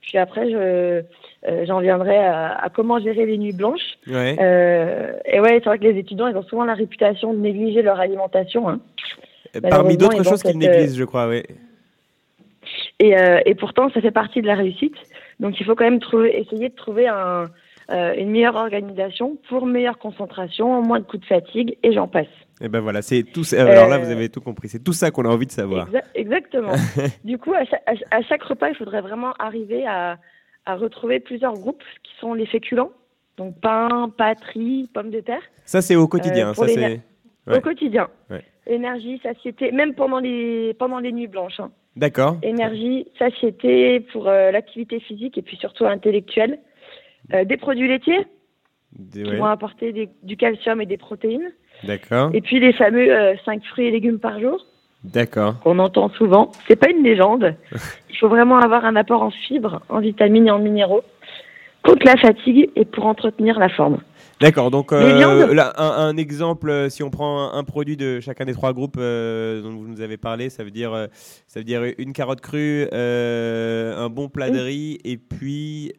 [0.00, 3.98] Puis après, je, euh, j'en viendrai à, à comment gérer les nuits blanches.
[4.06, 4.36] Ouais.
[4.40, 7.82] Euh, et ouais, c'est vrai que les étudiants, ils ont souvent la réputation de négliger
[7.82, 8.68] leur alimentation.
[8.68, 8.80] hein.
[9.70, 11.42] Parmi d'autres choses qu'ils négligent, je crois, oui.
[12.98, 13.14] Et,
[13.46, 14.96] et pourtant, ça fait partie de la réussite.
[15.40, 17.46] Donc, il faut quand même trouver, essayer de trouver un,
[17.90, 22.26] euh, une meilleure organisation pour meilleure concentration, moins de coups de fatigue, et j'en passe.
[22.60, 23.42] Et ben voilà, c'est tout.
[23.44, 24.68] ça- Alors là, Euh, vous avez tout compris.
[24.68, 25.88] C'est tout ça qu'on a envie de savoir.
[25.90, 26.72] Exa- exactement.
[27.24, 30.18] du coup, à chaque, à repas, il faudrait vraiment arriver à,
[30.66, 32.90] à retrouver plusieurs groupes qui sont les féculents.
[33.36, 35.42] Donc pain, pâtes, riz, pommes de terre.
[35.64, 36.50] Ça, c'est au quotidien.
[36.50, 37.00] Euh, ça, c'est.
[37.48, 37.56] Ouais.
[37.56, 38.08] Au quotidien.
[38.30, 38.44] Ouais.
[38.68, 41.58] Énergie, satiété, même pendant les, pendant les nuits blanches.
[41.58, 41.72] hein.
[41.96, 42.36] D'accord.
[42.42, 46.58] Énergie, satiété pour euh, l'activité physique et puis surtout intellectuelle.
[47.32, 48.26] Euh, des produits laitiers
[48.98, 49.36] Des- qui ouais.
[49.36, 51.50] vont apporter des- du calcium et des protéines.
[51.84, 52.30] D'accord.
[52.34, 53.08] Et puis les fameux
[53.44, 54.64] 5 fruits et légumes par jour
[55.04, 55.58] D'accord.
[55.60, 56.52] qu'on entend souvent.
[56.68, 57.54] C'est pas une légende.
[58.10, 61.02] Il faut vraiment avoir un apport en fibres, en vitamines et en minéraux
[61.82, 63.98] contre la fatigue et pour entretenir la forme.
[64.42, 68.20] D'accord, donc euh, là, un, un exemple, euh, si on prend un, un produit de
[68.20, 71.06] chacun des trois groupes euh, dont vous nous avez parlé, ça veut dire, euh,
[71.46, 75.92] ça veut dire une carotte crue, un bon plat de riz et puis...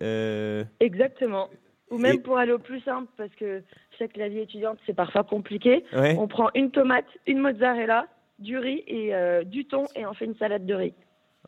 [0.80, 1.50] Exactement.
[1.90, 4.40] Ou même Et- pour aller au plus simple, parce que je sais que la vie
[4.40, 5.84] étudiante, c'est parfois compliqué.
[5.96, 6.16] Ouais.
[6.20, 8.08] On prend une tomate, une mozzarella,
[8.40, 9.14] du riz et
[9.46, 10.94] du thon et on fait une salade de riz.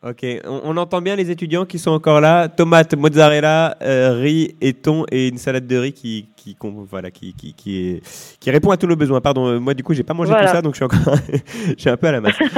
[0.02, 2.48] Ok, on, on entend bien les étudiants qui sont encore là.
[2.48, 7.32] Tomates, mozzarella, euh, riz et thon et une salade de riz qui, qui, voilà, qui,
[7.34, 9.20] qui, qui, est- qui répond à tous nos besoins.
[9.22, 10.46] Pardon, euh, moi du coup, j'ai pas mangé Voilà.
[10.48, 10.98] tout ça, donc je suis encore,
[11.68, 12.38] je suis un peu à la masse.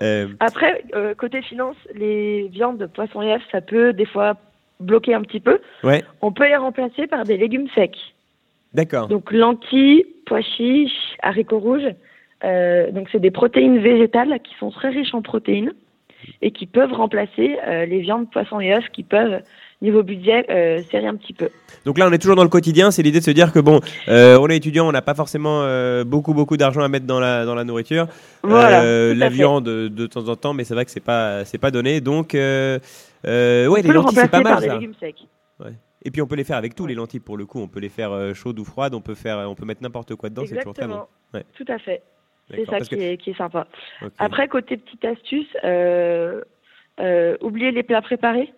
[0.00, 4.36] Euh, Après, euh, côté finance, les viandes de poisson et œufs, ça peut des fois
[4.80, 5.60] bloquer un petit peu.
[5.84, 7.94] ouais, On peut les remplacer par des légumes secs.
[8.72, 9.06] d'accord.
[9.08, 10.90] Donc lentilles, pois chiches,
[11.22, 11.88] haricots rouges.
[12.42, 15.72] Donc c'est des protéines végétales qui sont très riches en protéines
[16.40, 19.40] et qui peuvent remplacer euh, les viandes, poissons et œufs qui peuvent,
[19.80, 21.48] niveau budget, euh, serrer un petit peu.
[21.84, 22.90] Donc là, on est toujours dans le quotidien.
[22.90, 25.62] C'est l'idée de se dire que bon, euh, on est étudiant, on n'a pas forcément
[25.62, 28.06] euh, beaucoup beaucoup d'argent à mettre dans la dans la nourriture.
[28.42, 31.58] Voilà, la viande de, de temps en temps, mais c'est vrai que c'est pas c'est
[31.58, 32.00] pas donné.
[32.00, 32.80] Donc ouais,
[33.24, 34.74] on les lentilles c'est pas par mal des ça.
[34.74, 35.16] légumes secs.
[35.60, 35.72] Ouais.
[36.04, 37.60] Et puis on peut les faire avec tout les lentilles pour le coup.
[37.60, 38.94] On peut les faire chaudes ou froides.
[38.94, 40.42] On peut faire, on peut mettre n'importe quoi dedans.
[40.46, 41.02] C'est toujours très bon.
[41.34, 41.44] Ouais.
[41.54, 42.02] Tout à fait.
[42.54, 43.66] C'est ça qui, que- est, qui est sympa.
[44.18, 46.42] Après, côté petite astuce, euh,
[47.00, 48.52] euh, oubliez les plats préparés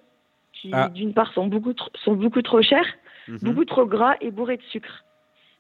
[0.53, 0.89] qui, Ah.
[0.89, 1.73] d'une part, sont beaucoup,
[2.05, 2.87] sont beaucoup trop chers,
[3.29, 3.39] Mhm.
[3.43, 5.05] beaucoup trop gras et bourrés de sucre.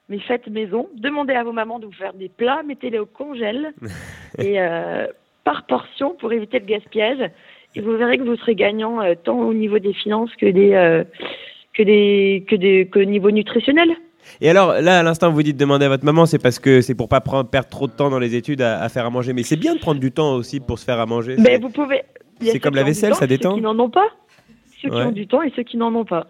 [0.08, 3.72] Mais faites maison, demandez à vos mamans de vous faire des plats, mettez-les au congèle
[4.38, 5.06] et euh,
[5.44, 7.30] par portion pour éviter le gaspillage.
[7.74, 10.74] Et vous verrez que vous serez gagnant euh, tant au niveau des finances que des
[10.74, 11.04] euh,
[11.72, 13.90] que des que des que au niveau nutritionnel.
[14.40, 16.94] Et alors là, à l'instant, vous dites demander à votre maman, c'est parce que c'est
[16.94, 19.32] pour pas prendre, perdre trop de temps dans les études à, à faire à manger.
[19.32, 21.36] Mais c'est bien de prendre du temps aussi pour se faire à manger.
[21.38, 22.02] Mais c'est- vous pouvez.
[22.40, 23.54] c'est comme la vaisselle, temps ça et Ceux détend.
[23.54, 24.08] qui n'en ont pas.
[24.82, 26.26] Ceux qui ont du temps et ceux qui n'en ont pas.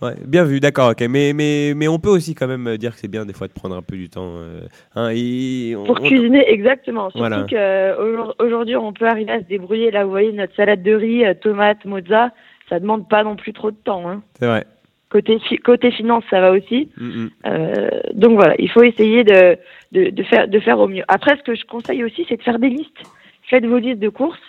[0.00, 1.00] Ouais, bien vu, d'accord, ok.
[1.08, 3.52] Mais, mais, mais on peut aussi quand même dire que c'est bien des fois de
[3.52, 4.32] prendre un peu du temps.
[4.38, 4.62] euh,
[4.96, 7.04] hein, et on- Pour on- cuisiner, exactement.
[7.10, 7.46] Surtout Voilà.
[7.48, 9.90] qu'aujourd'hui, on peut arriver à se débrouiller.
[9.92, 12.30] Là, vous voyez, notre salade de riz, euh, tomate, mozza,
[12.68, 14.08] ça demande pas non plus trop de temps.
[14.08, 14.22] hein.
[14.40, 14.64] C'est vrai.
[15.12, 16.88] Côté, fi- côté finance, ça va aussi.
[16.96, 17.30] Mm, mm.
[17.46, 19.58] Euh, donc voilà, il faut essayer de,
[19.92, 21.04] de, de faire, de faire au mieux.
[21.06, 23.02] Après, ce que je conseille aussi, c'est de faire des listes.
[23.50, 24.40] Faites vos listes de courses,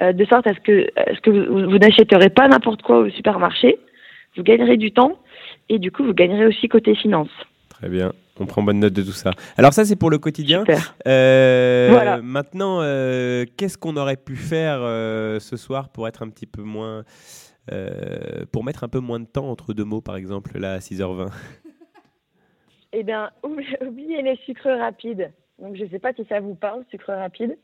[0.00, 3.00] euh, de sorte à ce que, à ce que vous, vous n'achèterez pas n'importe quoi
[3.00, 3.78] au supermarché.
[4.38, 5.18] Vous gagnerez du temps
[5.68, 7.28] et du coup, vous gagnerez aussi côté finance.
[7.68, 8.12] Très bien.
[8.40, 9.32] On prend bonne note de tout ça.
[9.58, 10.60] Alors ça, c'est pour le quotidien.
[10.60, 10.94] Super.
[11.06, 12.20] Euh, Voilà.
[12.22, 16.62] Maintenant, euh, qu'est-ce qu'on aurait pu faire euh, ce soir pour être un petit peu
[16.62, 17.02] moins...
[17.72, 20.78] euh, pour mettre un peu moins de temps entre deux mots, par exemple, là, à
[20.78, 21.30] 6h20
[22.92, 25.32] Eh bien, oubli- oubliez les sucres rapides.
[25.58, 27.56] Donc, je ne sais pas si ça vous parle, sucre rapide.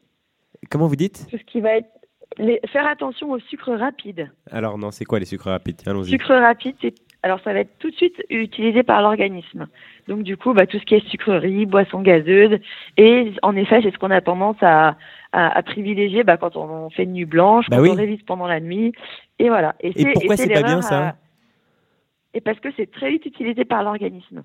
[0.70, 1.26] Comment vous dites?
[1.30, 1.88] Tout ce qui va être.
[2.38, 4.30] les- Faire attention aux sucres rapides.
[4.50, 5.80] Alors non, c'est quoi les sucres rapides?
[5.86, 6.10] Allons-y.
[6.10, 6.94] Sucre rapide, c'est.
[7.24, 9.68] Alors, ça va être tout de suite utilisé par l'organisme.
[10.08, 12.58] Donc, du coup, bah, tout ce qui est sucrerie, boissons gazeuses.
[12.96, 14.96] Et en effet, c'est ce qu'on a tendance à,
[15.30, 17.90] à, à privilégier bah, quand on fait une nuit blanche, Bah quand oui.
[17.90, 18.92] on révise pendant la nuit.
[19.38, 19.76] Et voilà.
[19.80, 21.16] Et pourquoi c'est pas bien, ça à-
[22.34, 24.42] Et parce que c'est très vite utilisé par l'organisme.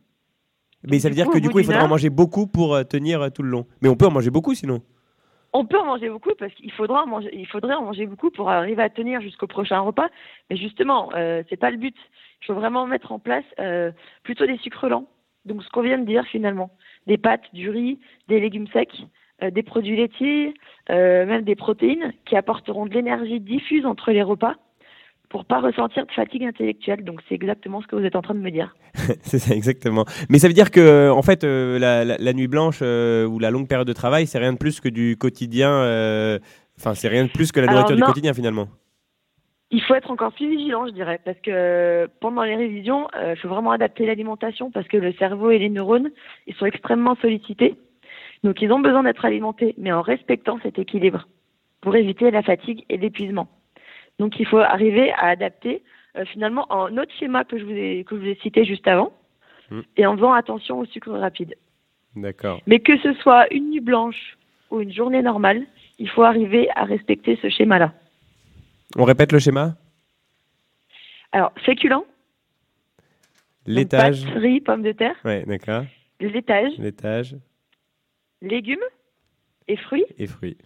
[0.84, 2.84] Mais ça veut dire coup, que du coup, il faudra en manger beaucoup pour euh,
[2.84, 3.66] tenir euh, tout le long.
[3.82, 4.82] Mais on peut en manger beaucoup sinon.
[5.54, 8.30] On peut en manger beaucoup parce qu'il faudra en manger, il faudrait en manger beaucoup
[8.30, 10.10] pour arriver à tenir jusqu'au prochain repas.
[10.52, 11.96] Mais justement, euh, c'est pas le but.
[12.42, 13.92] Il faut vraiment mettre en place euh,
[14.24, 15.08] plutôt des sucres lents.
[15.46, 16.72] Donc ce qu'on vient de dire finalement,
[17.08, 18.90] des pâtes, du riz, des légumes secs,
[19.44, 20.54] euh, des produits laitiers,
[20.90, 24.56] euh, même des protéines qui apporteront de l'énergie diffuse entre les repas
[25.30, 27.04] pour pas ressentir de fatigue intellectuelle.
[27.04, 28.76] Donc c'est exactement ce que vous êtes en train de me dire.
[29.22, 30.06] c'est ça, exactement.
[30.30, 33.68] Mais ça veut dire que, en fait, la, la- la nuit blanche ou la longue
[33.68, 35.70] période de travail, c'est rien de plus que du quotidien.
[36.80, 38.68] Enfin, c'est rien de plus que la Alors, nourriture du quotidien finalement.
[39.70, 43.40] Il faut être encore plus vigilant, je dirais, parce que pendant les révisions, euh, il
[43.40, 46.10] faut vraiment adapter l'alimentation parce que le cerveau et les neurones,
[46.46, 47.76] ils sont extrêmement sollicités.
[48.44, 51.28] Donc, ils ont besoin d'être alimentés, mais en respectant cet équilibre
[51.82, 53.50] pour éviter la fatigue et l'épuisement.
[54.20, 55.84] Donc, il faut arriver à adapter
[56.16, 58.88] euh, finalement en autre schéma que je vous ai, que je vous ai cité juste
[58.88, 59.12] avant
[59.70, 59.82] Mm.
[59.98, 61.56] et en faisant attention au sucre rapide.
[62.16, 62.62] D'accord.
[62.68, 64.38] Mais que ce soit une nuit blanche
[64.72, 65.64] ou une journée normale,
[66.00, 67.94] il faut arriver à respecter ce schéma-là.
[68.96, 69.76] On répète le schéma?
[71.32, 72.06] Alors, féculents,
[73.66, 74.24] L'étage.
[74.26, 75.16] riz, pommes de terre.
[75.26, 75.84] Ouais, d'accord.
[76.20, 77.36] Le laitage, L'étage
[78.42, 78.80] légumes
[79.68, 80.06] et fruits.
[80.18, 80.58] et fruits.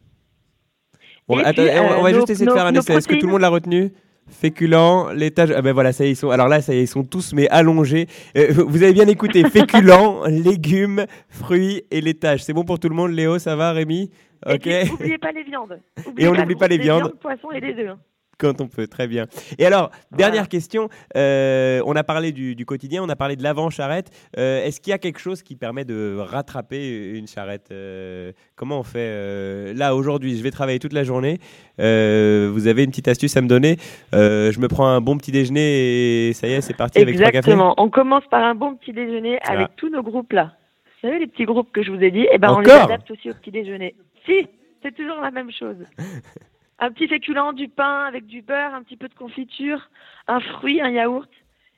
[1.28, 2.72] On, Et attends, puis, on, on va euh, juste nos- essayer de nos- faire un
[2.72, 2.94] nos essai.
[2.94, 3.92] Est-ce que tout le monde l'a retenu?
[4.32, 5.52] Féculents, l'étage.
[5.56, 6.30] Ah ben voilà, ça y est, ils sont.
[6.30, 8.08] Alors là, ça y est, ils sont tous mais allongés.
[8.38, 9.44] Euh, vous avez bien écouté.
[9.50, 12.44] Féculents, légumes, fruits et l'étage.
[12.44, 14.10] C'est bon pour tout le monde, Léo, ça va, Rémi?
[14.48, 14.66] Et Ok.
[14.90, 15.80] n'oubliez pas les viandes.
[16.18, 17.02] Et on n'oublie pas les viandes.
[17.04, 17.96] viandes, poissons et les œufs.
[18.42, 19.28] Quand on peut, très bien.
[19.60, 20.90] Et alors, dernière question.
[21.16, 24.10] euh, on a parlé du, du quotidien, on a parlé de l'avant-charrette.
[24.38, 28.80] Euh, Est-ce qu'il y a quelque chose qui permet de rattraper une charrette Euh, Comment
[28.80, 31.38] on fait Là, aujourd'hui, je vais travailler toute la journée.
[31.78, 33.78] Vous avez une petite astuce à me donner
[34.14, 37.26] Je me prends un bon petit déjeuner et ça y est, c'est parti avec trois
[37.28, 37.76] cafés Exactement.
[37.78, 39.52] On commence par un bon petit déjeuner Ah.
[39.52, 40.54] avec tous nos groupes là.
[41.04, 43.10] Vous savez, les petits groupes que je vous ai dit, eh ben, on les adapte
[43.12, 43.96] aussi au petit déjeuner.
[44.26, 44.48] Si,
[44.84, 45.78] c'est toujours la même chose.
[46.82, 49.90] un petit féculent, du pain avec du beurre, un petit peu de confiture,
[50.28, 51.30] un fruit, un yaourt.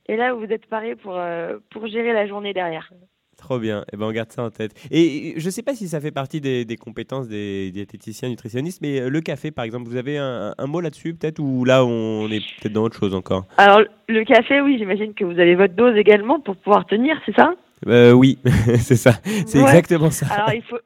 [0.07, 2.89] Et là, vous êtes paré pour, euh, pour gérer la journée derrière.
[3.37, 4.73] Trop bien, et ben on garde ça en tête.
[4.91, 9.01] Et je sais pas si ça fait partie des, des compétences des diététiciens, nutritionnistes, mais
[9.01, 12.27] euh, le café par exemple, vous avez un, un mot là-dessus peut-être ou là on
[12.29, 13.45] est peut-être dans autre chose encore?
[13.57, 17.35] Alors, le café, oui, j'imagine que vous avez votre dose également pour pouvoir tenir, c'est
[17.35, 17.55] ça?
[17.87, 18.37] Euh, Oui,
[18.77, 19.13] c'est ça,
[19.47, 19.63] c'est Ouais.
[19.63, 20.27] exactement ça.
[20.33, 20.79] Alors, il faut,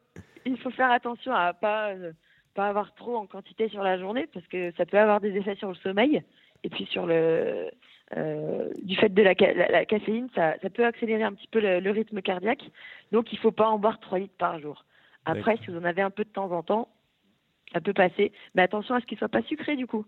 [0.45, 2.11] il faut faire attention à pas, euh,
[2.57, 5.55] pas avoir trop en quantité sur la journée parce que ça peut avoir des effets
[5.55, 6.23] sur le sommeil
[6.63, 7.69] et puis sur le.
[8.17, 11.59] euh, du fait de la, la, la caféine, ça, ça peut accélérer un petit peu
[11.59, 12.63] le, le rythme cardiaque.
[13.11, 14.85] Donc, il faut pas en boire 3 litres par jour.
[15.25, 16.87] Après, si vous en avez un peu de temps en temps,
[17.73, 18.31] ça peut passer.
[18.55, 20.05] Mais attention à ce qu'il soit pas sucré du coup.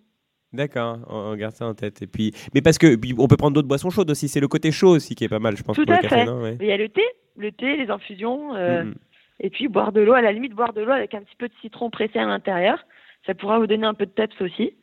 [0.51, 2.01] D'accord, on, garde ça en tête.
[2.01, 4.27] Et puis, mais parce que on peut prendre d'autres boissons chaudes aussi.
[4.27, 5.75] C'est le côté chaud aussi qui est pas mal, je pense.
[5.75, 6.25] Tout pour à le café, fait.
[6.25, 6.57] non Ouais.
[6.59, 7.03] Il y a le thé,
[7.37, 8.95] le thé, les infusions, euh, Mhm.
[9.39, 10.13] Et puis boire de l'eau.
[10.13, 12.79] À la limite, boire de l'eau avec un petit peu de citron pressé à l'intérieur,
[13.25, 14.73] ça pourra vous donner un peu de peps aussi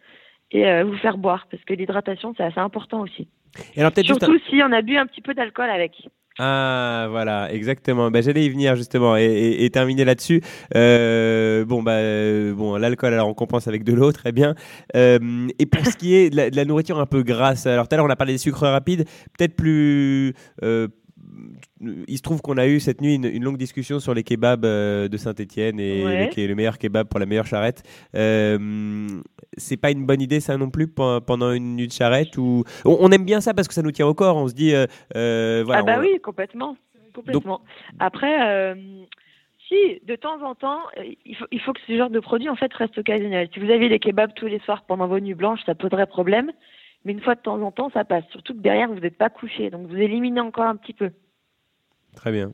[0.53, 3.29] et euh, vous faire boire parce que l'hydratation c'est assez important aussi.
[3.75, 5.93] Et alors un- Surtout si on a bu un petit peu d'alcool avec.
[6.39, 8.11] Ah voilà, exactement.
[8.11, 10.43] Bah, j'allais y venir justement et, et- et terminer là-dessus.
[10.75, 14.55] Euh, bon bah euh, bon l'alcool alors on compense avec de l'eau très bien.
[14.95, 17.89] Euh, et pour ce qui est de la, de la nourriture un peu grasse, alors
[17.89, 19.07] tout à l'heure on a parlé des sucres rapides,
[19.39, 20.35] peut-être plus.
[21.81, 24.65] Il se trouve qu'on a eu cette nuit une, une longue discussion sur les kebabs
[24.65, 26.31] euh, de Saint-Etienne et Ouais.
[26.47, 27.83] le, meilleur kebab pour la meilleure charrette.
[28.15, 29.07] Euh,
[29.57, 32.65] c'est pas une bonne idée ça non plus pe- pendant une nuit de charrette ou
[32.85, 34.37] on, on aime bien ça parce que ça nous tient au corps.
[34.37, 34.87] On se dit euh,
[35.17, 35.81] euh, voilà.
[35.81, 36.77] ah bah on- oui, complètement,
[37.15, 37.63] complètement.
[37.99, 38.75] Après,
[39.69, 40.81] si de temps en temps,
[41.25, 43.49] il faut, il faut que ce genre de produit en fait reste occasionnel.
[43.53, 46.53] Si vous avez des kebabs tous les soirs pendant vos nuits blanches, ça poserait problème.
[47.07, 48.25] Mais une fois de temps en temps, ça passe.
[48.31, 51.11] Surtout que derrière, vous n'êtes pas couché, donc vous éliminez encore un petit peu.
[52.17, 52.53] Très bien.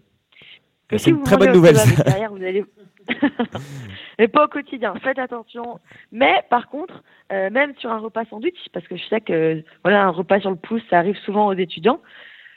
[0.91, 1.75] C'est si une très bonne nouvelle.
[1.77, 2.65] et derrière, vous allez.
[4.19, 4.93] Mais pas au quotidien.
[5.03, 5.81] Faites attention.
[6.13, 7.03] Mais par contre,
[7.33, 10.51] euh, même sur un repas sandwich, parce que je sais que voilà, un repas sur
[10.51, 12.01] le pouce, ça arrive souvent aux étudiants.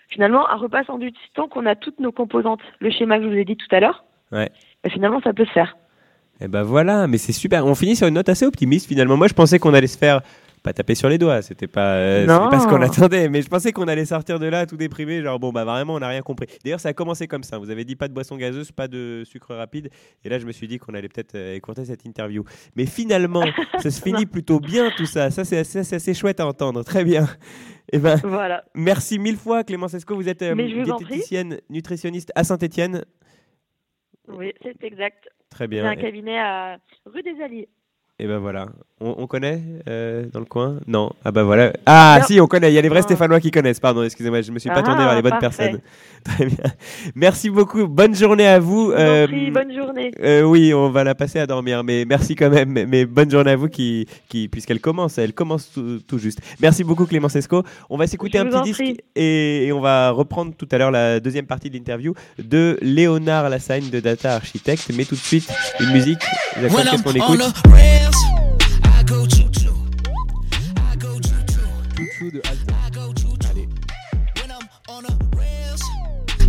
[0.09, 3.35] Finalement, un repas sandwich, tant qu'on a toutes nos composantes, le schéma que je vous
[3.37, 4.03] ai dit tout à l'heure,
[4.33, 4.51] Ouais.
[4.83, 5.77] bah, finalement, ça peut se faire.
[6.41, 7.65] Et ben voilà, mais c'est super.
[7.65, 9.15] On finit sur une note assez optimiste finalement.
[9.15, 10.21] Moi, je pensais qu'on allait se faire
[10.65, 11.43] pas taper sur les doigts.
[11.43, 13.29] C'était pas, euh, c'était pas ce qu'on attendait.
[13.29, 15.99] Mais je pensais qu'on allait sortir de là tout déprimé, genre bon bah vraiment on
[15.99, 16.47] n'a rien compris.
[16.63, 17.59] D'ailleurs, ça a commencé comme ça.
[17.59, 19.89] Vous avez dit pas de boisson gazeuse, pas de sucre rapide.
[20.23, 22.43] Et là, je me suis dit qu'on allait peut-être euh, écourter cette interview.
[22.75, 23.43] Mais finalement,
[23.79, 25.29] ça se finit plutôt bien tout ça.
[25.29, 26.83] Ça c'est assez, chouette à entendre.
[26.83, 27.27] Très bien.
[27.93, 28.65] Et ben Voilà.
[28.73, 30.15] merci mille fois Clémence Esco.
[30.15, 33.05] Vous êtes euh, diététicienne, nutritionniste à Saint-Étienne.
[34.27, 35.29] Oui, c'est exact.
[35.51, 35.85] Très J'ai bien.
[35.85, 37.69] un Et- cabinet à rue des Alliés.
[38.17, 38.67] Et ben voilà.
[39.01, 40.77] On, on connaît euh, dans le coin?
[40.87, 41.11] Non.
[41.25, 41.73] Ah bah voilà.
[41.85, 42.25] Ah Non.
[42.25, 42.71] si, on connaît.
[42.71, 43.05] Il y a les vrais Non.
[43.05, 43.81] Stéphanois qui connaissent.
[43.81, 45.47] Pardon, excusez-moi, je me suis pas tourné Ah, vers les bonnes parfait.
[45.71, 45.81] personnes.
[46.23, 46.55] Très bien.
[47.13, 47.87] Merci beaucoup.
[47.89, 48.91] Bonne journée à vous.
[48.93, 50.11] Euh, prie, bonne journée.
[50.23, 52.69] euh, oui, on va la passer à dormir, mais merci quand même.
[52.69, 56.39] Mais, mais bonne journée à vous qui, qui puisqu'elle commence, elle commence tout, tout juste.
[56.61, 57.63] Merci beaucoup Clémence Esco.
[57.89, 58.81] On va s'écouter un petit disque
[59.17, 63.49] et, et on va reprendre tout à l'heure la deuxième partie de l'interview de Léonard
[63.49, 64.89] Lassagne de Data Architect.
[64.95, 65.51] Mais tout de suite,
[65.81, 66.21] une musique.
[68.05, 69.75] Jacques, When qu'est-ce I'm qu'on on écoute the rails,
[70.85, 71.61] I go choo choo.
[71.97, 72.73] Chouchou de Alto.
[73.49, 73.67] Allez.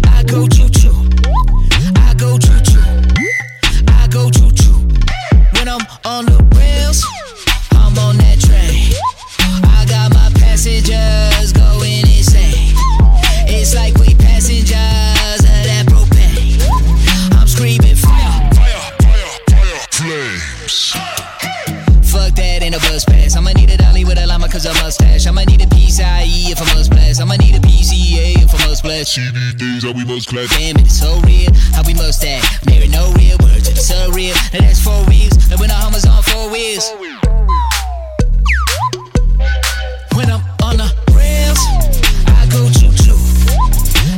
[0.07, 1.11] I go choo choo.
[1.97, 2.81] I go choo choo.
[3.89, 4.89] I go choo choo.
[5.55, 7.05] When I'm on the rails,
[7.73, 8.93] I'm on that train.
[9.65, 12.46] I got my passengers going insane.
[24.57, 25.27] cause I must stash.
[25.27, 27.21] I'ma need a PCIe if I must blast.
[27.21, 29.13] I'ma need a PCA if I must blast.
[29.13, 30.49] See these days how we must clap.
[30.49, 32.65] Damn it, it's so real how we must act.
[32.65, 34.35] Married no real words, it's so real.
[34.55, 35.37] Now that's four wheels.
[35.51, 36.89] Now when the homies on four wheels.
[40.17, 41.61] When I'm on the rails,
[42.33, 43.19] I go choo choo.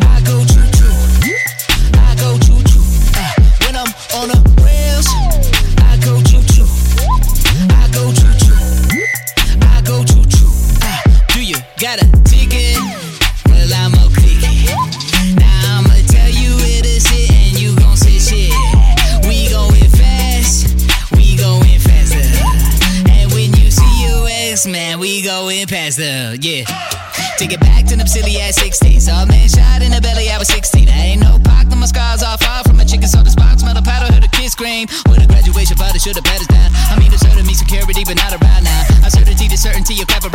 [0.06, 0.94] I go choo choo.
[1.98, 2.85] I go choo choo.
[3.19, 3.35] Uh,
[3.66, 4.57] when I'm on the
[11.78, 12.74] got a ticket.
[13.46, 14.42] Well, I'm a click.
[15.38, 18.50] Now I'ma tell you where to sit and you gon' say shit.
[19.28, 20.74] We going fast,
[21.14, 22.26] we going faster.
[23.14, 26.34] And when you see your ex, man, we going faster.
[26.40, 26.66] Yeah.
[27.38, 29.06] Take it back to them silly ass 60s.
[29.06, 30.88] All man shot in the belly, I was 16.
[30.88, 33.62] I ain't no pock, my scars all far from my chicken soda spots.
[33.62, 34.88] Smell the powder, heard a kiss scream.
[35.06, 36.74] With a graduation party, should've pat us down.
[36.90, 38.82] I mean, deserted me security, but not around now.
[39.06, 40.30] Uncertainty to certainty, you clap a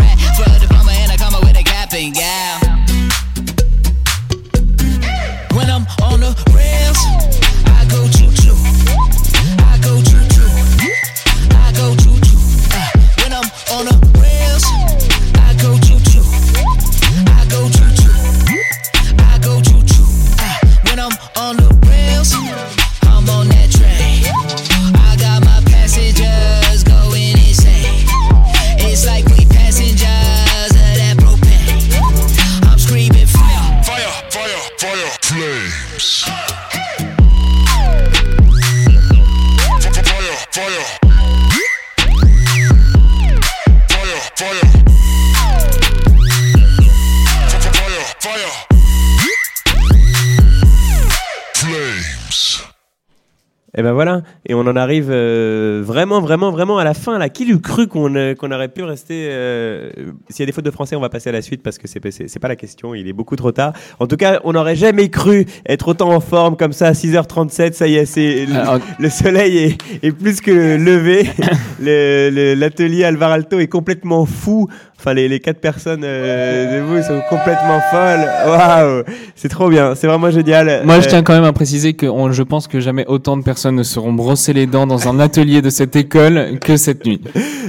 [54.74, 57.18] on arrive euh, vraiment, vraiment, vraiment à la fin.
[57.20, 59.92] Là, qui l'eût cru qu'on euh, qu'on aurait pu rester euh,
[60.30, 61.88] S'il y a des fautes de français, on va passer à la suite parce que
[61.88, 62.96] c'est pas la question.
[62.96, 63.74] Il est beaucoup trop tard.
[64.00, 67.74] En tout cas, on n'aurait jamais cru être autant en forme comme ça à 6h37.
[67.74, 69.78] Ça y est, c'est le, le soleil est,
[70.08, 71.28] est plus que levé.
[71.80, 74.68] Le- le- L'atelier Alvar Alto est complètement fou.
[75.06, 78.26] Enfin, les, les quatre personnes euh, de vous sont complètement folles.
[78.48, 79.04] Waouh,
[79.36, 79.96] c'est trop bien.
[79.96, 80.84] C'est vraiment génial.
[80.86, 83.36] Moi, je Euh, tiens quand même à préciser que on- je pense que jamais autant
[83.36, 87.06] de personnes ne seront brossées les dents dans un atelier de cette école que cette
[87.06, 87.20] nuit.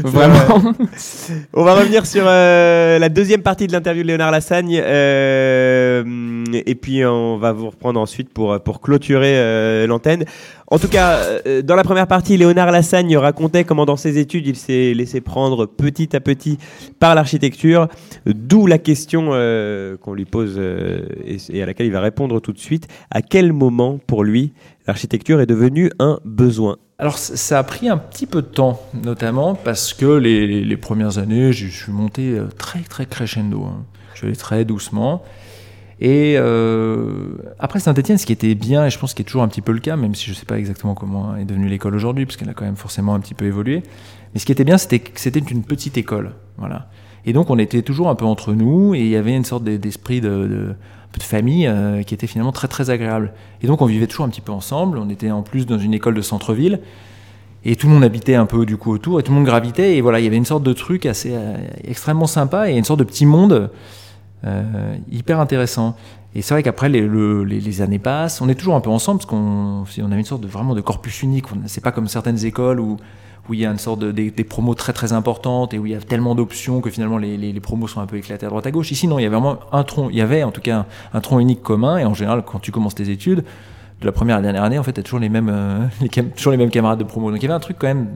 [0.05, 0.63] Vraiment.
[1.55, 4.81] On va revenir sur euh, la deuxième partie de l'interview de Léonard Lassagne.
[4.85, 6.05] euh,
[6.55, 10.25] et puis on va vous reprendre ensuite pour, pour clôturer euh, l'antenne.
[10.69, 14.47] En tout cas, euh, dans la première partie, Léonard Lassagne racontait comment dans ses études
[14.47, 16.59] il s'est laissé prendre petit à petit
[16.99, 17.89] par l'architecture,
[18.25, 21.03] d'où la question euh, qu'on lui pose euh,
[21.51, 22.89] et, à laquelle il va répondre tout de suite.
[23.11, 24.53] À quel moment pour lui
[24.87, 26.79] l'architecture est devenue un besoin?
[26.99, 31.53] Alors ça a pris un petit peu de temps, notamment parce que les, premières années,
[31.53, 33.65] je suis monté très très crescendo.
[33.65, 33.85] hein.
[34.15, 35.23] Je allé très doucement.
[36.07, 39.49] Et euh, après Saint-Etienne, ce qui était bien, et je pense qu'il est toujours un
[39.49, 41.95] petit peu le cas, même si je ne sais pas exactement comment est devenue l'école
[41.95, 43.83] aujourd'hui, parce qu'elle a quand même forcément un petit peu évolué.
[44.35, 46.33] Mais ce qui était bien, c'était que c'était une petite école.
[46.59, 46.91] Voilà.
[47.25, 49.65] Et donc on était toujours un peu entre nous, et il y avait une sorte
[49.65, 50.77] d'e- d'esprit de
[51.21, 53.33] famille euh, qui était finalement très très agréable.
[53.63, 54.99] Et donc on vivait toujours un petit peu ensemble.
[54.99, 56.81] On était en plus dans une école de centre-ville.
[57.65, 59.97] Et tout le monde habitait un peu du coup autour, et tout le monde gravitait.
[59.97, 62.85] Et voilà, il y avait une sorte de truc assez euh, extrêmement sympa et une
[62.85, 63.71] sorte de petit monde
[64.47, 65.97] euh, hyper intéressant.
[66.35, 69.19] Et c'est vrai qu'après les, le- les, années passent, on est toujours un peu ensemble
[69.19, 71.47] parce qu'on on avait une sorte de vraiment de corpus unique.
[71.67, 72.97] C'est pas comme certaines écoles où
[73.49, 75.93] où il y a une sorte de des, promos très très importantes et où il
[75.93, 78.67] y a tellement d'options que finalement les, les, promos sont un peu éclatés à droite
[78.67, 78.91] à gauche.
[78.91, 81.21] Ici non, il y avait vraiment un tronc, il y avait en tout cas un,
[81.21, 83.45] tronc unique commun et en général quand tu commences tes études
[84.01, 85.87] de la première à la dernière année, en fait, tu toujours les mêmes, euh,
[86.37, 87.31] toujours les mêmes camarades de promo.
[87.31, 88.09] Donc il y avait un truc quand même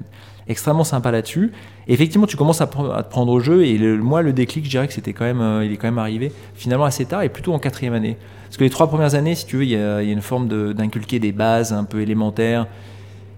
[0.49, 1.53] extrêmement sympa là-dessus.
[1.87, 3.65] Effectivement, tu commences à, te prendre au jeu.
[3.65, 5.99] Et moi, le déclic, je dirais que c'était quand même, euh, il est quand même
[5.99, 8.17] arrivé finalement assez tard et plutôt en quatrième année.
[8.47, 11.19] Parce que les trois premières années, si tu veux, il y a, une forme d'inculquer
[11.19, 12.67] des bases un peu élémentaires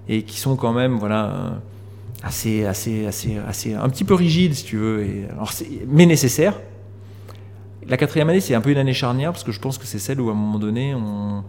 [0.09, 1.25] et qui sont quand même, voilà.
[1.27, 1.51] euh,
[2.23, 5.53] assez, assez, assez, assez, un petit peu rigides, si tu veux, et, alors
[5.89, 6.61] mais nécessaire.
[7.89, 9.99] La quatrième année, c'est un peu une année charnière parce que je pense que c'est
[9.99, 11.43] celle où, à un moment donné, on,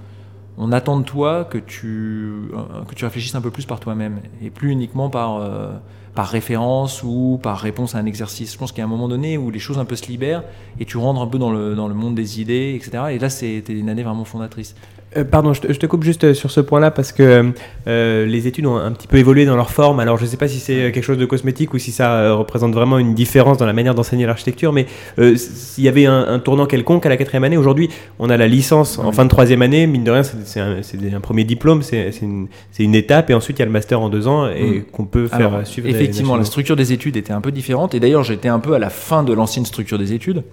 [0.63, 4.19] on attend de toi que tu, euh, que tu réfléchisses un peu plus par toi-même
[4.43, 5.71] et plus uniquement par, euh,
[6.13, 8.53] par référence ou par réponse à un exercice.
[8.53, 10.43] Je pense qu'il y a un moment donné où les choses un peu se libèrent
[10.79, 13.05] et tu rentres un peu dans le, dans le monde des idées, etc.
[13.09, 14.75] Et là, c'était une année vraiment fondatrice.
[15.17, 17.51] Euh, pardon, je te, je te coupe juste euh, sur ce point-là parce que
[17.87, 19.99] euh, les études ont un petit peu évolué dans leur forme.
[19.99, 22.35] Alors, je ne sais pas si c'est quelque chose de cosmétique ou si ça euh,
[22.35, 24.87] représente vraiment une différence dans la manière d'enseigner l'architecture, mais
[25.35, 27.89] s'il y avait un, un tournant quelconque à la quatrième année, aujourd'hui,
[28.19, 29.85] on a la licence en fin de troisième année.
[29.85, 33.65] Mine de rien, c'est un, premier diplôme, c'est une, étape, et ensuite il y a
[33.65, 34.83] le master en deux ans et Mm.
[34.91, 35.87] qu'on peut faire Alors, suivre.
[35.87, 37.93] Effectivement, la structure des études était un peu différente.
[37.95, 40.43] Et d'ailleurs, j'étais un peu à la fin de l'ancienne structure des études,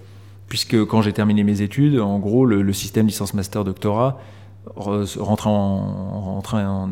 [0.49, 3.35] puisque quand j'ai terminé mes études, en gros, le, le système licence,
[4.77, 6.89] master, doctorat re- rentrait en,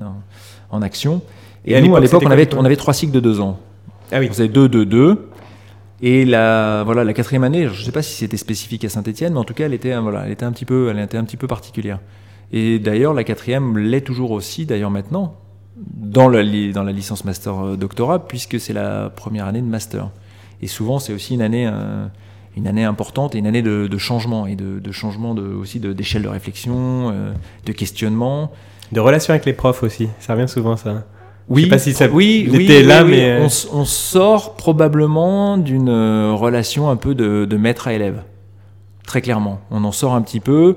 [0.83, 1.23] action.
[1.65, 3.59] Et, Et à nous, à l'époque, on avait, on avait trois cycles de deux ans.
[4.13, 4.27] Ah oui.
[4.31, 5.29] On faisait deux, deux, deux.
[6.03, 9.33] Et la, voilà, la quatrième année, je ne sais pas si c'était spécifique à Saint-Etienne,
[9.33, 11.25] mais en tout cas, elle était, voilà, elle était un petit peu, elle était un
[11.25, 12.01] petit peu particulière.
[12.53, 15.35] Et d'ailleurs, la quatrième l'est toujours aussi, d'ailleurs maintenant,
[15.77, 17.77] dans la, li- dans la licence master euh,
[18.29, 20.11] puisque c'est la première année de master.
[20.63, 22.07] Et souvent, c'est aussi une année, euh,
[22.57, 25.79] une année importante et une année de, de changement et de, de changement de, aussi
[25.79, 27.33] d'échelle de, réflexion, euh,
[27.67, 28.51] de questionnement.
[28.93, 31.05] De relation avec les profs aussi, ça revient souvent ça.
[31.49, 32.49] Oui, Je sais pas si ça oui,
[32.83, 33.11] là, oui.
[33.11, 37.93] mais euh, on, on sort probablement d'une euh, relation un peu de, de maître à
[37.93, 38.23] élève.
[39.07, 39.61] Très clairement.
[39.71, 40.77] On en sort un petit peu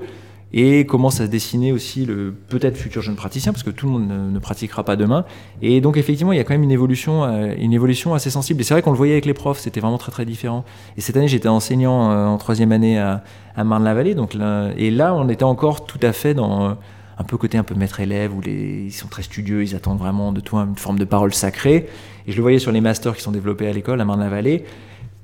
[0.52, 3.92] et commence à se dessiner aussi le peut-être futur jeune praticien, parce que tout le
[3.92, 5.24] monde ne, pratiquera pas demain.
[5.62, 8.60] Et donc effectivement, il y a quand même une évolution, euh, une évolution assez sensible.
[8.60, 10.64] Et c'est vrai qu'on le voyait avec les profs, c'était vraiment très très différent.
[10.96, 13.22] Et cette année, j'étais enseignant euh, en troisième année à,
[13.56, 14.36] à Marne-la-Vallée, donc
[14.76, 16.74] et là, on était encore tout à fait dans euh,
[17.18, 20.32] un peu côté un peu maître-élève, où les, ils sont très studieux, ils attendent vraiment
[20.32, 21.86] de toi une forme de parole sacrée.
[22.26, 24.64] Et je le voyais sur les masters qui sont développés à l'école à Marne-la-Vallée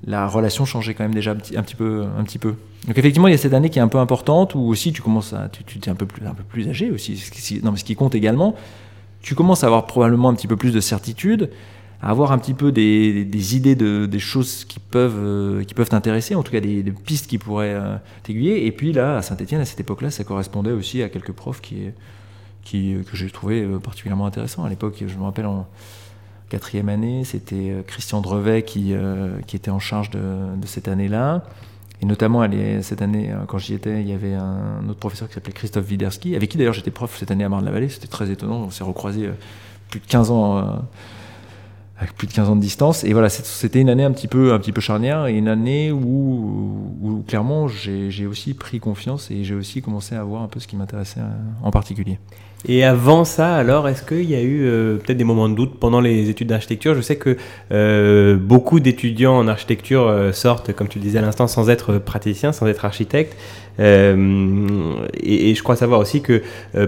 [0.05, 2.55] la relation changeait quand même déjà un petit, peu, un petit peu.
[2.87, 5.03] Donc effectivement, il y a cette année qui est un peu importante où aussi tu
[5.03, 7.17] commences à, tu, un peu plus, âgé aussi.
[7.17, 8.55] Ce qui, non, mais ce qui compte également,
[9.23, 11.51] tu commences à avoir probablement un petit peu plus de certitude,
[12.01, 15.89] à avoir un petit peu des, idées de, des choses qui peuvent, euh, qui peuvent
[15.89, 18.67] t'intéresser, en tout cas des, pistes qui pourraient euh, t'aiguiller.
[18.67, 21.87] Et puis là, à Saint-Etienne, à cette époque-là, ça correspondait aussi à quelques profs qui,
[22.63, 24.65] qui, que j'ai trouvé euh, particulièrement intéressants.
[24.65, 25.67] À l'époque, je me rappelle en
[26.49, 30.21] quatrième année, c'était euh, Christian Drevet qui, euh, qui était en charge de,
[30.65, 31.43] cette année-là.
[32.03, 32.47] Et notamment,
[32.83, 35.89] cette année, euh, quand j'y étais, il y avait un autre professeur qui s'appelait Christophe
[35.89, 37.89] Widerski, avec qui d'ailleurs j'étais prof cette année à Marne-la-Vallée.
[37.89, 39.31] C'était très étonnant, on s'est recroisés
[39.89, 40.85] plus de 15 ans,
[41.97, 43.03] avec plus de 15 ans de distance.
[43.05, 45.91] Et voilà, c'était une année un petit peu, un petit peu charnière et une année
[45.91, 50.61] où, où clairement j'ai aussi pris confiance et j'ai aussi commencé à voir un peu
[50.61, 51.21] ce qui m'intéressait
[51.63, 52.19] en particulier.
[52.69, 55.79] Et avant ça, alors, est-ce qu'il y a eu euh, peut-être des moments de doute
[55.79, 56.97] pendant les études d'architecture?
[56.97, 57.37] Je sais que
[57.71, 61.99] euh, beaucoup d'étudiants en architecture euh, sortent, comme tu le disais à l'instant, sans être
[61.99, 63.37] praticiens, sans être architectes.
[63.79, 64.67] Euh,
[65.15, 66.43] et, je crois savoir aussi que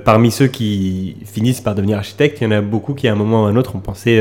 [0.05, 3.17] parmi ceux qui finissent par devenir architectes, il y en a beaucoup qui, à un
[3.17, 4.21] moment ou à un autre, ont pensé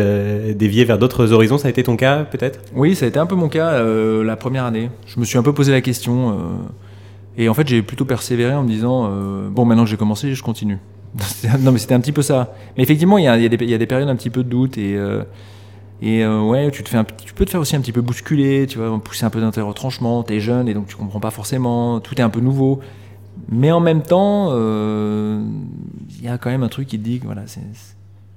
[0.54, 1.58] dévier vers d'autres horizons.
[1.58, 2.60] Ça a été ton cas, peut-être?
[2.76, 4.90] Oui, ça a été un peu mon cas la première année.
[5.08, 6.38] Je me suis un peu posé la question.
[7.38, 9.10] et en fait, j'ai plutôt persévéré en me disant
[9.50, 10.78] bon, maintenant que j'ai commencé, je continue.
[11.60, 12.54] non, mais c'était un petit peu ça.
[12.76, 14.96] Mais effectivement, il y a, des- périodes un petit peu de doute et.
[14.96, 15.24] euh,
[16.04, 19.30] euh, ouais, tu, peux te faire aussi un petit peu bousculer, tu vois, pousser un
[19.32, 22.30] peu dans tes retranchements, t'es jeune et donc tu comprends pas forcément, tout est un
[22.30, 22.80] peu nouveau.
[23.50, 25.44] Mais en même temps, euh,
[26.18, 27.64] il y a quand même un truc qui te dit que voilà, il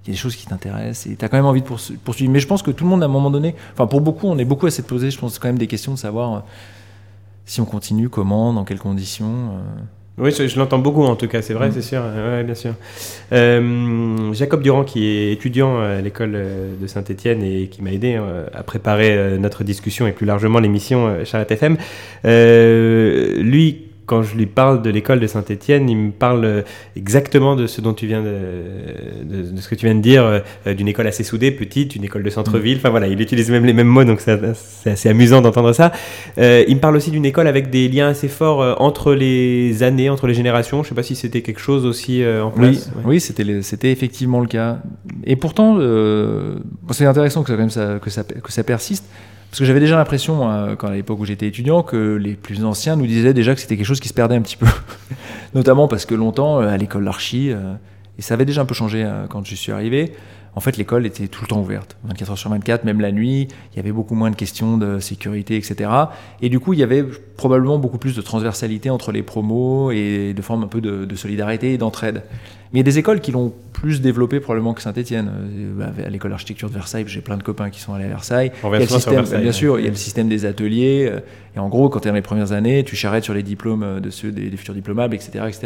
[0.06, 2.32] y a des choses qui t'intéressent et tu as quand même envie de poursu- poursuivre.
[2.32, 4.38] Mais je pense que tout le monde, à un moment donné, enfin pour beaucoup, on
[4.38, 6.44] est beaucoup à s'être posé, je pense, quand même des questions de savoir
[7.44, 9.50] si on continue, comment, dans quelles conditions.
[10.20, 11.72] Oui, je, je l'entends beaucoup en tout cas, c'est vrai, Mm.
[11.72, 12.02] c'est sûr.
[12.02, 12.72] Ouais, bien sûr.
[13.32, 18.16] Euh, Jacob Durand, qui est étudiant à l'école euh, de Saint-Etienne et qui m'a aidé
[18.18, 21.76] euh, à préparer euh, notre discussion et plus largement l'émission euh, Charlotte FM,
[22.26, 26.62] euh, lui, quand je lui parle de l'école de Saint-Etienne, il me parle euh,
[26.96, 28.38] exactement de ce dont tu viens de,
[29.22, 32.02] de, de ce que tu viens de dire, euh, d'une école assez soudée, petite, une
[32.02, 32.78] école de centre-ville.
[32.78, 35.92] Enfin voilà, il utilise même les mêmes mots, donc c'est assez amusant d'entendre ça.
[36.38, 39.84] Euh, il me parle aussi d'une école avec des liens assez forts euh, entre les
[39.84, 40.82] années, entre les générations.
[40.82, 42.90] Je sais pas si c'était quelque chose aussi euh, en Oui, place.
[42.96, 43.02] Ouais.
[43.06, 44.78] oui c'était c'était effectivement le cas.
[45.22, 46.56] Et pourtant, euh,
[46.90, 49.04] c'est intéressant que ça, quand même, ça, que, ça, que ça persiste.
[49.50, 52.64] Parce que j'avais déjà l'impression, moi, quand à l'époque où j'étais étudiant, que les plus
[52.64, 54.66] anciens nous disaient déjà que c'était quelque chose qui se perdait un petit peu.
[55.54, 57.74] Notamment parce que longtemps, euh, à l'école d'archi, euh,
[58.16, 60.12] et ça avait déjà un peu changé euh, quand je suis arrivé,
[60.54, 63.48] en fait, l'école était tout le temps ouverte, 24 heures sur 24, même la nuit.
[63.72, 65.90] Il y avait beaucoup moins de questions de sécurité, etc.
[66.42, 67.04] Et du coup, il y avait
[67.36, 71.72] probablement beaucoup plus de transversalité entre les promos et de forme un peu de solidarité
[71.72, 72.24] et d'entraide.
[72.72, 75.28] Mais il y a des écoles qui l'ont plus développé probablement que Saint-Etienne.
[76.04, 78.52] À l'école d'architecture de Versailles, j'ai plein de copains qui sont allés à Versailles.
[78.62, 79.52] On Il y a le système, Versailles, bien ouais.
[79.52, 81.08] sûr, il y a le système des ateliers.
[81.10, 81.18] euh,
[81.56, 83.82] Et en gros, quand tu es dans les premières années, tu charrettes sur les diplômes
[83.82, 85.58] euh, de ceux des, des futurs diplomables, etc., etc.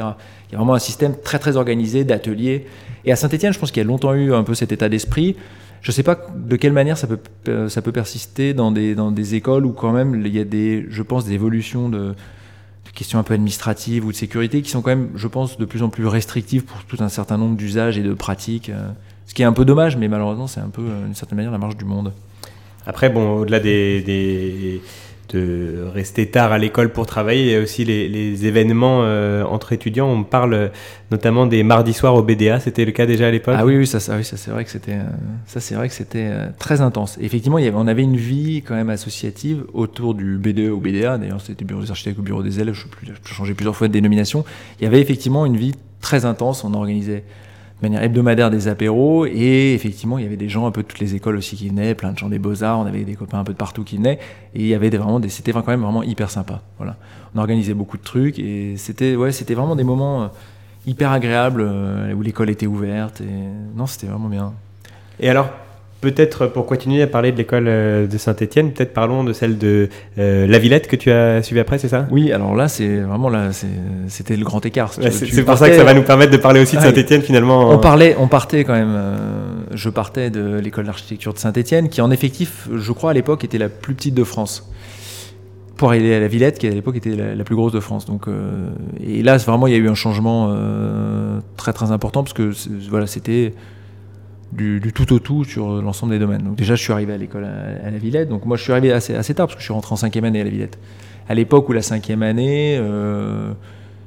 [0.48, 2.64] Il y a vraiment un système très très organisé d'ateliers.
[3.04, 5.36] Et à Saint-Etienne, je pense qu'il y a longtemps eu un peu cet état d'esprit.
[5.82, 7.18] Je ne sais pas de quelle manière ça peut,
[7.48, 10.44] euh, ça peut persister dans des, dans des écoles où quand même il y a
[10.44, 12.14] des, je pense, des évolutions de
[12.92, 15.82] questions un peu administratives ou de sécurité qui sont quand même, je pense, de plus
[15.82, 18.68] en plus restrictives pour tout un certain nombre d'usages et de pratiques.
[18.70, 18.88] euh,
[19.26, 21.52] Ce qui est un peu dommage, mais malheureusement, c'est un peu, euh, d'une certaine manière,
[21.52, 22.12] la marche du monde.
[22.86, 24.82] Après, bon, au-delà des, des-
[25.30, 29.72] de rester tard à l'école pour travailler, il y a aussi les, événements euh, entre
[29.72, 30.08] étudiants.
[30.08, 30.68] On parle euh,
[31.10, 32.60] notamment des mardis soirs au BDA.
[32.60, 33.54] C'était le cas déjà à l'époque.
[33.56, 35.04] Ah oui, oui, ça, oui, ça c'est vrai que c'était, euh,
[35.46, 37.18] ça c'est vrai que c'était très intense.
[37.20, 41.18] Effectivement, on avait une vie quand même associative autour du BDE ou BDA.
[41.18, 42.74] D'ailleurs, c'était bureau des architectes ou bureau des élèves.
[42.74, 44.44] Je j'ai changé plusieurs fois de dénomination.
[44.80, 46.64] Il y avait effectivement une vie très intense.
[46.64, 47.24] On organisait
[47.80, 50.86] de manière hebdomadaire des apéros et effectivement, il y avait des gens un peu de
[50.86, 52.78] toutes les écoles aussi qui venaient, plein de gens des beaux arts.
[52.78, 54.18] On avait des copains un peu de partout qui venaient
[54.54, 56.62] et il y avait vraiment des, c'était quand même vraiment hyper sympa.
[56.78, 56.96] Voilà,
[57.34, 60.26] on organisait beaucoup de trucs et c'était, ouais, c'était vraiment des moments euh,
[60.86, 64.52] hyper agréables euh, où l'école était ouverte et non, c'était vraiment bien.
[65.20, 65.50] Et alors,
[66.04, 69.88] Peut-être pour continuer à parler de l'école euh, de Saint-Etienne, peut-être parlons de celle de
[70.18, 72.06] euh, La Villette que tu as suivi après, c'est ça?
[72.10, 73.48] Oui, alors là, c'est vraiment là,
[74.08, 74.92] c'était le grand écart.
[74.92, 76.88] si Ouais, c'est- pour ça que ça va nous permettre de parler aussi de Ouais.
[76.88, 78.92] Saint-Étienne, finalement, On parlait, on partait quand même.
[78.94, 79.16] euh,
[79.72, 83.56] je partais de l'école d'architecture de Saint-Etienne, qui en effectif, je crois à l'époque, était
[83.58, 84.70] la plus petite de France.
[85.78, 88.04] Pour aller à la Villette, qui à l'époque était la, la plus grosse de France.
[88.04, 88.68] Donc, euh,
[89.04, 92.50] et là, vraiment, il y a eu un changement euh, très très important parce que
[92.90, 93.54] voilà, c'était
[94.54, 96.42] du, du tout au tout sur l'ensemble des domaines.
[96.42, 98.28] Donc déjà, je suis arrivé à l'école à, à la Villette.
[98.28, 100.24] Donc moi, je suis arrivé assez, assez tard parce que je suis rentré en cinquième
[100.24, 100.78] année à la Villette.
[101.28, 103.52] À l'époque où la cinquième année, euh,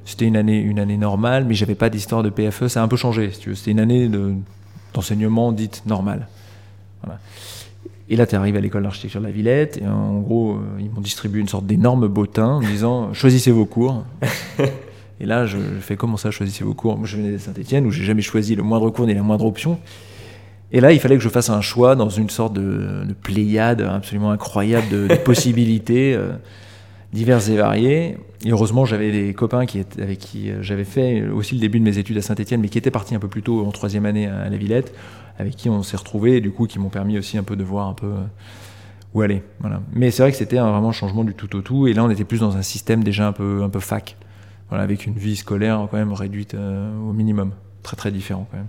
[0.05, 2.67] c'était une année, une année normale, mais j'avais pas d'histoire de PFE.
[2.67, 3.55] Ça a un peu changé, si.
[3.55, 4.33] C'était une année de-
[4.93, 6.27] d'enseignement dite normale.
[7.03, 7.19] Voilà.
[8.09, 10.89] Et là, tu arrives à l'école d'architecture de la Villette, et en gros, euh, ils
[10.89, 14.05] m'ont distribué une sorte d'énorme bottin en me disant choisissez vos cours.
[15.19, 16.97] et là, je, je fais comment ça, choisissez vos cours?
[16.97, 19.45] Moi, je venais de Saint-Etienne où j'ai jamais choisi le moindre cours ni la moindre
[19.45, 19.77] option.
[20.71, 23.81] Et là, il fallait que je fasse un choix dans une sorte de, de pléiade
[23.81, 26.33] absolument incroyable de, de possibilités euh,
[27.13, 28.17] diverses et variées.
[28.43, 31.79] Et heureusement, j'avais des copains qui étaient, avec qui euh, j'avais fait aussi le début
[31.79, 34.05] de mes études à Saint-Etienne, mais qui étaient partis un peu plus tôt en troisième
[34.05, 34.93] année à, à la Villette,
[35.39, 37.63] avec qui on s'est retrouvés, et du coup, qui m'ont permis aussi un peu de
[37.63, 38.25] voir un peu euh,
[39.13, 39.43] où aller.
[39.59, 39.81] Voilà.
[39.93, 42.09] Mais c'est vrai que c'était un vraiment changement du tout au tout, et là, on
[42.09, 44.17] était plus dans un système déjà un peu, un peu fac,
[44.69, 47.51] voilà, avec une vie scolaire quand même réduite euh, au minimum,
[47.83, 48.67] très très différent quand même.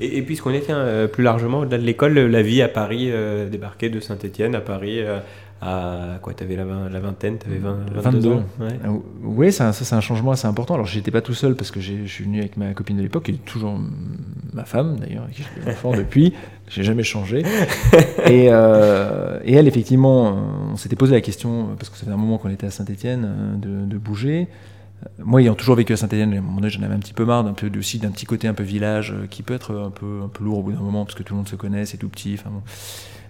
[0.00, 3.08] Et, et puisqu'on est tiens, euh, plus largement au-delà de l'école, la vie à Paris,
[3.10, 5.20] euh, débarqué de Saint-Etienne à Paris, euh,
[5.62, 8.68] à quoi T'avais la, la vingtaine, t'avais 20, 22, ans ouais.
[8.84, 8.88] Ah,
[9.22, 10.74] Oui, ça, ça, c'est un changement assez important.
[10.74, 13.02] Alors, j'étais pas tout seul parce que j'ai- je suis venu avec ma copine de
[13.02, 13.78] l'époque, qui est toujours
[14.52, 16.34] ma femme d'ailleurs, avec qui suis enfant depuis.
[16.68, 17.42] J'ai jamais changé.
[18.26, 20.34] Et, euh, et elle, effectivement,
[20.72, 23.58] on s'était posé la question, parce que ça fait un moment qu'on était à Saint-Etienne,
[23.60, 24.48] de, de bouger.
[25.04, 27.14] Euh, Moi, ayant toujours vécu à Saint-Etienne, à un moment donné, j'en avais un petit
[27.14, 29.74] peu marre d'un peu aussi d'un petit côté un peu village euh, qui peut être
[29.74, 31.56] un peu, un peu lourd au bout d'un moment parce que tout le monde se
[31.56, 32.38] connaît, c'est tout petit.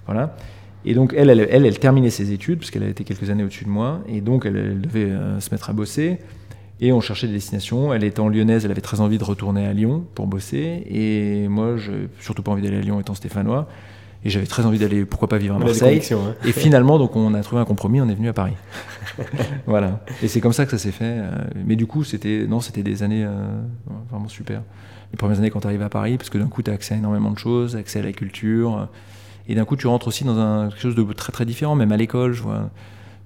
[0.07, 0.37] Voilà.
[0.85, 3.65] Et donc elle, elle, elle, terminait ses études parce qu'elle a été quelques années au-dessus
[3.65, 6.19] de moi et donc elle, devait euh, se mettre à bosser.
[6.81, 7.95] Et on cherchait des destinations.
[7.95, 10.83] Elle étant lyonnaise, elle avait très envie de retourner à Lyon pour bosser.
[10.91, 13.69] Et moi, je surtout pas envie d'aller à Lyon étant stéphanois.
[14.25, 15.99] Et j'avais très envie d'aller, pourquoi pas vivre à Marseille.
[16.29, 16.35] hein.
[16.45, 18.55] Et finalement, donc on a trouvé un compromis, on est venu à Paris.
[19.67, 20.01] voilà.
[20.23, 21.05] Et c'est comme ça que ça s'est fait.
[21.05, 21.31] euh,
[21.67, 23.31] Mais du coup, c'était non, c'était des années euh,
[24.11, 24.63] vraiment super.
[25.13, 26.95] Les premières années quand tu arrives à Paris, parce que d'un coup, tu as accès
[26.95, 28.79] à énormément de choses, accès à la culture.
[28.79, 28.85] euh,
[29.49, 31.93] Et d'un coup, tu rentres aussi dans un, quelque chose de très très différent, même
[31.93, 32.33] à l'école.
[32.33, 32.71] Je vois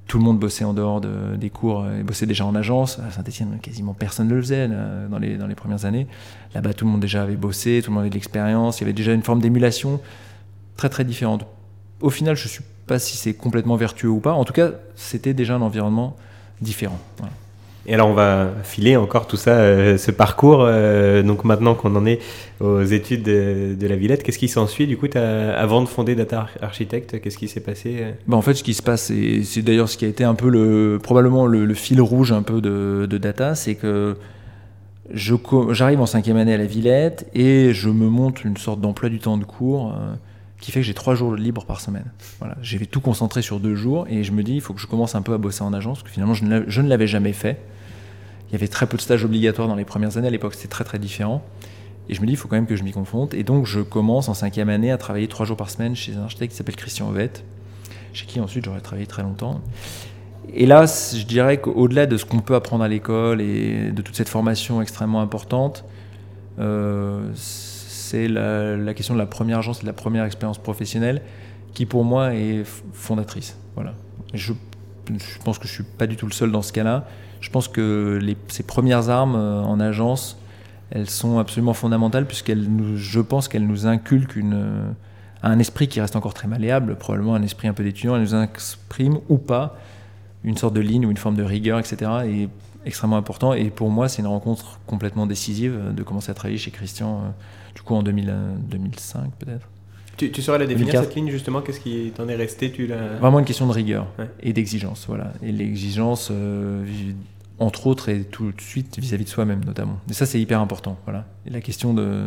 [0.09, 2.99] tout le monde bossait en dehors de- des cours et bossait déjà en agence.
[2.99, 6.07] À Saint-Etienne, quasiment personne ne le faisait là, dans, les, dans les premières années.
[6.55, 8.79] Là-bas, tout le monde déjà avait bossé, tout le monde avait de l'expérience.
[8.79, 10.01] Il y avait déjà une forme d'émulation
[10.79, 11.45] très très différente.
[12.01, 14.33] Au final, je ne sais pas si c'est complètement vertueux ou pas.
[14.33, 16.17] En tout cas, c'était déjà un environnement
[16.63, 16.99] différent.
[17.19, 17.33] Voilà.
[17.87, 20.61] Et alors on va filer encore tout ça, euh, ce parcours.
[20.63, 22.19] euh, donc maintenant qu'on en est
[22.61, 26.41] aux études de, de la Villette, qu'est-ce qui s'ensuit Du coup, avant de fonder Data
[26.43, 29.63] Arch- Architect, qu'est-ce qui s'est passé Bah, en fait, ce qui se passe, et c'est
[29.63, 32.61] d'ailleurs ce qui a été un peu le, probablement le, le fil rouge un peu
[32.61, 34.17] de, de data, c'est que
[35.15, 39.19] j'arrive en cinquième année à la Villette et je me monte une sorte d'emploi du
[39.19, 40.15] temps de cours euh,
[40.61, 42.11] qui fait que j'ai trois jours libres par semaine.
[42.39, 44.87] Voilà, j'ai tout concentré sur deux jours et je me dis il faut que je
[44.87, 46.45] commence un peu à bosser en agence parce que finalement je
[46.81, 47.61] ne l'avais jamais fait.
[48.49, 50.29] Il y avait très peu de stages obligatoires dans les premières années.
[50.29, 51.45] À l'époque, c'était très très différent.
[52.09, 53.35] Et je me dis, il faut quand même que je m'y confronte.
[53.35, 56.23] Et donc, je commence en cinquième année à travailler trois jours par semaine chez un
[56.23, 57.45] architecte qui s'appelle Christian Ovette,
[58.15, 59.61] chez qui ensuite j'aurais travaillé très longtemps.
[60.55, 64.17] Et là, je dirais qu'au-delà de ce qu'on peut apprendre à l'école et de toute
[64.17, 65.85] cette formation extrêmement importante,
[66.59, 67.31] euh,
[68.09, 71.21] c'est la, question de la première agence et de la première expérience professionnelle
[71.75, 73.59] qui, pour moi, est fondatrice.
[73.75, 73.93] Voilà.
[74.33, 74.53] Je,
[75.45, 77.07] pense que je suis pas du tout le seul dans ce cas-là.
[77.41, 78.19] Je pense que
[78.49, 80.39] ces premières armes euh, en agence,
[80.91, 84.91] elles sont absolument fondamentales puisqu'elles nous, je pense qu'elles nous inculquent euh,
[85.43, 88.17] un esprit qui reste encore très malléable, probablement un esprit un peu d'étudiant.
[88.17, 89.77] Elles nous expriment ou pas
[90.45, 92.11] une sorte de ligne ou une forme de rigueur, etc.
[92.27, 92.49] Et
[92.87, 93.53] extrêmement important.
[93.53, 97.35] Et pour moi, c'est une rencontre complètement décisive euh, de commencer à travailler chez Christian,
[97.79, 99.69] du coup en 2000, euh, 2005 peut-être.
[100.17, 101.05] tu, tu saurais la définir 2004.
[101.05, 102.87] cette ligne justement Qu'est-ce qui t'en est resté Tu
[103.21, 104.29] Vraiment une question de rigueur Ouais.
[104.43, 105.33] et d'exigence, voilà.
[105.43, 106.85] Et l'exigence, euh,
[107.61, 109.99] entre autres, et tout de suite vis-à-vis de soi-même notamment.
[110.11, 111.25] Et ça, c'est hyper important, voilà.
[111.47, 112.25] Et la question de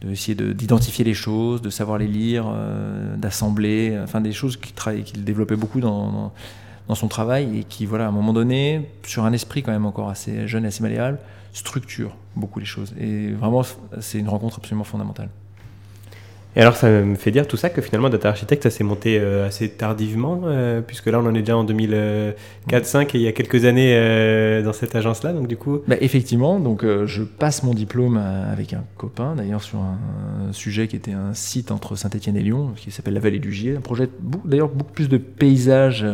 [0.00, 4.56] de essayer de- d'identifier les choses, de savoir les lire, euh, d'assembler, enfin des choses
[4.56, 6.32] qu'il qu'il développait beaucoup dans, dans,
[6.88, 9.86] dans son travail et qui, voilà, à un moment donné, sur un esprit quand même
[9.86, 11.18] encore assez jeune et assez malléable,
[11.52, 12.94] structure beaucoup les choses.
[12.98, 13.62] Et vraiment,
[14.00, 15.28] c'est une rencontre absolument fondamentale.
[16.56, 19.20] Et alors, ça me fait dire tout ça que finalement, Data Architect, ça s'est monté
[19.20, 22.34] euh, assez tardivement, euh, puisque là, on en est déjà en 2004-2005
[23.02, 25.32] et il y a quelques années euh, dans cette agence-là.
[25.34, 25.80] Donc, du coup.
[25.86, 29.98] Bah, effectivement, donc je passe mon diplôme avec un copain, d'ailleurs sur un,
[30.48, 33.52] un sujet qui était un site entre Saint-Étienne et Lyon, qui s'appelle la Vallée du
[33.52, 34.08] Gier, un projet
[34.44, 36.06] d'ailleurs beaucoup plus de paysage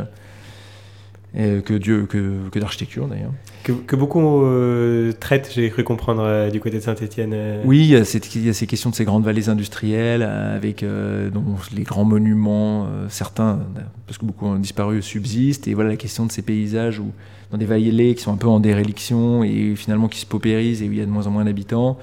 [1.36, 3.32] euh, que, Dieu, que, que d'architecture d'ailleurs.
[3.64, 7.34] Que, que beaucoup euh, traitent, j'ai cru comprendre, euh, du côté de Saint-Etienne.
[7.64, 10.22] Oui, il y, a cette- il y a ces questions de ces grandes vallées industrielles
[10.22, 11.42] euh, avec euh, dont
[11.74, 15.66] les grands monuments, euh, certains, euh, parce que beaucoup ont disparu, subsistent.
[15.66, 17.10] Et voilà la question de ces paysages où,
[17.50, 20.88] dans des vallées qui sont un peu en déréliction et finalement qui se paupérisent et
[20.88, 21.98] où il y a de moins en moins d'habitants.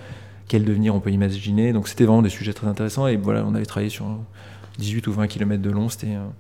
[0.48, 3.08] Quel devenir on peut imaginer Donc c'était vraiment des sujets très intéressants.
[3.08, 4.06] Et voilà, on avait travaillé sur
[4.80, 5.88] 18 ou 20 km de long.
[5.88, 6.32] C'était un,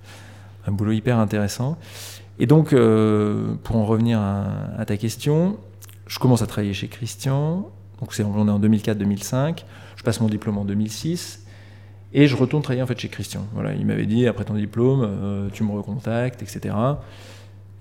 [0.67, 1.77] un boulot hyper intéressant.
[2.41, 5.57] Et donc, euh, pour en revenir à, à ta question,
[6.07, 7.69] je commence à travailler chez Christian.
[7.99, 9.63] Donc, c'est, on est en 2004-2005.
[9.95, 11.45] Je passe mon diplôme en 2006.
[12.13, 13.45] Et je retourne travailler en fait chez Christian.
[13.53, 16.75] Voilà, il m'avait dit après ton diplôme, euh, tu me recontactes, etc.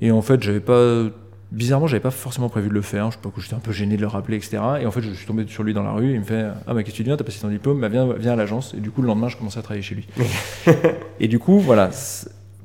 [0.03, 1.05] Et en fait, j'avais pas,
[1.53, 3.11] bizarrement, j'avais pas forcément prévu de le faire.
[3.11, 4.59] Je sais pas que j'étais un peu gêné de le rappeler, etc.
[4.83, 6.11] Et en fait, je suis tombé sur lui dans la rue.
[6.11, 7.81] Et il me fait, ah bah qu'est-ce que tu deviens T'as passé ton diplôme?
[7.81, 8.75] Bah viens, viens à l'agence.
[8.75, 10.07] Et du coup, le lendemain, je commençais à travailler chez lui.
[11.19, 11.91] et du coup, voilà,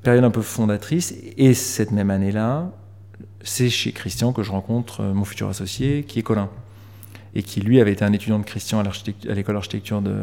[0.06, 1.14] période un peu fondatrice.
[1.36, 2.72] Et cette même année-là,
[3.44, 6.50] c'est chez Christian que je rencontre euh, mon futur associé, qui est Colin.
[7.34, 10.16] Et qui, lui, avait été un étudiant de Christian à l'école d'architecture de,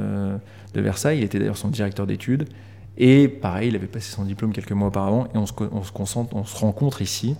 [0.72, 1.18] de Versailles.
[1.18, 2.48] Il était d'ailleurs son directeur d'études.
[2.96, 5.26] Et pareil, il avait passé son diplôme quelques mois auparavant.
[5.34, 7.36] Et on se, on se rencontre ici.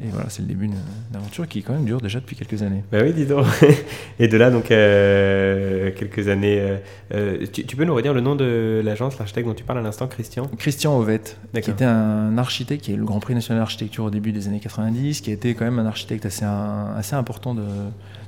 [0.00, 0.76] Et voilà, c'est le début d'une
[1.12, 2.84] aventure qui, quand même, dure déjà depuis quelques années.
[2.92, 3.44] Bah oui, dis donc.
[4.20, 6.60] Et de là, donc, euh, quelques années.
[6.60, 6.76] euh,
[7.14, 9.82] euh, tu, tu peux nous redire le nom de l'agence, l'architecte dont tu parles à
[9.82, 10.48] l'instant, Christian?
[10.56, 14.10] Christian Ovette, qui était un architecte qui a eu le Grand Prix national d'architecture au
[14.10, 17.54] début des années 90, qui a été quand même un architecte assez, un- assez important
[17.56, 17.62] de,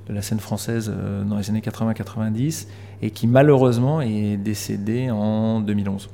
[0.08, 0.92] de la scène française
[1.24, 2.66] dans les années 80-90,
[3.02, 6.10] et qui malheureusement est décédé en 2011.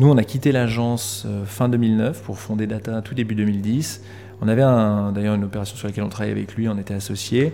[0.00, 4.02] Nous, on a quitté l'agence fin 2009 pour fonder Data tout début 2010.
[4.40, 7.52] On avait un- d'ailleurs une opération sur laquelle on travaillait avec lui, on était associés.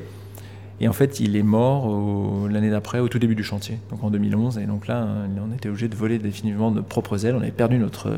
[0.80, 4.04] Et en fait, il est mort au- l'année d'après, au tout début du chantier, donc
[4.04, 4.58] en 2011.
[4.58, 7.34] Et donc là, euh, on était obligé de voler définitivement de nos propres ailes.
[7.34, 8.10] On avait perdu notre,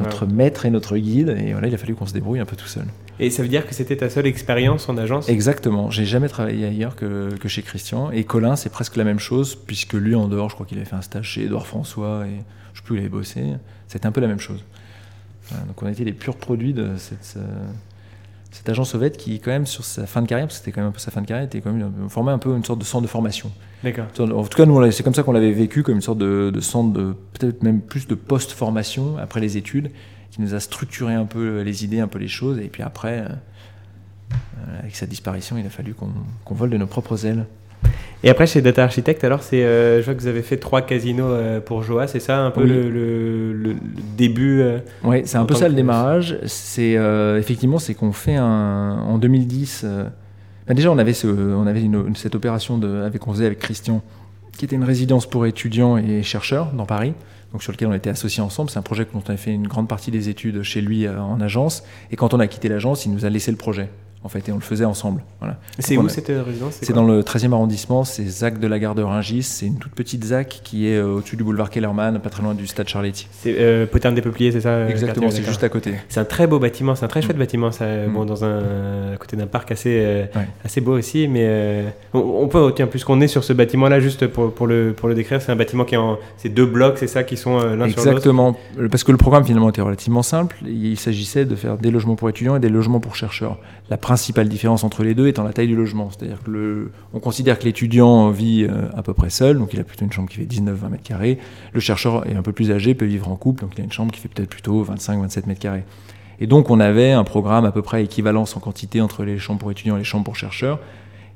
[0.00, 0.32] notre Ouais.
[0.32, 1.36] maître et notre guide.
[1.40, 2.84] Et voilà, il a fallu qu'on se débrouille un peu tout seul.
[3.18, 5.28] Et ça veut dire que c'était ta seule expérience en agence?
[5.30, 5.90] Exactement.
[5.90, 8.10] J'ai jamais travaillé ailleurs que, que chez Christian.
[8.10, 10.86] Et Colin, c'est presque la même chose, puisque lui, en dehors, je crois qu'il avait
[10.86, 12.42] fait un stage chez Edouard François et
[12.74, 13.42] je sais plus où il avait bossé.
[13.88, 14.62] C'était un peu la même chose.
[15.48, 17.66] Voilà, donc on a été les purs produits de cette, euh,
[18.50, 20.80] cette agence Ovette qui, quand même, sur sa fin de carrière, parce que c'était quand
[20.80, 22.78] même un peu sa fin de carrière, était quand même formait un peu une sorte
[22.78, 23.52] de centre de formation.
[23.84, 24.06] D'accord.
[24.18, 26.60] En tout cas, nous, c'est comme ça qu'on l'avait vécu, comme une sorte de, de
[26.60, 29.90] centre de, peut-être même plus de post-formation après les études,
[30.30, 33.20] qui nous a structuré un peu les idées, un peu les choses, et puis après,
[33.20, 36.10] euh, avec sa disparition, il a fallu qu'on
[36.44, 37.46] qu'on vole de nos propres ailes.
[38.24, 40.80] Et après, chez Data Architect, alors, c'est, euh, je vois que vous avez fait trois
[40.82, 42.68] casinos euh, pour Joa, c'est ça un peu Oui.
[42.68, 43.76] le, le- le- le
[44.16, 46.38] début euh, Oui, c'est un peu ça le démarrage.
[46.46, 46.96] C'est
[47.38, 49.82] effectivement, c'est qu'on fait un en 2010.
[49.84, 50.04] euh,
[50.66, 53.60] bah déjà, on avait ce, on avait une- cette opération de, avec qu'on faisait avec
[53.60, 54.02] Christian,
[54.58, 57.12] qui était une résidence pour étudiants et chercheurs dans Paris.
[57.52, 58.70] Donc sur lequel on était associés ensemble.
[58.70, 61.40] C'est un projet dont on a fait une grande partie des études chez lui en
[61.40, 61.84] agence.
[62.10, 63.88] Et quand on a quitté l'agence, il nous a laissé le projet.
[64.26, 65.22] En fait, et on le faisait ensemble.
[65.38, 65.56] Voilà.
[65.78, 68.96] C'est où a- cette résidence C'est dans le 13e arrondissement, c'est ZAC de la gare
[68.96, 69.44] de Rungis.
[69.44, 72.54] C'est une toute petite ZAC qui est euh, au-dessus du boulevard Kellerman, pas très loin
[72.54, 73.28] du stade Charletti.
[73.30, 75.92] C'est euh, Poterne des Peupliers, c'est ça euh, Exactement, c'est juste à côté.
[76.08, 77.38] C'est un très beau bâtiment, c'est un très chouette Mm.
[77.38, 78.12] bâtiment, ça, Mm.
[78.12, 80.48] bon, dans un, à côté d'un parc assez, euh, Ouais.
[80.64, 81.28] assez beau aussi.
[81.28, 85.08] Mais on, on peut, tiens, puisqu'on est sur ce bâtiment-là, juste pour, pour, le, pour
[85.08, 86.18] le décrire, c'est un bâtiment qui est en.
[86.36, 87.98] C'est deux blocs, c'est ça, qui sont l'un sur l'autre?
[88.08, 88.56] Exactement,
[88.90, 90.56] parce que le programme finalement était relativement simple.
[90.66, 93.58] Il s'agissait de faire des logements pour étudiants et des logements pour chercheurs.
[93.90, 96.08] La principale différence entre les deux étant la taille du logement.
[96.10, 99.84] C'est-à-dire que on considère que l'étudiant vit euh, à peu près seul, donc il a
[99.84, 101.38] plutôt une chambre qui fait 19-20 mètres carrés.
[101.74, 103.92] Le chercheur est un peu plus âgé, peut vivre en couple, donc il a une
[103.92, 105.84] chambre qui fait peut-être plutôt 25-27 mètres carrés.
[106.40, 109.60] Et donc on avait un programme à peu près équivalence en quantité entre les chambres
[109.60, 110.80] pour étudiants et les chambres pour chercheurs.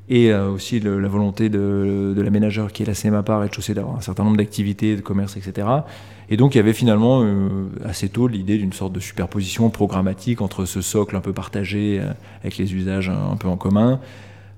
[0.09, 3.97] Et euh, aussi la volonté de, de l'aménageur qui est la CMA par rez-de-chaussée d'avoir
[3.97, 5.66] un certain nombre d'activités, de commerce, etc.
[6.31, 10.40] Et donc il y avait finalement euh, assez tôt l'idée d'une sorte de superposition programmatique
[10.40, 14.01] entre ce socle un peu partagé euh, avec les usages un, peu en commun,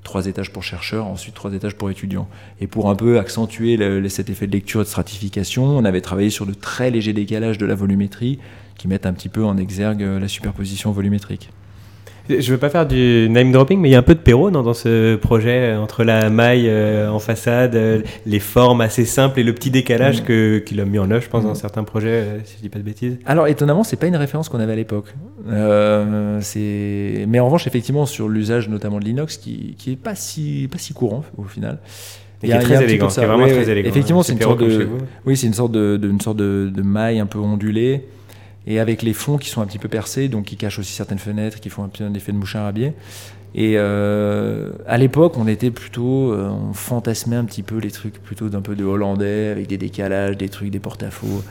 [0.04, 2.28] trois étages pour chercheurs, ensuite trois étages pour étudiants.
[2.60, 3.78] Et pour un peu accentuer
[4.10, 7.56] cet effet de lecture et de stratification, on avait travaillé sur de très légers décalages
[7.56, 8.38] de la volumétrie
[8.76, 11.50] qui mettent un petit peu en exergue euh, la superposition volumétrique.
[12.28, 14.50] Je veux pas faire du name dropping, mais il y a un peu de Perrault
[14.50, 19.40] dans ce projet, euh, entre la maille euh, en façade, euh, les formes assez simples
[19.40, 20.24] et le petit décalage Mm.
[20.24, 21.56] que qu'il a mis en œuvre, je pense, dans Mm.
[21.56, 23.18] certains projets, euh, si je dis pas de bêtises.
[23.26, 25.12] Alors étonnamment, c'est pas une référence qu'on avait à l'époque.
[25.46, 30.78] Mais en revanche, effectivement, sur l'usage notamment de l'inox, qui, qui est pas si pas
[30.78, 31.78] si courant au final.
[32.44, 33.88] Et qui est très élégant, qui est vraiment très élégant.
[33.88, 34.88] Effectivement, C'est c'est une sorte de,
[35.26, 38.04] oui, une sorte de, de- une sorte de, de maille un peu ondulée
[38.66, 41.18] et avec les fonds qui sont un petit peu percés, donc qui cachent aussi certaines
[41.18, 42.94] fenêtres, qui font un peu un effet de mouchin à biais.
[43.54, 48.22] Et euh, à l'époque, on était plutôt, euh, on fantasmait un petit peu les trucs
[48.22, 51.42] plutôt d'un peu de hollandais, avec des décalages, des trucs, des porte-à-faux.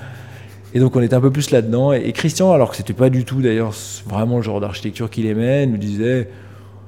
[0.73, 1.93] Et donc on était un peu plus là-dedans.
[1.93, 3.73] Et, et Christian, alors que c'était pas du tout d'ailleurs
[4.07, 6.29] vraiment le genre d'architecture qu'il aimait, nous disait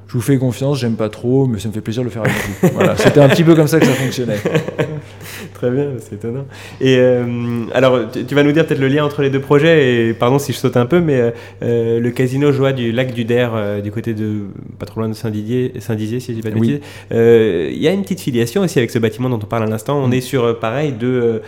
[0.08, 2.24] Je vous fais confiance, j'aime pas trop, mais ça me fait plaisir de le faire
[2.24, 2.70] avec vous.
[2.74, 4.40] voilà, c'était un petit peu comme ça que ça fonctionnait.
[5.54, 6.46] Très bien, c'est étonnant.
[6.82, 10.08] Et euh, alors, tu, tu vas nous dire peut-être le lien entre les deux projets,
[10.10, 11.32] et pardon si je saute un peu, mais euh,
[11.64, 14.42] euh, le casino Joie du lac du Der, euh, du côté de,
[14.80, 15.72] pas trop loin de Saint-Dizier
[16.20, 16.68] si je dis pas de Oui.
[16.68, 16.82] bêtises,
[17.12, 20.00] il y a une petite filiation aussi avec ce bâtiment dont on parle à l'instant.
[20.02, 20.04] Mm.
[20.06, 21.42] On est sur, pareil, de...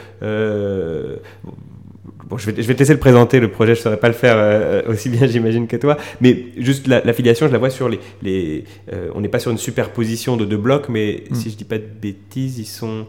[2.27, 4.07] Bon, je vais, je vais te laisser le présenter, le projet, je ne saurais pas
[4.07, 5.95] le faire euh, aussi bien, j'imagine, que toi.
[6.21, 7.99] Mais juste la, la filiation, je la vois sur les.
[8.23, 11.35] les euh, on n'est pas sur une superposition de deux blocs, mais Mm.
[11.35, 13.05] si je dis pas de bêtises, ils sont.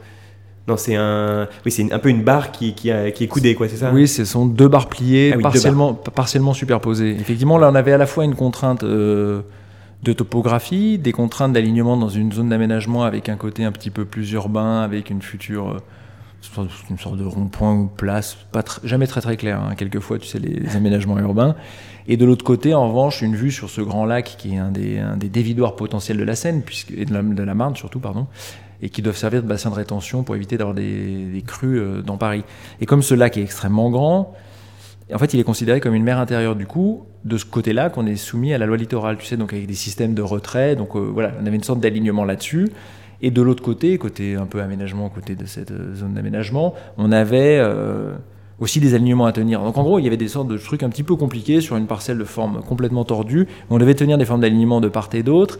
[0.68, 1.46] Non, c'est un.
[1.64, 4.24] Oui, c'est un peu une barre qui, qui, est coudée, quoi, c'est ça Oui, ce
[4.24, 7.10] sont deux barres pliées, Ah oui, partiellement, partiellement superposées.
[7.12, 9.42] Effectivement, là, on avait à la fois une contrainte euh,
[10.02, 14.04] de topographie, des contraintes d'alignement dans une zone d'aménagement avec un côté un petit peu
[14.04, 15.70] plus urbain, avec une future.
[15.70, 15.78] euh,
[16.90, 20.26] une sorte de rond-point ou place, pas tr- jamais très très clair, hein, quelquefois, tu
[20.28, 21.56] sais, les aménagements urbains.
[22.08, 24.70] Et de l'autre côté, en revanche, une vue sur ce grand lac qui est un
[24.70, 27.74] des, un des dévidoirs potentiels de la Seine, puisque, et de la, de la Marne
[27.74, 28.26] surtout, pardon,
[28.82, 32.16] et qui doivent servir de bassin de rétention pour éviter d'avoir des, crues euh, dans
[32.16, 32.44] Paris.
[32.80, 34.34] Et comme ce lac est extrêmement grand,
[35.12, 36.56] en fait, il est considéré comme une mer intérieure.
[36.56, 39.52] Du coup, de ce côté-là, qu'on est soumis à la loi littorale, tu sais, donc
[39.52, 40.76] avec des systèmes de retrait.
[40.76, 42.68] Donc euh, voilà, on avait une sorte d'alignement là-dessus.
[43.22, 47.12] Et de l'autre côté, côté un peu aménagement, côté de cette euh, zone d'aménagement, on
[47.12, 47.62] avait
[48.58, 49.62] aussi des alignements à tenir.
[49.62, 51.76] Donc en gros, il y avait des sortes de trucs un petit peu compliqués sur
[51.76, 53.46] une parcelle de forme complètement tordue.
[53.70, 55.58] On devait tenir des formes d'alignement de part et d'autre.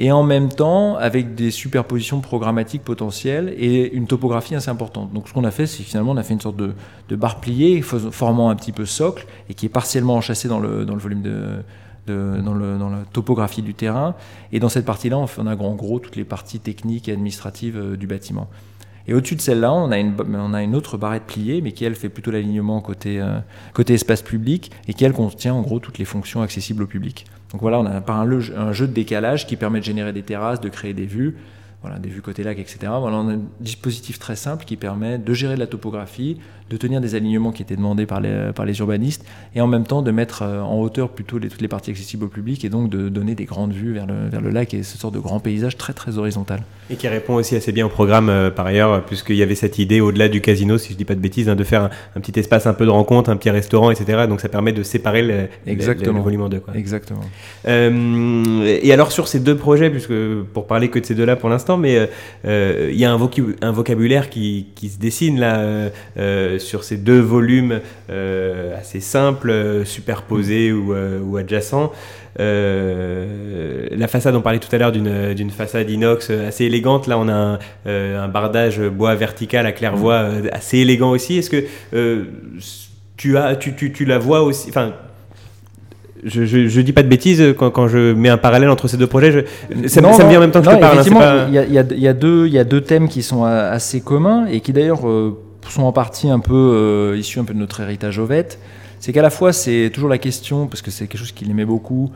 [0.00, 5.12] Et en même temps, avec des superpositions programmatiques potentielles et une topographie assez importante.
[5.12, 7.82] Donc ce qu'on a fait, c'est finalement, on a fait une sorte de, barre pliée
[7.82, 11.22] formant un petit peu socle et qui est partiellement enchâssé dans le, dans le volume
[11.22, 11.64] de,
[12.06, 14.14] dans, la topographie du terrain.
[14.52, 17.96] Et dans cette partie-là, on, a en gros toutes les parties techniques et administratives euh,
[17.96, 18.48] du bâtiment.
[19.08, 21.84] Et au-dessus de celle-là, on, a une on a une autre barrette pliée, mais qui
[21.84, 23.38] elle fait plutôt l'alignement côté, euh,
[23.72, 27.24] côté espace public et qui elle contient en gros toutes les fonctions accessibles au public.
[27.52, 30.60] Donc voilà, on a par un, jeu de décalage qui permet de générer des terrasses,
[30.60, 31.36] de créer des vues,
[31.80, 32.78] voilà, des vues côté lac, etc.
[32.98, 36.38] Voilà, on a un dispositif très simple qui permet de gérer de la topographie,
[36.70, 39.24] de tenir des alignements qui étaient demandés par les, par les urbanistes,
[39.54, 42.24] et en même temps de mettre euh, en hauteur plutôt les, toutes les parties accessibles
[42.24, 44.82] au public, et donc de donner des grandes vues vers le, vers le lac et
[44.82, 46.60] ce sort de grand paysage très très horizontal.
[46.90, 49.78] Et qui répond aussi assez bien au programme euh, par ailleurs, puisqu'il y avait cette
[49.78, 52.20] idée au-delà du casino, si je dis pas de bêtises, hein, de faire un, un
[52.20, 54.26] petit espace un peu de rencontre, un petit restaurant, etc.
[54.28, 56.18] Donc ça permet de séparer le, le- Exactement.
[56.18, 56.60] le volume en deux.
[56.60, 56.74] Quoi.
[56.76, 57.20] Exactement.
[57.66, 60.12] Euh, et alors sur ces deux projets, puisque
[60.52, 62.08] pour parler que de ces deux-là pour l'instant, mais
[62.44, 65.90] euh, il y a un, vocabulaire qui, qui se dessine là
[66.58, 67.80] sur ces deux volumes
[68.10, 71.92] euh, assez simples, euh, superposés ou, euh, ou adjacents.
[72.40, 77.06] Euh, la façade, on parlait tout à l'heure d'une façade inox assez élégante.
[77.06, 81.38] Là, on a un, euh, un bardage bois vertical à claire-voie euh, assez élégant aussi.
[81.38, 81.64] Est-ce que
[81.94, 82.24] euh,
[83.16, 84.92] tu, as, tu, tu, tu la vois aussi enfin,
[86.24, 88.96] je, je, je dis pas de bêtises quand, quand je mets un parallèle entre ces
[88.96, 89.32] deux projets.
[89.32, 90.80] Je, ça, me- Non, ça me non, vient en même temps que je non, te
[90.80, 90.98] parle.
[90.98, 93.44] hein, pas- il y, a, il y a- il y a deux, thèmes qui sont
[93.44, 95.36] euh, assez communs et qui d'ailleurs euh,
[95.68, 98.58] sont en partie un peu euh, issus un peu de notre héritage ovette.
[99.00, 101.64] C'est qu'à la fois c'est toujours la question parce que c'est quelque chose qu'il aimait
[101.64, 102.10] beaucoup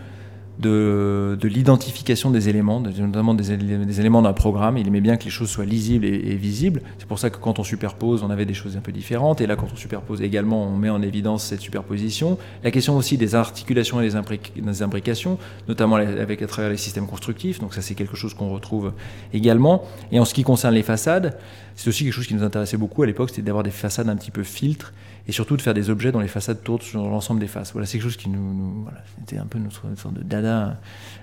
[0.59, 4.77] de, de l'identification des éléments, notamment des, des éléments d'un programme.
[4.77, 6.83] Il aimait bien que les choses soient lisibles et, visibles.
[6.99, 9.41] C'est pour ça que quand on superpose, on avait des choses un peu différentes.
[9.41, 12.39] Et là, quand on superpose également, on met en évidence cette superposition.
[12.63, 15.39] La question aussi des articulations et des, imbric- des imbrications,
[15.69, 17.59] notamment avec à travers les systèmes constructifs.
[17.59, 18.93] Donc ça, c'est quelque chose qu'on retrouve
[19.33, 19.85] également.
[20.13, 21.39] Et en ce qui concerne les façades,
[21.77, 24.17] c'est aussi quelque chose qui nous intéressait beaucoup à l'époque, c'était d'avoir des façades un
[24.17, 24.93] petit peu filtres
[25.29, 27.73] et surtout de faire des objets dont les façades tournent sur l'ensemble des faces.
[27.73, 30.79] Voilà, c'est quelque chose qui nous, nous- voilà, c'était un peu notre sorte de dada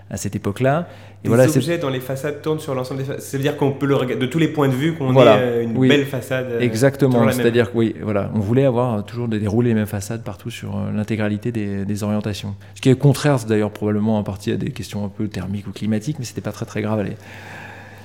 [0.10, 0.88] à cette époque-là.
[1.20, 3.22] Et Des voilà, objets dont les façades tournent sur l'ensemble des façades.
[3.22, 5.38] Ça veut dire qu'on peut le regarder de tous les points de vue qu'on Voilà.
[5.38, 5.90] ait euh, une Oui.
[5.90, 6.48] belle façade.
[6.50, 7.30] euh, Exactement.
[7.30, 10.50] C'est-à-dire que oui, voilà, on voulait avoir euh, toujours des- dérouler les mêmes façades partout
[10.50, 12.56] sur l'intégralité des, des orientations.
[12.76, 15.68] Ce qui est contraire, c'est d'ailleurs probablement en partie à des questions un peu thermiques
[15.68, 17.00] ou climatiques, mais c'était pas très très grave.
[17.02, 17.18] Allez.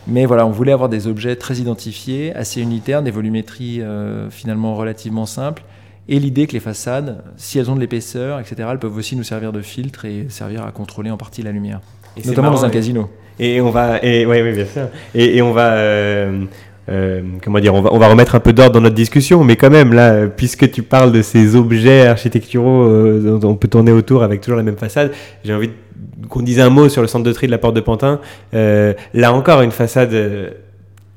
[0.06, 4.74] Mais voilà, on voulait avoir des objets très identifiés, assez unitaires, des volumétries euh, finalement
[4.74, 5.62] relativement simples.
[6.08, 9.22] Et l'idée que les façades, si elles ont de l'épaisseur, etc., elles peuvent aussi nous
[9.22, 11.80] servir de filtre et servir à contrôler en partie la lumière.
[12.18, 13.08] Et Notamment dans un casino.
[13.40, 14.88] Et on va, et ouais, ouais, bien sûr.
[15.14, 16.44] Et, et on va, euh,
[16.90, 19.56] euh, comment dire, on va, on va remettre un peu d'ordre dans notre discussion, mais
[19.56, 23.90] quand même là, puisque tu parles de ces objets architecturaux euh, dont on peut tourner
[23.90, 25.10] autour avec toujours la même façade,
[25.42, 25.72] j'ai envie de-
[26.28, 28.20] qu'on dise un mot sur le centre de tri de la Porte de Pantin.
[28.54, 30.14] Euh, là encore, une façade.
[30.14, 30.50] euh,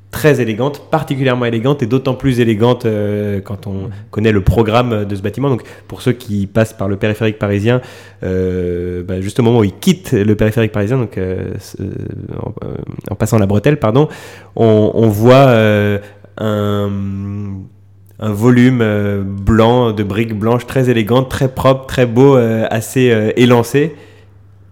[0.10, 5.16] très élégante, particulièrement élégante et d'autant plus élégante euh, quand on connaît le programme de
[5.16, 5.50] ce bâtiment.
[5.50, 7.82] Donc pour ceux qui passent par le périphérique parisien,
[8.22, 11.20] bah, juste au moment où ils quittent le périphérique parisien, donc
[13.12, 14.08] en, passant la bretelle, pardon,
[14.56, 15.54] on, voit
[16.38, 16.80] un,
[18.18, 23.94] volume blanc de briques blanches très élégantes, très propre, très beau, assez élancé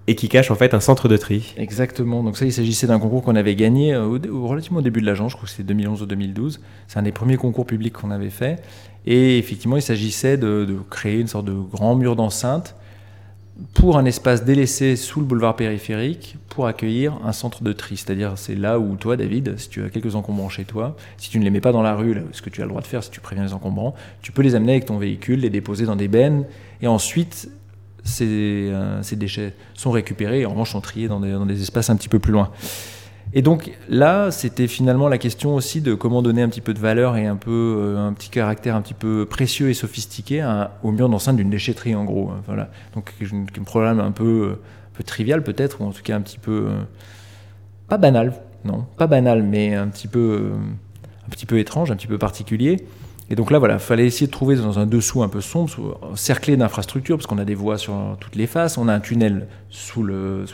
[0.08, 1.54] et qui cache en fait un centre de tri.
[1.58, 2.24] Exactement.
[2.24, 5.06] Donc ça, il s'agissait d'un concours qu'on avait gagné euh, au, relativement au début de
[5.06, 5.32] l'agence.
[5.32, 6.60] Je crois que c'était 2011 ou 2012.
[6.88, 8.62] C'est un des premiers concours publics qu'on avait fait.
[9.08, 12.76] Et effectivement, il s'agissait de, créer une sorte de grand mur d'enceinte
[13.74, 17.96] pour un espace délaissé sous le boulevard périphérique pour accueillir un centre de tri.
[17.96, 21.40] C'est-à-dire, c'est là où toi, David, si tu as quelques encombrants chez toi, si tu
[21.40, 23.04] ne les mets pas dans la rue, ce que tu as le droit de faire
[23.04, 25.96] si tu préviens les encombrants, tu peux les amener avec ton véhicule, les déposer dans
[25.96, 26.46] des bennes,
[26.82, 27.50] et ensuite,
[28.06, 31.98] ces, euh, ces déchets sont récupérés et en revanche sont triés dans des, espaces un
[31.98, 32.52] petit peu plus loin.
[33.34, 36.80] Et donc là, c'était finalement la question aussi de comment donner un petit peu de
[36.80, 40.78] valeur et un peu euh, un petit caractère un petit peu précieux et sophistiqué à-
[40.84, 42.30] au mur d'enceinte d'une déchetterie en gros.
[42.30, 42.70] hein, Voilà.
[42.94, 43.14] Donc
[43.60, 46.68] un problème un peu, un peu trivial peut-être ou en tout cas un petit peu
[46.70, 46.82] euh,
[47.90, 48.34] pas banal,
[48.64, 50.56] non, pas banal, mais un petit peu euh,
[51.26, 52.86] un petit peu étrange, un petit peu particulier.
[53.30, 56.58] Et donc là, voilà, fallait essayer de trouver dans un dessous un peu sombre, cerclé
[56.58, 60.04] d'infrastructures, parce qu'on a des voies sur toutes les faces, on a un tunnel sous
[60.04, 60.46] le,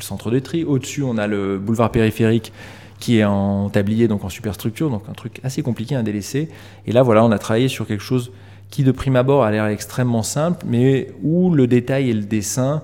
[0.00, 2.52] centre de tri, au-dessus on a le boulevard périphérique
[3.00, 6.48] qui est en tablier, donc en superstructure, donc un truc assez compliqué à délaisser.
[6.86, 8.30] Et là, voilà, on a travaillé sur quelque chose
[8.70, 12.82] qui, de prime abord, a l'air extrêmement simple, mais où le détail et le dessin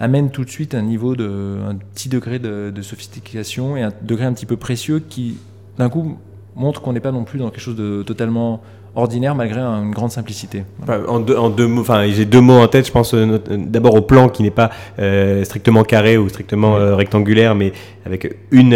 [0.00, 4.24] amènent tout de suite un niveau un petit degré de, de sophistication et un degré
[4.24, 5.36] un petit peu précieux qui,
[5.76, 6.16] d'un coup,
[6.56, 8.60] montre qu'on n'est pas non plus dans quelque chose de totalement
[8.94, 10.64] ordinaire malgré une grande simplicité.
[11.08, 12.86] En, deux, en deux mots, enfin j'ai deux mots en tête.
[12.86, 14.68] Je pense euh, euh, d'abord au plan qui n'est pas
[14.98, 17.72] euh, strictement carré ou strictement euh, rectangulaire, mais
[18.04, 18.72] avec une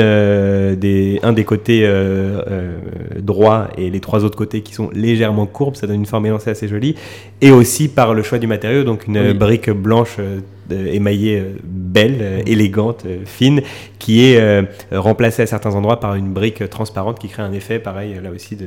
[0.76, 1.86] des un des côtés
[3.18, 5.76] droits et les trois autres côtés qui sont légèrement courbes.
[5.76, 6.94] Ça donne une forme élancée assez jolie.
[7.40, 9.34] Et aussi par le choix du matériau, donc une Oui.
[9.34, 10.16] brique blanche
[10.70, 13.62] émaillée euh, belle, euh, élégante, euh, fine,
[13.98, 14.62] qui est euh,
[14.92, 18.20] remplacée à certains endroits par une brique euh, transparente qui crée un effet pareil euh,
[18.20, 18.66] là aussi de,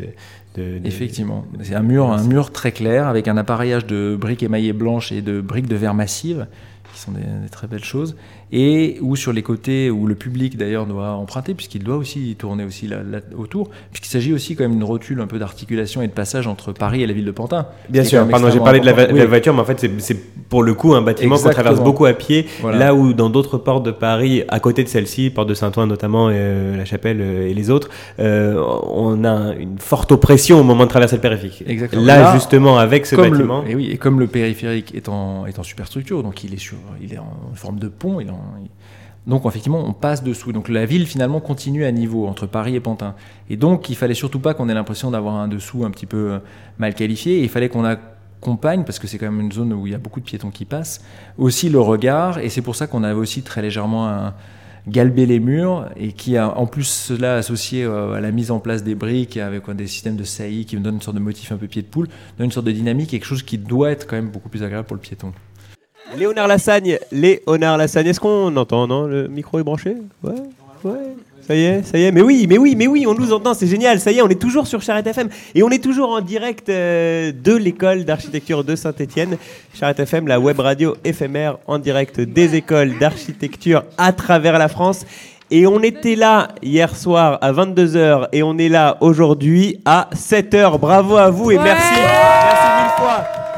[0.84, 5.13] Effectivement, c'est un mur, un mur très clair avec un appareillage de briques émaillées blanches
[5.13, 6.47] et de briques de verre massive,
[6.91, 8.17] qui sont des très belles choses,
[8.51, 12.63] et où sur les côtés où le public d'ailleurs doit emprunter, puisqu'il doit aussi tourner
[12.63, 16.07] aussi là, là- autour, puisqu'il s'agit aussi quand même d'une rotule un peu d'articulation et
[16.07, 17.67] de passage entre Paris et la ville de Pantin.
[17.89, 20.17] Bien sûr, pardon, j'ai parlé de la, de voiture, mais en fait, c'est-
[20.49, 22.47] pour le coup un bâtiment qu'on traverse beaucoup à pied.
[22.61, 22.77] Voilà.
[22.80, 26.30] Là où dans d'autres portes de Paris, à côté de celle-ci, porte de Saint-Ouen notamment,
[26.31, 27.89] euh, la Chapelle euh, et les autres,
[28.19, 28.59] euh,
[28.91, 31.63] on a une forte oppression au moment de traverser le périphérique.
[31.67, 32.01] Exactement.
[32.03, 33.63] Là, justement, avec ce comme le- bâtiment.
[33.67, 36.77] et oui, et comme le périphérique est en, est en superstructure, donc il est, sur,
[37.01, 38.39] il est en forme de pont, il est en-
[39.28, 40.52] donc effectivement on passe dessous.
[40.52, 43.16] Donc la ville finalement continue à niveau entre Paris et Pantin.
[43.49, 46.32] Et donc il fallait surtout pas qu'on ait l'impression d'avoir un dessous un petit peu
[46.32, 46.40] euh,
[46.78, 47.41] mal qualifié.
[47.41, 49.99] Il fallait qu'on accompagne, parce que c'est quand même une zone où il y a
[49.99, 51.03] beaucoup de piétons qui passent,
[51.38, 52.40] aussi le regard.
[52.40, 54.34] Et c'est pour ça qu'on avait aussi très légèrement un,
[54.88, 58.60] galber les murs et qui a en plus cela associé euh, à la mise en
[58.60, 61.52] place des briques avec des systèmes de saillies qui me donnent une sorte de motif
[61.52, 62.07] un peu pied de poule,
[62.38, 64.88] donne une sorte de dynamique, quelque chose qui doit être quand même beaucoup plus agréable
[64.88, 65.34] pour le piéton.
[66.18, 69.95] Léonard Lassagne, Léonard Lassagne, est-ce qu'on entend, non Le micro est branché?
[70.23, 70.34] Ouais,
[70.84, 71.15] ouais.
[71.49, 72.11] Ça y est, ça y est.
[72.11, 73.99] Mais oui, mais oui, mais oui, on nous entend, c'est génial.
[73.99, 76.69] Ça y est, on est toujours sur Charrette FM et on est toujours en direct
[76.69, 79.36] euh, de l'école d'architecture de Saint-Étienne.
[79.73, 85.07] Charrette FM, la web radio éphémère en direct des écoles d'architecture à travers la France.
[85.49, 90.77] Et on était là hier soir à 22h et on est là aujourd'hui à 7h.
[90.77, 91.99] Bravo à vous et merci.
[91.99, 93.48] Merci mille fois.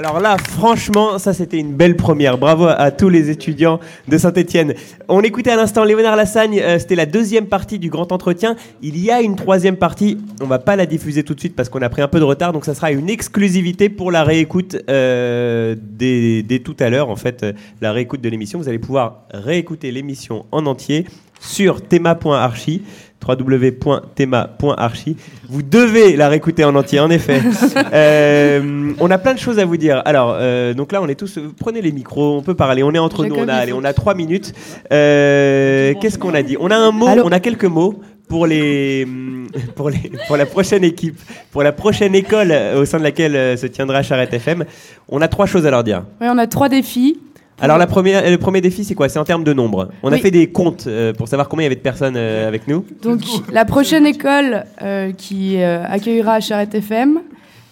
[0.00, 2.38] Alors là, franchement, ça c'était une belle première.
[2.38, 4.72] Bravo à tous les étudiants de Saint-Etienne.
[5.08, 8.56] On écoutait à l'instant Léonard Lassagne, euh, c'était la deuxième partie du grand entretien.
[8.80, 11.68] Il y a une troisième partie, on va pas la diffuser tout de suite parce
[11.68, 14.78] qu'on a pris un peu de retard, donc ça sera une exclusivité pour la réécoute
[14.88, 17.52] euh, dès, tout à l'heure, en fait, euh,
[17.82, 18.58] la réécoute de l'émission.
[18.58, 21.04] Vous allez pouvoir réécouter l'émission en entier
[21.40, 22.82] sur thema.archi
[23.26, 25.16] www.thema.archi.
[25.48, 27.40] Vous devez la réécouter en entier, en effet.
[27.92, 30.00] Euh, on a plein de choses à vous dire.
[30.04, 31.38] Alors, euh, donc là, on est tous.
[31.58, 32.82] Prenez les micros, on peut parler.
[32.82, 33.34] On est entre nous.
[33.34, 34.52] On a, allez, on a trois minutes.
[34.92, 36.56] Euh, Qu'est-ce qu'on a dit?
[36.60, 37.08] On a un mot.
[37.08, 39.06] On a quelques mots pour les
[39.74, 41.18] pour les pour la prochaine équipe,
[41.50, 44.64] pour la prochaine école au sein de laquelle se tiendra Charrette FM.
[45.08, 46.04] On a trois choses à leur dire.
[46.20, 47.18] Ouais, on a trois défis.
[47.62, 49.08] Alors la première, le premier défi, c'est quoi?
[49.08, 49.90] C'est en termes de nombre.
[50.02, 52.48] On a fait des comptes euh, pour savoir combien il y avait de personnes euh,
[52.48, 52.84] avec nous.
[53.02, 53.20] Donc,
[53.52, 57.20] la prochaine école euh, qui euh, accueillera Charrette FM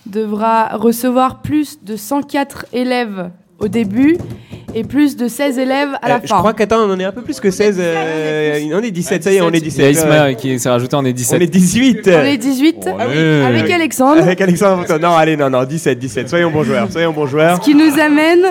[0.06, 4.16] devra recevoir plus de 104 élèves au début
[4.74, 6.38] et plus de 16 élèves à la Euh, je fin.
[6.38, 7.76] crois qu'attends, on en est un peu plus que 16.
[7.80, 9.96] euh, on est 17, ça y est, on est Il y a 17.
[9.96, 11.38] Isma qui s'est rajouté, on est 17.
[11.40, 12.10] On est 18.
[12.12, 13.42] On est 18 Allez.
[13.58, 14.22] avec Alexandre.
[14.22, 14.84] Avec Alexandre.
[15.00, 16.28] Non, allez, non, non, 17, 17.
[16.28, 16.92] Soyons bons joueurs.
[16.92, 17.56] Soyons bons joueurs.
[17.56, 18.44] Ce qui nous amène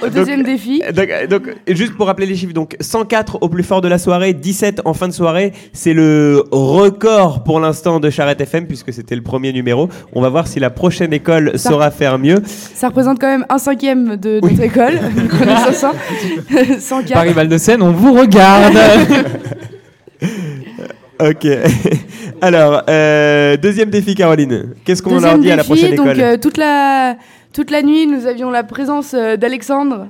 [0.00, 0.82] au Donc- deuxième défi.
[0.94, 4.32] Donc, donc, juste pour rappeler les chiffres, donc 104 au plus fort de la soirée,
[4.34, 5.52] 17 en fin de soirée.
[5.72, 9.88] C'est le record pour l'instant de Charrette FM puisque c'était le premier numéro.
[10.12, 12.38] On va voir si la prochaine école Ça- saura faire mieux.
[12.46, 14.94] Ça représente quand même un cinquième de notre école.
[15.16, 15.92] vu qu'on est 500.
[16.78, 17.12] 104.
[17.12, 18.76] Paris Val de Seine, on vous regarde.
[21.20, 21.48] Ok.
[22.40, 24.74] Alors, euh, deuxième défi, Caroline.
[24.84, 27.16] Qu'est-ce qu'on leur dit à la prochaine donc, école euh, toute, la,
[27.58, 30.06] toute la nuit, nous avions la présence euh, d'Alexandre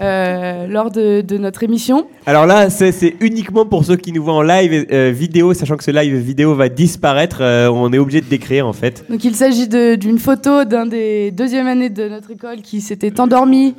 [0.00, 2.06] euh, lors de, de notre émission.
[2.26, 5.84] Alors là, c'est uniquement pour ceux qui nous voient en live euh, vidéo, sachant que
[5.84, 7.38] ce live vidéo va disparaître.
[7.40, 9.02] euh, on est obligé de décrire en fait.
[9.08, 13.74] Donc il s'agit d'une photo d'un des deuxième années de notre école qui s'était endormi,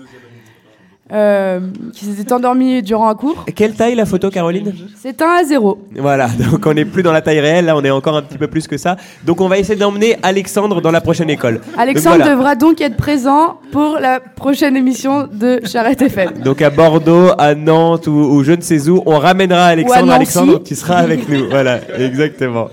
[1.13, 1.59] euh,
[1.93, 3.45] qui s'était endormi durant un cours.
[3.55, 4.73] Quelle taille la photo, Caroline?
[4.99, 5.77] C'est un à zéro.
[5.95, 8.39] Voilà, donc on n'est plus dans la taille réelle, là on est encore un petit
[8.39, 8.95] peu plus que ça.
[9.23, 11.61] Donc on va essayer d'emmener Alexandre dans la prochaine école.
[11.77, 12.35] Alexandre donc, voilà.
[12.35, 16.39] devra donc être présent pour la prochaine émission de Charrette FM.
[16.43, 20.11] Donc à Bordeaux, à Nantes ou, ou je ne sais où, on ramènera Alexandre.
[20.11, 21.49] Alexandre, tu seras avec nous.
[21.49, 22.69] Voilà, exactement.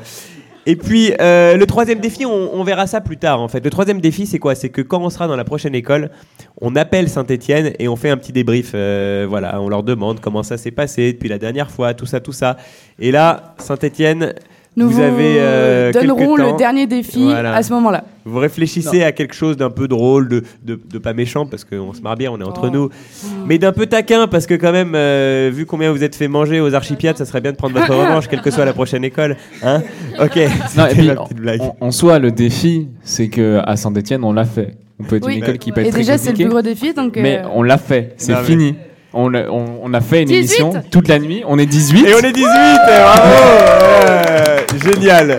[0.64, 3.64] Et puis euh, le troisième défi, on, verra ça plus tard en fait.
[3.64, 4.54] Le troisième défi, c'est quoi?
[4.54, 6.10] C'est que quand on sera dans la prochaine école,
[6.60, 8.72] on appelle Saint-Étienne et on fait un petit débrief.
[8.74, 12.20] euh, voilà, on leur demande comment ça s'est passé depuis la dernière fois, tout ça,
[12.20, 12.56] tout ça.
[13.00, 14.34] Et là, Saint-Étienne,
[14.74, 17.54] Nous vous avez euh, donnerons le dernier défi Voilà.
[17.54, 18.04] à ce moment-là.
[18.24, 21.92] Vous réfléchissez à quelque chose d'un peu drôle, de, de, de pas méchant, parce qu'on
[21.92, 22.88] se marre bien, on est entre nous,
[23.46, 26.60] mais d'un peu taquin, parce que quand même, euh, vu combien vous êtes fait manger
[26.60, 29.36] aux archipiades, ça serait bien de prendre votre revanche, quelle que soit la prochaine école.
[29.62, 29.82] Hein
[30.20, 31.60] ok, Non, et c'était puis, ma petite blague.
[31.60, 34.76] en, en soi, le défi, c'est que à Saint-Etienne, on l'a fait.
[35.00, 35.36] On peut être Oui.
[35.36, 36.94] une école qui peut être Et très déjà, c'est le plus gros défi.
[36.94, 38.74] Donc, Mais euh, on l'a fait, c'est mais- fini.
[39.14, 40.36] On a, on- on a fait une 18.
[40.38, 42.06] émission toute la nuit, on est 18.
[42.06, 43.28] Et on est 18, eh, bravo
[44.06, 44.41] ouais,
[44.84, 45.38] Génial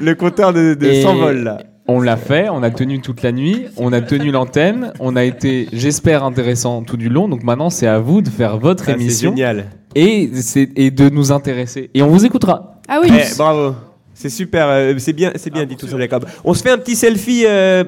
[0.00, 1.58] Le compteur de, de Et s'envole là.
[1.88, 5.24] On l'a fait, on a tenu toute la nuit, on a tenu l'antenne, on a
[5.24, 7.28] été, j'espère, intéressant tout du long.
[7.28, 9.66] Donc maintenant, c'est à vous de faire votre Ah, c'est émission génial.
[9.96, 11.90] et, c'est- et de nous intéresser.
[11.92, 12.80] Et on vous écoutera.
[12.88, 13.08] Ah oui.
[13.12, 13.74] Eh, bravo.
[14.14, 16.24] C'est super, euh, c'est bien, c'est bien dit tout ça, Jacob.
[16.44, 17.82] On se fait un petit selfie euh,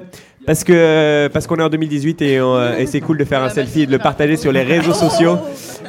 [0.46, 3.48] parce que parce qu'on est en 2018 et, on- et c'est cool de faire un
[3.48, 5.38] selfie et de le partager sur les réseaux sociaux.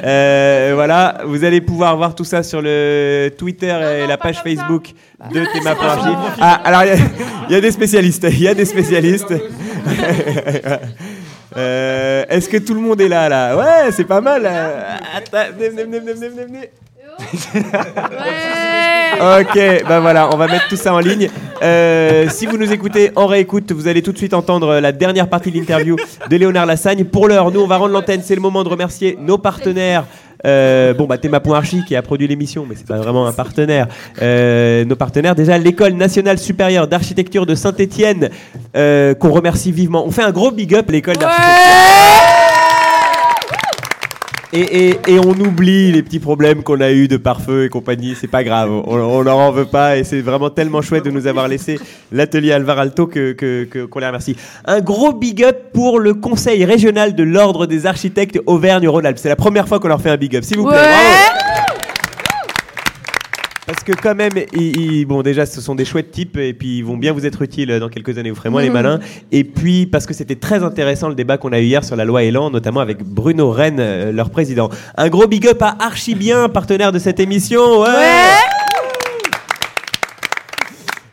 [0.04, 4.92] Euh, voilà, vous allez pouvoir voir tout ça sur le Twitter et la page Facebook
[5.32, 5.74] de Théma.
[6.40, 9.32] Ah, alors il y y, a des spécialistes, il y a des spécialistes.
[11.56, 13.56] Euh, Est-ce que tout le monde est là là?
[13.56, 14.42] Ouais, c'est pas mal.
[14.44, 14.80] euh.
[15.16, 16.70] Attends, venez, venez, venez, venez, venez,
[19.18, 21.30] Ok, bah voilà, on va mettre tout ça en ligne.
[21.62, 25.28] Euh, si vous nous écoutez en réécoute, vous allez tout de suite entendre la dernière
[25.28, 25.96] partie de l'interview
[26.28, 27.04] de Léonard Lassagne.
[27.04, 28.20] Pour l'heure, nous, on va rendre l'antenne.
[28.22, 30.04] C'est le moment de remercier nos partenaires.
[30.44, 33.88] Euh, bon, bah, Théma.archi qui a produit l'émission, mais c'est pas vraiment un partenaire.
[34.20, 38.30] Euh, nos partenaires, déjà, l'École nationale supérieure d'architecture de Saint-Étienne,
[38.76, 40.06] euh, qu'on remercie vivement.
[40.06, 42.25] On fait un gros big up, l'école d'architecture.
[44.52, 44.60] Et,
[44.90, 48.28] et- et on oublie les petits problèmes qu'on a eu de pare-feu et compagnie, c'est
[48.28, 51.48] pas grave, on, leur en veut pas et c'est vraiment tellement chouette de nous avoir
[51.48, 51.78] laissé
[52.12, 54.36] l'atelier Alvar Alto que, que- que- qu'on les remercie.
[54.64, 59.18] Un gros big up pour le conseil régional de l'ordre des architectes Auvergne-Rhône-Alpes.
[59.18, 60.76] C'est la première fois qu'on leur fait un big up, s'il vous plaît.
[63.76, 66.78] Parce que quand même, ils, ils- bon déjà ce sont des chouettes types et puis
[66.78, 68.72] ils vont bien vous être utiles dans quelques années, vous ferez moins les Mhm.
[68.74, 69.00] malins.
[69.32, 72.04] Et puis parce que c'était très intéressant le débat qu'on a eu hier sur la
[72.06, 74.70] loi Elan, notamment avec Bruno Rennes, euh, leur président.
[74.96, 77.82] Un gros big up à Archibien, partenaire de cette émission.
[77.82, 77.88] Ouais.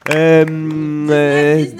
[0.09, 0.45] Euh,
[1.09, 1.77] euh, 19,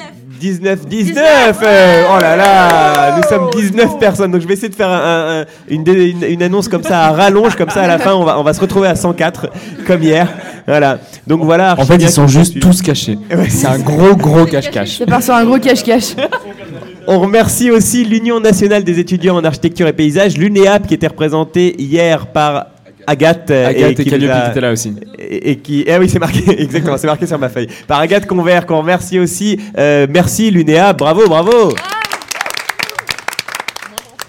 [0.52, 4.90] 19, euh, Oh là là Nous sommes 19 personnes, donc je vais essayer de faire
[4.90, 8.14] un- un- une, une- une annonce comme ça à rallonge, comme ça à la fin
[8.14, 9.48] on va, on va se retrouver à 104,
[9.88, 10.28] comme hier.
[10.68, 11.00] Voilà.
[11.28, 11.76] Donc voilà.
[11.78, 13.18] En fait, ils sont juste tous cachés.
[13.32, 14.98] Ouais, C'est un gros, gros cache-cache.
[15.00, 16.16] C'est part sur un gros cache-cache.
[17.08, 21.76] On remercie aussi l'Union nationale des étudiants en architecture et paysage, l'UNEAP, qui était représentée
[21.82, 22.68] hier par
[23.08, 23.52] Agathe.
[23.52, 24.94] euh, Agathe et qui Calliope a- qui étaient là aussi.
[25.20, 27.68] Et, et qui, eh oui, c'est marqué, exactement, c'est marqué sur ma feuille.
[27.88, 29.60] Par Agathe Convert, qu'on remercie aussi.
[29.78, 31.74] Euh, merci l'UNEAP, bravo, bravo.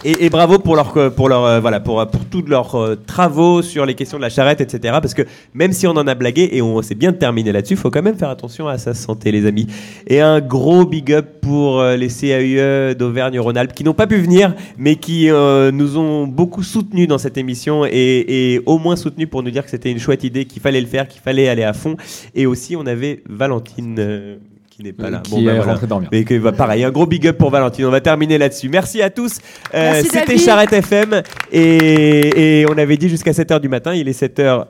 [0.06, 3.62] Et, et bravo pour leur, pour leur, euh, voilà, pour, pour tous leurs euh, travaux
[3.62, 4.98] sur les questions de la charrette, etc.
[5.00, 5.22] Parce que
[5.54, 8.18] même si on en a blagué et on s'est bien terminé là-dessus, faut quand même
[8.18, 9.66] faire attention à sa santé, les amis.
[10.06, 14.54] Et un gros big up pour euh, les CAUE d'Auvergne-Rhône-Alpes qui n'ont pas pu venir,
[14.76, 19.30] mais qui euh, nous ont beaucoup soutenus dans cette émission et, et au moins soutenus
[19.30, 21.64] pour nous dire que c'était une chouette idée, qu'il fallait le faire, qu'il fallait aller
[21.64, 21.96] à fond.
[22.34, 24.38] Et aussi, on avait Valentine.
[24.74, 25.20] Qui n'est pas là.
[25.24, 26.08] qui est rentré dormir.
[26.10, 27.84] Mais que, bah, pareil, un gros big up pour Valentine.
[27.86, 28.68] On va terminer là-dessus.
[28.68, 29.38] Merci à tous.
[29.72, 30.36] Euh, C'était.
[30.38, 31.22] Charrette FM
[31.52, 33.94] et, et on avait dit jusqu'à 7h du matin.
[33.94, 34.66] Il est 7h.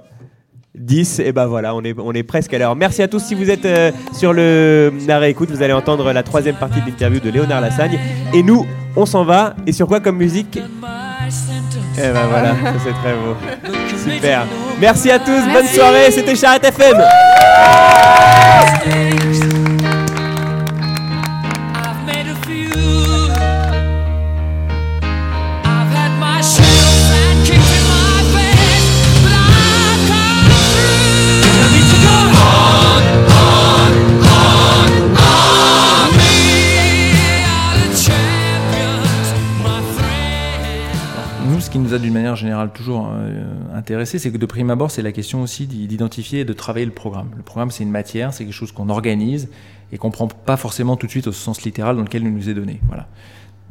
[0.77, 3.37] 10 et ben voilà on est, on est presque à l'heure merci à tous si
[3.37, 7.21] vous êtes euh, sur le arrêt écoute vous allez entendre la troisième partie de l'interview
[7.21, 7.97] de Léonard Lassagne
[8.33, 8.67] et nous
[8.97, 10.57] on s'en va et sur quoi comme musique?
[10.57, 10.61] Et
[12.01, 13.37] ben voilà ça c'est très beau
[13.97, 14.49] super
[14.81, 16.97] merci à tous bonne soirée c'était Charrette FM
[41.75, 43.43] qui nous a d'une manière générale toujours euh,
[43.75, 46.87] intéressé, c'est que de prime abord, c'est la question aussi d'i- d'identifier et de travailler
[46.87, 47.31] le programme.
[47.37, 49.49] Le programme, c'est une matière, c'est quelque chose qu'on organise
[49.91, 52.49] et qu'on prend pas forcément tout de suite au sens littéral dans lequel il nous
[52.49, 52.81] est donné.
[52.87, 53.09] Voilà.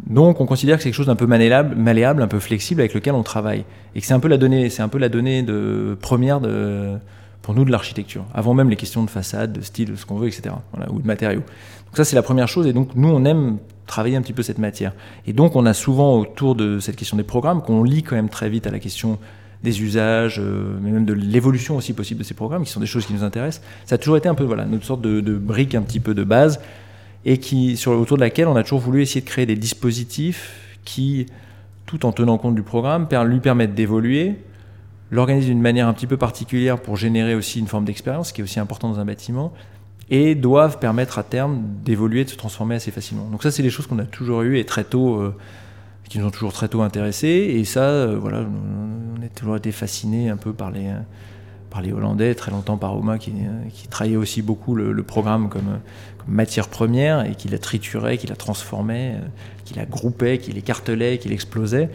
[0.06, 2.94] Donc, on considère que c'est quelque chose d'un peu malléable, malléable, un peu flexible avec
[2.94, 3.64] lequel on travaille,
[3.96, 6.98] et que c'est un peu la donnée, c'est un peu la donnée de première de
[7.42, 10.16] pour nous de l'architecture, avant même les questions de façade, de style, de ce qu'on
[10.18, 10.56] veut, etc.
[10.74, 11.40] Voilà, ou de matériaux.
[11.42, 14.44] Donc ça, c'est la première chose, et donc nous, on aime travailler un petit peu
[14.44, 14.94] cette matière.
[15.28, 18.30] Et donc, on a souvent autour de cette question des programmes qu'on lit quand même
[18.30, 19.20] très vite à la question
[19.64, 22.86] des usages, euh, mais même de l'évolution aussi possible de ces programmes, qui sont des
[22.86, 23.64] choses qui nous intéressent.
[23.86, 26.24] Ça a toujours été un peu voilà notre sorte de, brique un petit peu de
[26.24, 26.60] base,
[27.26, 31.28] et qui autour de laquelle on a toujours voulu essayer de créer des dispositifs qui,
[31.86, 34.36] tout en tenant compte du programme, lui permettent d'évoluer,
[35.12, 38.42] l'organiser d'une manière un petit peu particulière pour générer aussi une forme d'expérience, ce qui
[38.42, 39.54] est aussi important dans un bâtiment,
[40.14, 43.26] et doivent permettre à terme d'évoluer, de se transformer assez facilement.
[43.32, 45.36] Donc ça, c'est des choses qu'on a toujours eues et très tôt, euh,
[46.08, 47.56] qui nous ont toujours très tôt intéressés.
[47.56, 50.88] Et ça, euh, voilà, on a toujours été fascinés un peu par les,
[51.72, 53.34] par les Hollandais, très longtemps par Oma, qui,
[53.74, 55.80] qui travaillait aussi beaucoup le, programme comme,
[56.28, 59.28] matière première et qui la triturait, qui la transformait, euh,
[59.66, 61.90] qui la groupait, qui l'écartelait, qui l'explosait.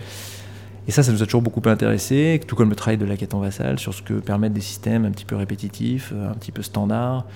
[0.89, 3.39] Et ça, ça nous a toujours beaucoup intéressé, tout comme le travail de la Caton
[3.39, 7.27] Vassal sur ce que permettent des systèmes un petit peu répétitifs, un petit peu standards,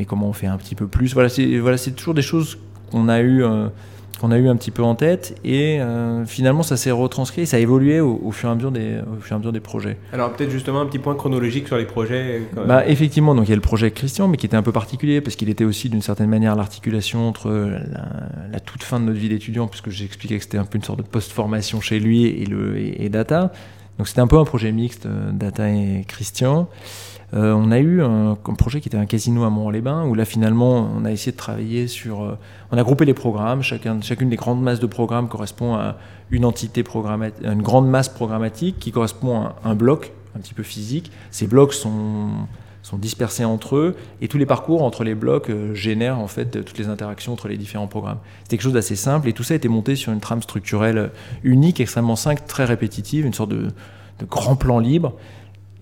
[0.00, 1.12] mais comment on fait un petit peu plus.
[1.12, 2.56] Voilà, c'est voilà, toujours des choses
[2.90, 3.68] qu'on a eu euh,
[4.18, 7.58] qu'on a eu un petit peu en tête et euh, finalement ça s'est retranscrit, ça
[7.58, 9.60] a évolué au, au fur et à mesure des au fur et à mesure des
[9.60, 9.98] projets.
[10.14, 12.68] alors peut-être justement un petit point chronologique sur les projets quand même.
[12.68, 15.20] Bah, effectivement, donc il y a le projet Christian, mais qui était un peu particulier
[15.20, 18.06] parce qu'il était aussi d'une certaine manière l'articulation entre la,
[18.50, 21.00] la toute fin de notre vie d'étudiant, puisque j'expliquais que c'était un peu une sorte
[21.00, 23.52] de post-formation chez lui et, le, et, et data.
[23.98, 26.68] Donc c'était un peu un projet mixte, euh, data et Christian.
[27.32, 30.90] Euh, on a eu un, projet qui était un casino à Mont-les-Bains, où là finalement
[30.96, 32.22] on a essayé de travailler sur...
[32.22, 32.38] euh,
[32.72, 35.96] on a groupé les programmes, chacun, chacune des grandes masses de programmes correspond à
[36.30, 40.64] une entité programmatique, une grande masse programmatique qui correspond à un, bloc un petit peu
[40.64, 41.12] physique.
[41.30, 42.30] Ces blocs sont,
[42.82, 46.64] sont dispersés entre eux et tous les parcours entre les blocs euh, génèrent en fait
[46.64, 48.18] toutes les interactions entre les différents programmes.
[48.42, 51.12] C'est quelque chose d'assez simple et tout ça a été monté sur une trame structurelle
[51.44, 53.68] unique, extrêmement simple, très répétitive, une sorte de,
[54.18, 55.14] de grand plan libre.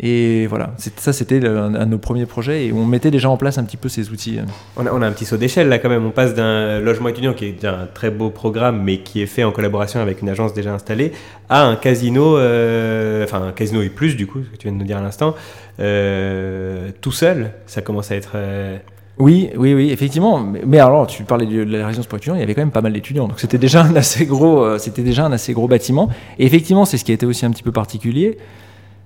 [0.00, 3.36] Et voilà, ça c'était un, un de nos premiers projets et on mettait déjà en
[3.36, 4.38] place un petit peu ces outils.
[4.38, 4.42] euh.
[4.76, 6.06] On a, on a un petit saut d'échelle là quand même.
[6.06, 9.26] On passe d'un logement étudiant qui est déjà un très beau programme, mais qui est
[9.26, 11.10] fait en collaboration avec une agence déjà installée,
[11.48, 14.72] à un casino, euh, enfin un casino et plus du coup, ce que tu viens
[14.74, 15.34] de nous dire à l'instant,
[15.80, 17.50] euh, tout seul.
[17.66, 18.32] Ça commence à être.
[18.36, 18.76] euh,
[19.18, 20.38] Oui, oui, oui, effectivement.
[20.64, 22.82] Mais, alors, tu parlais de la résidence pour étudiants, il y avait quand même pas
[22.82, 23.26] mal d'étudiants.
[23.26, 26.08] Donc c'était déjà un assez gros, c'était déjà un assez gros bâtiment.
[26.38, 28.38] Et effectivement, c'est ce qui a été aussi un petit peu particulier,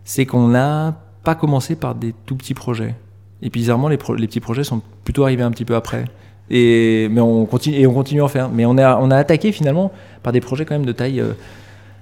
[0.05, 2.95] c'est qu'on n'a pas commencé par des tout petits projets.
[3.43, 6.05] Et bizarrement, les, petits projets sont plutôt arrivés un petit peu après.
[6.51, 8.49] Et mais on continue et on continue à en faire.
[8.49, 9.93] Mais on a attaqué finalement
[10.23, 11.21] par des projets quand même de taille.
[11.21, 11.33] euh,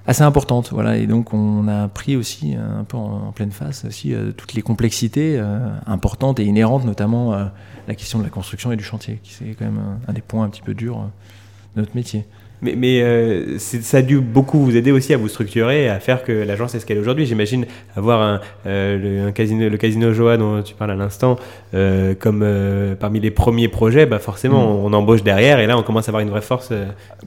[0.07, 0.71] assez importante.
[0.73, 0.97] Voilà.
[0.97, 4.63] Et donc, on a pris aussi euh, un peu en, pleine face euh, toutes les
[4.63, 5.41] complexités
[5.87, 7.33] importantes et inhérentes, notamment
[7.87, 10.45] la question de la construction et du chantier, qui c'est quand même un, des points
[10.45, 10.99] un petit peu durs
[11.77, 12.27] de notre métier.
[12.63, 15.99] Mais, mais euh, ça a dû beaucoup vous aider aussi à vous structurer et à
[15.99, 17.25] faire que l'agence est ce qu'elle est aujourd'hui.
[17.27, 17.65] J'imagine
[17.97, 21.37] avoir un, euh, le, un casino, le casino Joa dont tu parles à l'instant
[21.75, 22.45] euh, comme
[23.01, 24.85] parmi les premiers projets, bah forcément Mm.
[24.85, 26.73] on embauche derrière et là on commence à avoir une vraie force.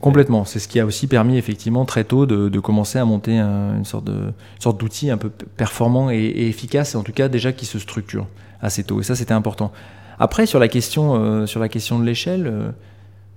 [0.00, 0.44] Complètement.
[0.44, 3.76] C'est ce qui a aussi permis effectivement très tôt de, de commencer à monter un-
[3.78, 4.08] une sorte
[4.78, 8.26] d'outil un peu performant et, et efficace, en tout cas déjà qui se structure
[8.62, 9.00] assez tôt.
[9.00, 9.72] Et ça, c'était important.
[10.18, 12.52] Après, sur la question, sur la question de l'échelle,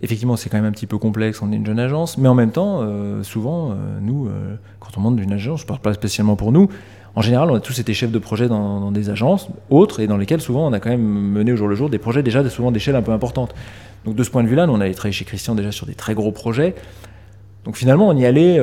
[0.01, 1.41] effectivement, c'est quand même un petit peu complexe.
[1.41, 4.97] On est une jeune agence, mais en même temps, euh, souvent, euh, nous, euh, quand
[4.97, 6.69] on monte d'une agence, je parle pas spécialement pour nous.
[7.15, 10.17] En général, on a tous été chefs de projet dans, des agences autres et dans
[10.17, 12.71] lesquelles souvent on a quand même mené au jour le jour des projets déjà souvent
[12.71, 13.55] d'échelle un peu importante.
[14.05, 15.95] Donc de ce point de vue-là, nous on avait travaillé chez Christian déjà sur des
[15.95, 16.75] très gros projets.
[17.65, 18.61] Donc finalement, on y allait,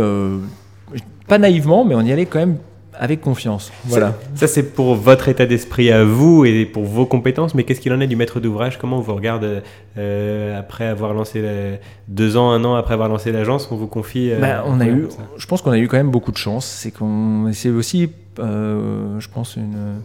[1.26, 2.58] pas naïvement, mais on y allait quand même
[2.98, 3.72] avec confiance.
[3.84, 4.14] Voilà.
[4.34, 7.92] Ça, c'est pour votre état d'esprit à vous et pour vos compétences, mais qu'est-ce qu'il
[7.92, 8.78] en est du maître d'ouvrage?
[8.78, 9.62] Comment on vous regarde
[9.98, 13.86] euh, après avoir lancé la- deux ans, un an après avoir lancé l'agence On vous
[13.88, 16.36] confie euh, Bah, on a eu, je pense qu'on a eu quand même beaucoup de
[16.36, 16.66] chance.
[16.66, 20.00] C'est qu'on, c'est aussi, euh, je pense, une,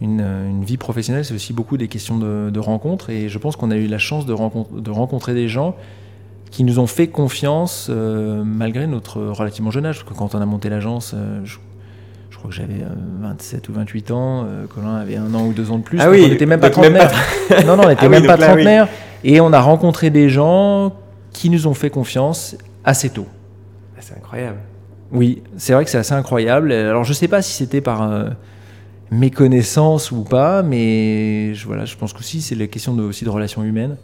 [0.00, 3.10] une, une vie professionnelle, c'est aussi beaucoup des questions de, de rencontres.
[3.10, 5.74] Et je pense qu'on a eu la chance de, rencontre- de rencontrer des gens
[6.50, 9.98] qui nous ont fait confiance euh, malgré notre relativement jeune âge.
[9.98, 11.58] Parce que quand on a monté l'agence, euh, je,
[12.38, 15.52] je crois que j'avais euh, 27 ou 28 ans, euh, Colin avait un an ou
[15.52, 15.98] deux ans de plus.
[16.00, 17.66] Ah oui, on n'était même pas même pas- trentenaire.
[17.66, 18.52] non, non, on n'était Ah même pas là, oui.
[18.52, 18.88] trentenaire.
[19.24, 20.94] Et on a rencontré des gens
[21.32, 23.26] qui nous ont fait confiance assez tôt.
[23.96, 24.58] Ah, C'est incroyable.
[25.10, 26.70] Oui, c'est vrai que c'est assez incroyable.
[26.70, 28.28] Alors je sais pas si c'était par euh,
[29.10, 33.30] méconnaissance ou pas, mais je, voilà, je pense qu'aussi c'est la question de, aussi de
[33.30, 33.96] relations humaines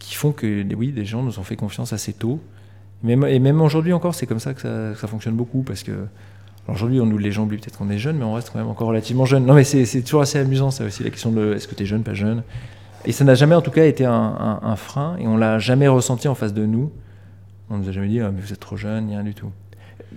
[0.00, 2.40] qui font que oui, des gens nous ont fait confiance assez tôt.
[3.02, 5.82] Même, et même aujourd'hui encore, c'est comme ça que, ça que ça fonctionne beaucoup parce
[5.82, 5.92] que
[6.68, 8.88] aujourd'hui, on nous les oublient peut-être qu'on est jeune, mais on reste quand même encore
[8.88, 9.44] relativement jeune.
[9.46, 11.86] Non, mais c'est toujours assez amusant ça aussi la question de est-ce que tu es
[11.86, 12.42] jeune, pas jeune?
[13.04, 16.28] Et ça n'a jamais en tout cas été un, frein et on l'a jamais ressenti
[16.28, 16.92] en face de nous.
[17.68, 19.50] On nous a jamais dit Ah, mais vous êtes trop jeune, rien du tout.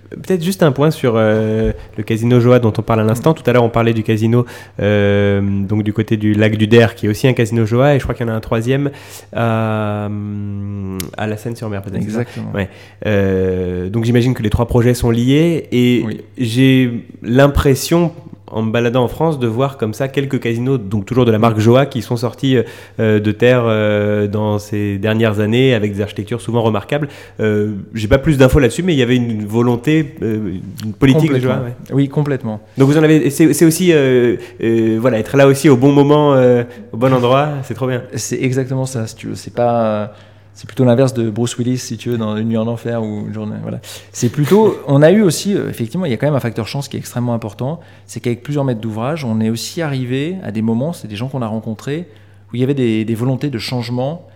[0.09, 3.33] Peut-être juste un point sur euh, le casino Joa dont on parle à l'instant.
[3.33, 4.45] Tout à l'heure, on parlait du casino
[4.81, 7.99] euh, donc du côté du lac du Der, qui est aussi un casino Joa, et
[7.99, 8.91] je crois qu'il y en a un troisième
[9.33, 12.01] à, hum, à la Seine-sur-Mer, peut-être.
[12.01, 12.51] Exactement.
[12.53, 12.69] Ouais.
[13.05, 16.05] Euh, donc j'imagine que les trois projets sont liés, et
[16.37, 18.11] j'ai l'impression,
[18.55, 21.39] en me baladant en France, de voir comme ça quelques casinos, donc toujours de la
[21.39, 22.57] marque Joa, qui sont sortis
[22.99, 27.09] euh, de terre euh, dans ces dernières années avec des architectures souvent remarquables.
[27.41, 30.53] Euh, J'ai pas plus d'infos là-dessus, mais il y avait une volonté, euh,
[30.85, 31.55] une politique de Joa.
[31.57, 31.75] Ouais.
[31.93, 32.61] Oui, complètement.
[32.77, 36.33] Donc vous en avez, c'est aussi, euh, euh, voilà, être là aussi au bon moment,
[36.33, 36.63] euh,
[36.93, 38.03] au bon endroit, c'est trop bien.
[38.15, 39.35] C'est exactement ça, si tu veux.
[39.35, 40.13] C'est pas.
[40.55, 43.27] C'est plutôt l'inverse de Bruce Willis, si tu veux, dans Une nuit en enfer ou
[43.27, 43.57] une journée.
[43.61, 43.81] Voilà.
[44.13, 44.77] C'est plutôt.
[44.87, 46.95] On a eu aussi, euh, effectivement, il y a quand même un facteur chance qui
[46.95, 47.81] est extrêmement important.
[48.05, 51.27] C'est qu'avec plusieurs maîtres d'ouvrage, on est aussi arrivé à des moments, c'est des gens
[51.27, 52.07] qu'on a rencontrés,
[52.51, 54.29] où il y avait des, volontés de changement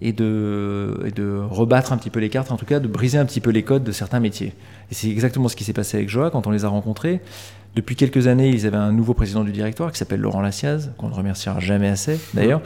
[0.00, 3.24] et de, de rebattre un petit peu les cartes, en tout cas de briser un
[3.24, 4.54] petit peu les codes de certains métiers.
[4.90, 7.20] Et c'est exactement ce qui s'est passé avec Joa quand on les a rencontrés.
[7.76, 11.08] Depuis quelques années, ils avaient un nouveau président du directoire qui s'appelle Laurent Lassiaz, qu'on
[11.08, 12.60] ne remerciera jamais assez d'ailleurs,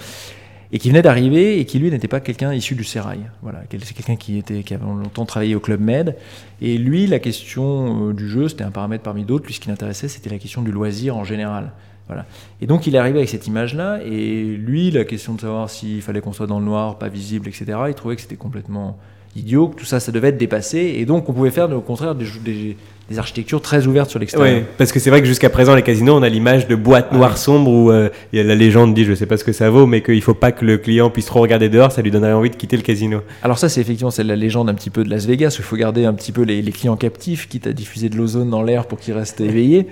[0.75, 3.21] et qui venait d'arriver et qui lui n'était pas quelqu'un issu du sérail.
[3.43, 6.17] Voilà, c'est quelqu'un qui était qui avait longtemps travaillé au club Med.
[6.61, 9.47] Et lui, la question euh, du jeu, c'était un paramètre parmi d'autres.
[9.47, 11.71] Lui, ce qui l'intéressait, c'était la question du loisir en général.
[12.09, 12.27] Voilà.
[12.61, 16.03] Et donc il est arrivé avec cette image-là, et lui, la question de savoir s'il
[16.03, 18.99] fallait qu'on soit dans le noir, pas visible, etc., il trouvait que c'était complètement
[19.37, 22.15] idiot, que tout ça, ça devait être dépassé, et donc on pouvait faire au contraire
[22.15, 22.77] des, des-
[23.11, 24.59] des architectures très ouvertes sur l'extérieur.
[24.59, 27.13] Ouais, parce que c'est vrai que jusqu'à présent, les casinos, on a l'image de boîtes
[27.13, 29.53] noires sombres où euh, il y a la légende dit, je sais pas ce que
[29.53, 32.11] ça vaut, mais qu'il faut pas que le client puisse trop regarder dehors, ça lui
[32.11, 33.21] donnerait envie de quitter le casino.
[33.43, 35.65] Alors ça, c'est effectivement c'est la légende un petit peu de Las Vegas, où il
[35.65, 38.63] faut garder un petit peu les, les clients captifs, quitte à diffuser de l'ozone dans
[38.63, 39.87] l'air pour qu'ils restent éveillés.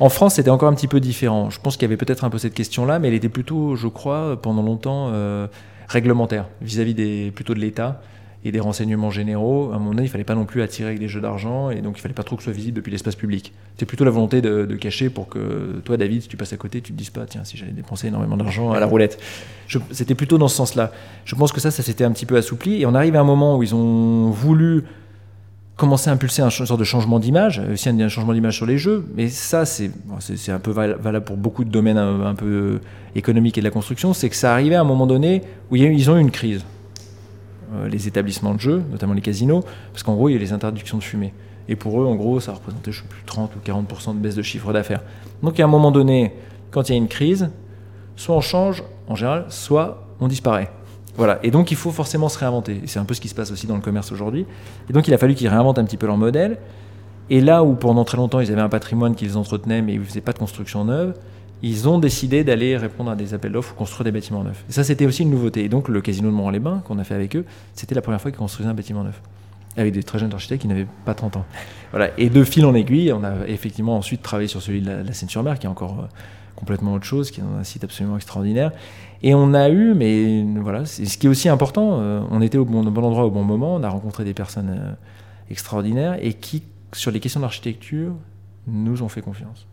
[0.00, 1.50] En France, c'était encore un petit peu différent.
[1.50, 3.88] Je pense qu'il y avait peut-être un peu cette question-là, mais elle était plutôt, je
[3.88, 5.46] crois, pendant longtemps euh,
[5.88, 8.02] réglementaire, vis-à-vis des, plutôt de l'État
[8.44, 9.70] et des renseignements généraux.
[9.72, 11.80] À un moment donné, il fallait pas non plus attirer avec des jeux d'argent, et
[11.80, 13.52] donc il fallait pas trop que ce soit visible depuis l'espace public.
[13.78, 16.80] C'est plutôt la volonté de, cacher pour que toi, David, si tu passes à côté,
[16.80, 19.18] tu te dises pas, tiens, si j'allais dépenser énormément d'argent à la roulette.
[19.90, 20.92] C'était plutôt dans ce sens-là.
[21.24, 23.24] Je pense que ça, ça s'était un petit peu assoupli, et on arrive à un
[23.24, 24.84] moment où ils ont voulu
[25.76, 28.64] commencer à impulser un sorte de changement d'image, euh, aussi un, un changement d'image sur
[28.64, 29.90] les jeux, mais ça, c'est
[30.48, 32.80] un peu val- valable pour beaucoup de domaines un, un peu euh,
[33.14, 36.10] économiques et de la construction, c'est que ça arrivait à un moment donné où ils
[36.10, 36.64] ont eu une crise.
[37.76, 40.52] Euh, les établissements de jeux, notamment les casinos, parce qu'en gros, il y a les
[40.52, 41.32] interdictions de fumer.
[41.68, 44.34] Et pour eux, en gros, ça représentait, je sais plus, 30 ou 40% de baisse
[44.34, 45.02] de chiffre d'affaires.
[45.42, 46.32] Donc, à un moment donné,
[46.70, 47.50] quand il y a une crise,
[48.14, 50.70] soit on change, en général, soit on disparaît.
[51.16, 51.38] Voilà.
[51.42, 52.82] Et donc, il faut forcément se réinventer.
[52.86, 54.46] C'est un peu ce qui se passe aussi dans le commerce aujourd'hui.
[54.88, 56.58] Et donc, il a fallu qu'ils réinventent un petit peu leur modèle.
[57.30, 60.04] Et là où pendant très longtemps, ils avaient un patrimoine qu'ils entretenaient, mais ils ne
[60.04, 61.14] faisaient pas de construction neuve,
[61.62, 64.64] ils ont décidé d'aller répondre à des appels d'offres ou construire des bâtiments neufs.
[64.68, 65.64] Et ça, c'était aussi une nouveauté.
[65.64, 68.30] Et donc, le casino de Mont-les-Bains, qu'on a fait avec eux, c'était la première fois
[68.30, 69.20] qu'ils construisaient un bâtiment neuf.
[69.78, 71.44] Avec des très jeunes architectes qui n'avaient pas 30 ans.
[71.92, 72.10] Voilà.
[72.18, 75.12] Et de fil en aiguille, on a effectivement ensuite travaillé sur celui de la, la
[75.12, 76.06] Seine-sur-Mer, qui est encore euh,
[76.56, 78.72] complètement autre chose, qui est un site absolument extraordinaire.
[79.22, 82.64] Et on a eu, mais voilà, ce qui est aussi important, euh, on était au
[82.64, 84.92] bon, au bon endroit au bon moment, on a rencontré des personnes euh,
[85.50, 86.62] extraordinaires et qui,
[86.92, 88.12] sur les questions d'architecture,
[88.66, 89.66] nous ont fait confiance.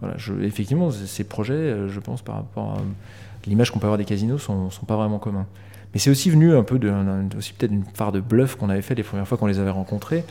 [0.00, 3.98] Voilà, je, effectivement, ces projets, euh, je pense, par rapport à l'image qu'on peut avoir
[3.98, 5.46] des casinos, sont, sont pas vraiment communs.
[5.92, 6.92] Mais c'est aussi venu un peu de,
[7.36, 9.70] aussi peut-être une part de bluff qu'on avait fait les premières fois qu'on les avait
[9.70, 10.24] rencontrés.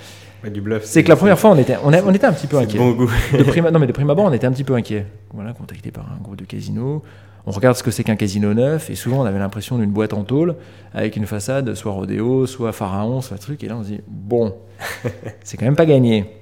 [0.43, 2.31] Ouais, du bluff, C'est que la première fois, on était, on, a- on était un
[2.33, 2.77] petit peu inquiet.
[2.77, 3.09] bon goût.
[3.33, 5.05] De non, mais de prime abord, on était un petit peu inquiet.
[5.33, 7.03] Voilà, contacté par un groupe de casinos.
[7.45, 10.13] On regarde ce que c'est qu'un casino neuf, et souvent on avait l'impression d'une boîte
[10.13, 10.55] en tôle
[10.93, 13.63] avec une façade soit rodéo, soit pharaon, soit truc.
[13.63, 14.55] Et là, on se dit bon,
[15.43, 16.38] c'est quand même pas gagné.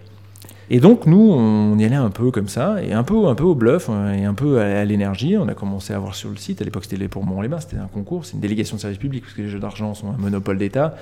[0.69, 3.45] Et donc nous, on y allait un peu comme ça, et un peu, un peu
[3.45, 5.37] au bluff, euh, et un peu à, l'énergie.
[5.37, 7.87] On a commencé à voir sur le site, à l'époque c'était pour Mont-les-Bains, c'était un
[7.87, 10.57] concours, c'est une délégation de service public, parce que les jeux d'argent sont un monopole
[10.57, 10.95] d'État.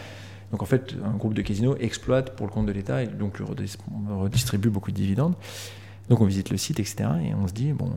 [0.52, 3.40] Donc en fait, un groupe de casinos exploite pour le compte de l'État, et donc
[3.40, 3.77] lui redis-
[4.10, 5.34] redistribue beaucoup de dividendes.
[6.10, 7.06] Donc on visite le site, etc.
[7.27, 7.90] Et on se dit, bon,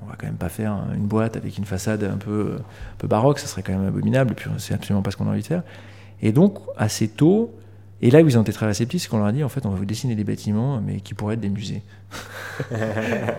[0.00, 2.58] on va quand même pas faire une boîte avec une façade un peu
[3.02, 5.42] baroque, ça serait quand même abominable, et puis c'est absolument pas ce qu'on a envie
[5.42, 5.64] de faire.
[6.22, 7.52] Et donc, assez tôt,
[8.02, 9.64] et là où ils ont été très réceptifs, c'est qu'on leur a dit, en fait,
[9.64, 11.82] on va vous dessiner des bâtiments, mais qui pourraient être des musées.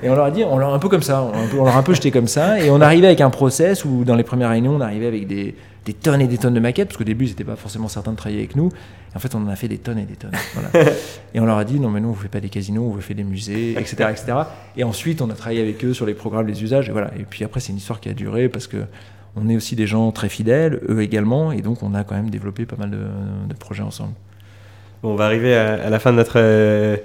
[0.01, 1.75] et on leur a dit, on leur a un peu comme ça, on, peu- leur
[1.75, 4.23] a un peu jeté comme ça, et on arrivait avec un process où, dans les
[4.23, 5.53] premières réunions, on arrivait avec des,
[5.85, 8.13] des tonnes et des tonnes de maquettes, parce qu'au début, ils n'étaient pas forcément certains
[8.13, 8.69] de travailler avec nous.
[9.13, 10.31] Et en fait, on en a fait des tonnes et des tonnes.
[10.55, 10.89] Voilà.
[11.35, 12.99] et on leur a dit, non, mais nous, on ne fait pas des casinos, on
[12.99, 14.33] faire des musées, etc., etc.
[14.75, 17.11] Et ensuite, on a travaillé avec eux sur les programmes, les usages, et voilà.
[17.19, 18.77] Et puis après, c'est une histoire qui a duré, parce que
[19.35, 22.31] on est aussi des gens très fidèles, eux également, et donc on a quand même
[22.31, 22.97] développé pas mal de,
[23.47, 24.13] de projets ensemble.
[25.03, 26.97] On va arriver à, la fin de notre, euh,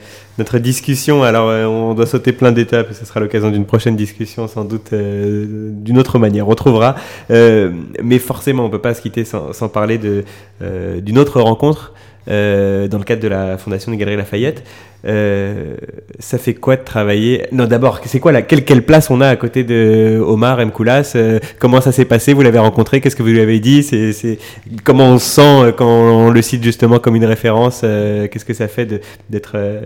[0.58, 1.22] discussion.
[1.22, 4.94] Alors, euh, on doit sauter plein d'étapes ce sera l'occasion d'une prochaine discussion, sans doute
[4.94, 6.48] euh, d'une autre manière.
[6.48, 6.96] On trouvera.
[7.30, 7.70] Euh,
[8.02, 11.92] mais forcément, on peut pas se quitter sans, parler d'une autre rencontre
[12.28, 14.62] euh, dans le cadre de la fondation des Galeries Lafayette.
[15.04, 15.74] Euh,
[16.20, 17.46] ça fait quoi de travailler?
[17.50, 20.70] Non, d'abord, c'est quoi la quelle, quelle place on a à côté de Omar M.
[20.70, 21.12] Koulas?
[21.16, 22.32] Euh, Comment ça s'est passé?
[22.32, 23.00] Vous l'avez rencontré?
[23.00, 23.82] Qu'est-ce que vous lui avez dit?
[23.82, 24.38] C'est
[24.84, 28.44] comment on se sent euh, quand on le cite justement comme une référence euh, Qu'est-ce
[28.44, 29.80] que ça fait d'être euh,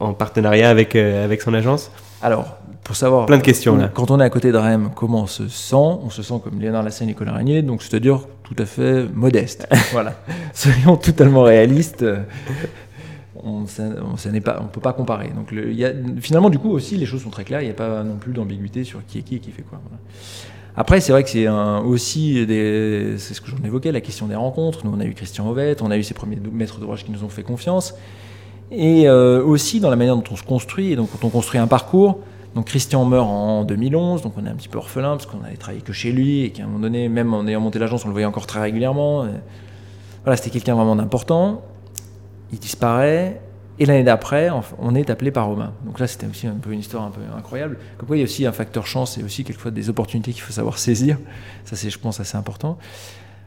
[0.00, 1.90] en, en partenariat avec avec son agence?
[2.22, 2.56] Alors,
[2.86, 3.26] pour savoir.
[3.26, 3.88] Plein de questions là.
[3.92, 6.60] Quand on est à côté de REM, comment on se sent On se sent comme
[6.60, 9.66] Léonard Lassagne et Nicolas Régnier, donc c'est-à-dire tout à fait modeste.
[9.92, 10.14] voilà.
[10.54, 12.04] Soyons totalement réalistes.
[13.42, 13.82] On ça-
[14.12, 15.30] on- ça n'est pas, on peut pas comparer.
[15.34, 17.60] Donc le- il y a, finalement, du coup aussi, les choses sont très claires.
[17.60, 19.78] Il n'y a pas non plus d'ambiguïté sur qui est qui et qui fait quoi.
[19.82, 19.98] voilà.
[20.78, 24.80] Après, c'est vrai que c'est aussi c'est ce que j'en évoquais, la question des rencontres.
[24.84, 27.24] Nous, on a eu Christian Ovette, on a eu ses premiers maîtres d'ouvrage qui nous
[27.24, 27.94] ont fait confiance.
[28.70, 31.58] Et euh, aussi dans la manière dont on se construit, et donc quand on construit
[31.58, 32.20] un parcours.
[32.56, 35.56] Donc Christian meurt en 2011, donc on est un petit peu orphelin parce qu'on avait
[35.58, 38.08] travaillé que chez lui et qu'à un moment donné, même en ayant monté l'agence, on
[38.08, 39.26] le voyait encore très régulièrement.
[39.26, 39.30] Et
[40.24, 41.62] voilà, c'était quelqu'un vraiment d'important.
[42.52, 43.40] Il disparaît.
[43.78, 45.74] Et l'année d'après, on est appelé par Romain.
[45.84, 47.76] Donc là, c'était aussi un peu une histoire un peu incroyable.
[47.98, 50.40] Comme quoi, il y a aussi un facteur chance et aussi quelquefois des opportunités qu'il
[50.40, 51.18] faut savoir saisir.
[51.66, 52.78] Ça, c'est, je pense, assez important.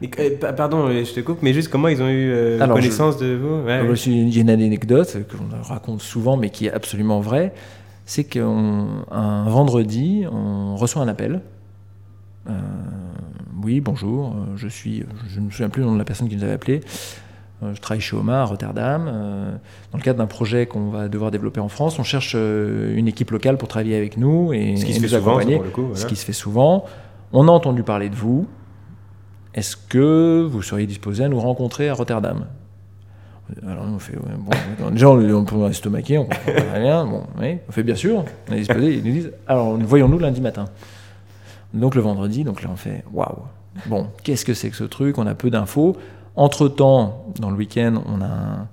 [0.04, 2.76] Euh, pa- pardon, euh, je te coupe, mais juste comment ils ont eu euh, Alors,
[2.76, 3.66] connaissance je- de vous?
[3.66, 7.52] Ouais, y a une anecdote que l'on raconte souvent, mais qui est absolument vraie.
[8.10, 9.04] C'est qu'un
[9.46, 11.42] vendredi, on reçoit un appel.
[12.48, 12.52] Euh,
[13.62, 16.28] oui, bonjour, euh, je suis, je ne me souviens plus le nom de la personne
[16.28, 16.80] qui nous avait appelé.
[17.62, 19.04] Euh, Je travaille chez Oma à Rotterdam.
[19.92, 23.30] Dans le cadre d'un projet qu'on va devoir développer en France, on cherche une équipe
[23.30, 25.60] locale pour travailler avec nous et, Ce qui et se nous fait accompagner.
[25.72, 25.94] coup, voilà.
[25.94, 26.86] Ce qui se fait souvent.
[27.32, 28.48] On a entendu parler de vous.
[29.54, 32.46] Est-ce que vous seriez disposé à nous rencontrer à Rotterdam?
[33.66, 37.24] Alors nous, on fait, ouais, bon, déjà on, on peut estomaquer, on comprend rien, bon,
[37.40, 40.66] oui, on fait bien sûr, on est disposé, ils nous disent, alors voyons-nous lundi matin.
[41.74, 43.42] Donc le vendredi, donc là on fait, waouh,
[43.86, 45.96] bon, qu'est-ce que c'est que ce truc, on a peu d'infos.
[46.36, 48.68] Entre-temps, dans le week-end, on a un,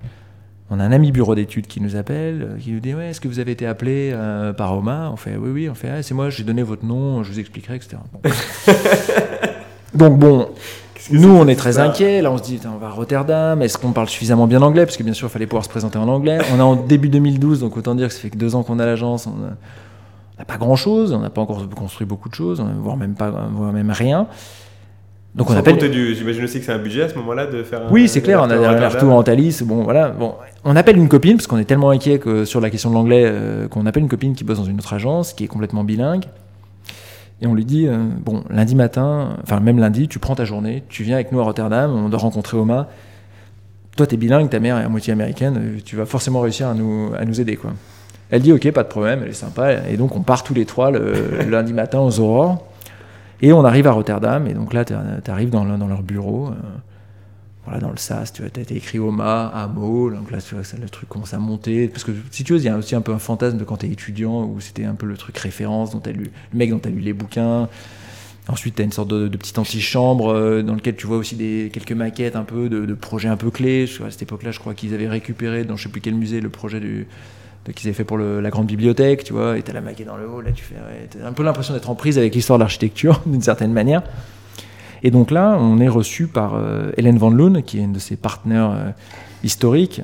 [0.69, 3.21] on a un ami bureau d'études qui nous appelle, euh, qui nous dit, ouais, est-ce
[3.21, 5.09] que vous avez été appelé euh, par Oma?
[5.11, 7.39] On fait, oui, oui, on fait, ah, c'est moi, j'ai donné votre nom, je vous
[7.39, 7.97] expliquerai, etc.
[8.11, 8.21] Bon.
[9.93, 10.49] Donc bon,
[11.11, 12.21] nous on est très inquiets.
[12.21, 13.61] Là on se dit on va à Rotterdam.
[13.61, 14.85] Est-ce qu'on parle suffisamment bien anglais?
[14.85, 16.37] Parce que bien sûr il fallait pouvoir se présenter en anglais.
[16.53, 18.79] On est en début 2012, donc autant dire que ça fait que deux ans qu'on
[18.79, 19.27] a l'agence.
[19.27, 19.31] On
[20.39, 21.13] n'a pas grand chose.
[21.13, 24.27] On n'a pas encore construit beaucoup de choses, voire même pas, voire même rien.
[25.35, 25.79] Donc on Sans appelle.
[26.15, 27.81] J'imagine aussi que c'est un budget à ce moment-là de faire.
[27.85, 29.61] un- Oui, c'est clair, on a un retours en Thalys.
[29.63, 30.09] Bon, voilà.
[30.09, 32.95] Bon, on appelle une copine parce qu'on est tellement inquiet que sur la question de
[32.95, 35.83] l'anglais euh, qu'on appelle une copine qui bosse dans une autre agence, qui est complètement
[35.83, 36.25] bilingue.
[37.41, 40.83] Et on lui dit euh, bon, lundi matin, enfin même lundi, tu prends ta journée,
[40.89, 42.87] tu viens avec nous à Rotterdam, on doit rencontrer Oma.
[43.95, 46.73] Toi, t'es bilingue, ta mère est à moitié américaine, euh, tu vas forcément réussir à
[46.73, 47.71] nous, à nous aider, quoi.
[48.29, 49.87] Elle dit ok, pas de problème, elle est sympa.
[49.87, 52.63] Et donc on part tous les trois le, le lundi matin aux aurores.
[53.41, 54.93] Et on arrive à Rotterdam, et donc là, tu
[55.29, 56.51] arrives dans, dans leur bureau, euh,
[57.81, 61.33] dans le SAS, tu vois, été écrit Oma, Amo, donc là, tu le truc commence
[61.33, 61.87] à monter.
[61.87, 63.77] Parce que si tu veux, il y a aussi un peu un fantasme de quand
[63.77, 66.79] t'es étudiant, où c'était un peu le truc référence, dont t'as lu, le mec dont
[66.79, 67.69] t'as lu les bouquins.
[68.47, 71.69] Ensuite, tu as une sorte de, petite antichambre euh, dans lequel tu vois aussi des,
[71.73, 73.85] quelques maquettes un peu de, projets un peu clés.
[74.05, 76.49] À cette époque-là, je crois qu'ils avaient récupéré dans je sais plus quel musée le
[76.49, 77.07] projet du,
[77.73, 80.27] qu'ils avaient fait pour la grande bibliothèque, tu vois, et t'as la maquette dans le
[80.27, 80.75] haut, là tu fais,
[81.09, 84.03] t'as un peu l'impression d'être en prise avec l'histoire de l'architecture, d'une certaine manière.
[85.03, 87.99] Et donc là, on est reçu par euh, Hélène Van Loon, qui est une de
[87.99, 88.91] ses partenaires euh,
[89.43, 90.01] historiques,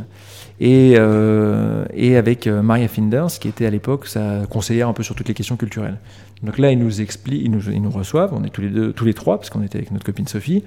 [0.59, 1.85] et, euh,
[2.17, 5.57] avec Maria Finders, qui était à l'époque sa conseillère un peu sur toutes les questions
[5.57, 5.97] culturelles.
[6.43, 9.05] Donc là, ils nous expliquent, ils nous, ils reçoivent, on est tous les deux, tous
[9.05, 10.63] les trois, parce qu'on était avec notre copine Sophie,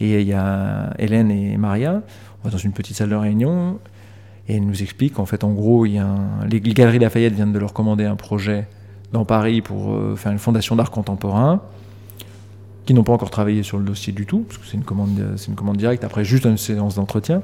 [0.00, 2.02] et il y a Hélène et Maria,
[2.42, 3.78] on va dans une petite salle de réunion,
[4.48, 6.14] Et elle nous explique qu'en fait, en gros, il y a
[6.48, 8.66] les Galeries Lafayette viennent de leur commander un projet
[9.12, 11.62] dans Paris pour faire une fondation d'art contemporain,
[12.88, 15.10] qui n'ont pas encore travaillé sur le dossier du tout, parce que c'est une commande,
[15.36, 17.42] c'est une commande directe après juste une séance d'entretien,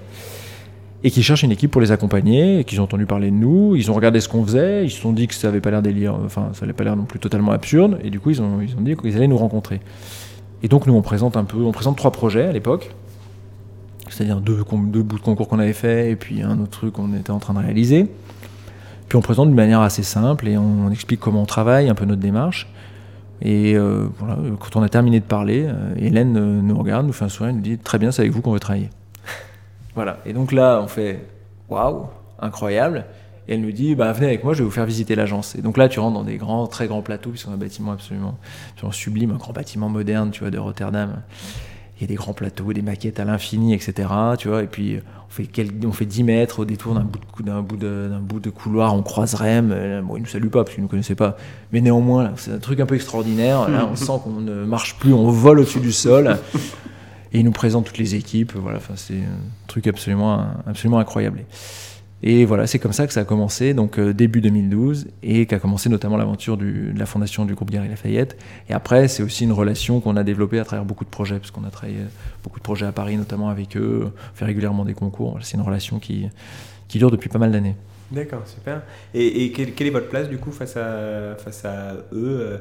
[1.02, 3.76] et qui cherchent une équipe pour les accompagner, et qu'ils ont entendu parler de nous,
[3.76, 5.82] ils ont regardé ce qu'on faisait, ils se sont dit que ça avait pas l'air
[5.82, 8.62] délire, enfin ça n'avait pas l'air non plus totalement absurde, et du coup ils ont,
[8.62, 9.82] ils ont dit qu'ils allaient nous rencontrer.
[10.62, 12.94] Et donc nous on présente un peu, on présente trois projets à l'époque,
[14.08, 17.32] c'est-à-dire deux bouts de concours qu'on avait fait et puis un autre truc qu'on était
[17.32, 18.08] en train de réaliser.
[19.10, 22.06] Puis on présente d'une manière assez simple et on, explique comment on travaille, un peu
[22.06, 22.66] notre démarche.
[23.42, 27.12] Et euh, voilà, quand on a terminé de parler, euh, Hélène euh, nous regarde, nous
[27.12, 28.90] fait un sourire, nous dit très bien, c'est avec vous qu'on veut travailler.
[29.94, 30.18] voilà.
[30.24, 31.26] Et donc là, on fait
[31.68, 32.06] waouh,
[32.40, 33.04] incroyable.
[33.46, 35.54] Et elle nous dit bah, venez avec moi, je vais vous faire visiter l'agence.
[35.56, 37.92] Et donc là, tu rentres dans des grands, très grands plateaux, qui sont un bâtiment
[37.92, 38.38] absolument,
[38.72, 41.22] absolument sublime, un grand bâtiment moderne, tu vois, de Rotterdam.
[41.97, 44.08] Il y a des grands plateaux, des maquettes à l'infini, etc.
[44.39, 44.98] Tu vois, et puis
[45.28, 45.48] on fait,
[45.86, 48.94] on fait 10 mètres au détour d'un bout, d'un bout, de, d'un bout de couloir,
[48.94, 49.70] on croise Rem.
[49.73, 51.36] Euh, Bon, il ne nous salue pas parce qu'il ne nous connaissait pas.
[51.73, 53.68] Mais néanmoins, c'est un truc un peu extraordinaire.
[53.68, 56.36] Là, on sent qu'on ne marche plus, on vole au-dessus du sol.
[57.32, 58.52] Et il nous présente toutes les équipes.
[58.55, 61.44] Voilà, c'est un truc absolument, absolument incroyable.
[62.23, 65.59] Et voilà, c'est comme ça que ça a commencé, donc euh, début 2012, et qu'a
[65.59, 68.39] commencé notamment l'aventure de la fondation du groupe Galerie Lafayette.
[68.70, 71.51] Et après, c'est aussi une relation qu'on a développée à travers beaucoup de projets, parce
[71.51, 72.09] qu'on a travaillé euh,
[72.43, 75.39] beaucoup de projets à Paris, notamment avec eux, on fait régulièrement des concours.
[75.43, 76.28] C'est une relation qui,
[76.89, 77.76] qui dure depuis pas mal d'années.
[78.10, 78.83] D'accord, super.
[79.12, 82.59] Et, quelle, quelle est votre place du coup face à, face à eux euh,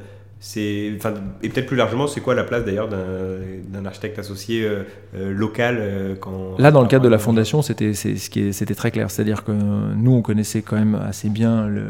[0.58, 4.84] Et peut-être plus largement, c'est quoi la place d'ailleurs d'un, architecte associé euh,
[5.16, 9.10] euh, local euh, quand, Là, dans le cadre de la fondation, c'était c'était très clair.
[9.10, 11.84] C'est-à-dire que nous, on connaissait quand même assez bien le,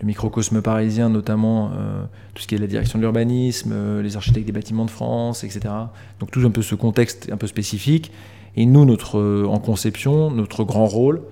[0.00, 1.72] le microcosme parisien, notamment
[2.34, 5.60] tout ce qui est la direction de l'urbanisme, les architectes des bâtiments de France, etc.
[6.20, 8.12] Donc tout un peu ce contexte un peu spécifique.
[8.56, 11.22] Et nous, notre, en conception, notre grand rôle,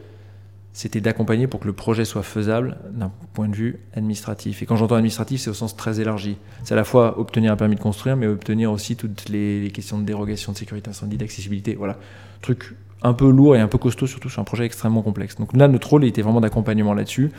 [0.73, 4.63] c'était d'accompagner pour que le projet soit faisable d'un point de vue administratif.
[4.63, 6.37] Et quand j'entends administratif, c'est au sens très élargi.
[6.65, 9.71] C'est à la fois obtenir un permis de construire, mais obtenir aussi toutes les, les
[9.71, 11.75] questions de dérogation de sécurité incendie, d'accessibilité.
[11.75, 11.97] Voilà.
[12.41, 15.37] Truc un peu lourd et un peu costaud, surtout sur un projet extrêmement complexe.
[15.37, 17.31] Donc là, notre rôle était vraiment d'accompagnement là-dessus.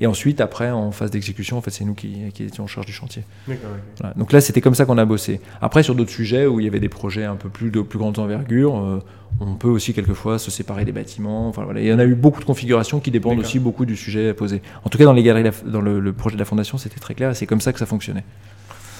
[0.00, 2.86] Et ensuite, après, en phase d'exécution, en fait, c'est nous qui, qui étions en charge
[2.86, 3.24] du chantier.
[3.46, 4.14] Voilà.
[4.14, 5.40] Donc là, c'était comme ça qu'on a bossé.
[5.60, 7.98] Après, sur d'autres sujets où il y avait des projets un peu plus de plus
[7.98, 9.02] grande envergure, euh,
[9.40, 11.48] on peut aussi quelquefois se séparer des bâtiments.
[11.48, 11.80] Enfin, voilà.
[11.80, 14.62] Il y en a eu beaucoup de configurations qui dépendent aussi beaucoup du sujet posé.
[14.84, 17.14] En tout cas, dans les galeries, dans le, le projet de la fondation, c'était très
[17.14, 18.24] clair et c'est comme ça que ça fonctionnait.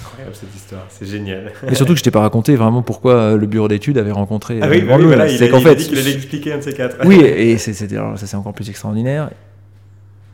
[0.01, 1.53] Incroyable cette histoire, c'est génial.
[1.67, 4.59] Mais surtout que je t'ai pas raconté vraiment pourquoi euh, le bureau d'études avait rencontré.
[4.63, 6.15] Ah euh, oui, bah Van oui, voilà, il C'est a- qu'en fait, dit qu'il allait
[6.15, 6.97] expliquer un de ces quatre.
[7.05, 9.31] Oui, et c'est ça c'est encore plus extraordinaire.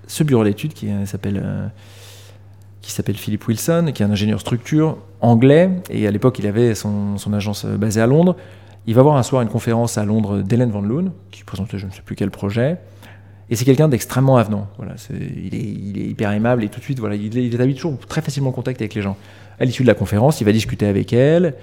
[0.07, 1.67] Ce bureau d'études qui euh, s'appelle euh,
[2.83, 6.75] qui s'appelle Philip Wilson, qui est un ingénieur structure anglais, et à l'époque il avait
[6.75, 8.37] son, son agence euh, basée à Londres.
[8.87, 11.87] Il va voir un soir une conférence à Londres d'Hélène Van Loon, qui présentait je
[11.87, 12.79] ne sais plus quel projet.
[13.51, 14.69] Et c'est quelqu'un d'extrêmement avenant.
[14.77, 18.23] Voilà, il, est, hyper aimable et tout de suite, voilà, il, il établit toujours très
[18.23, 19.17] facilement en contact avec les gens.
[19.59, 21.55] À l'issue de la conférence, il va discuter avec elle.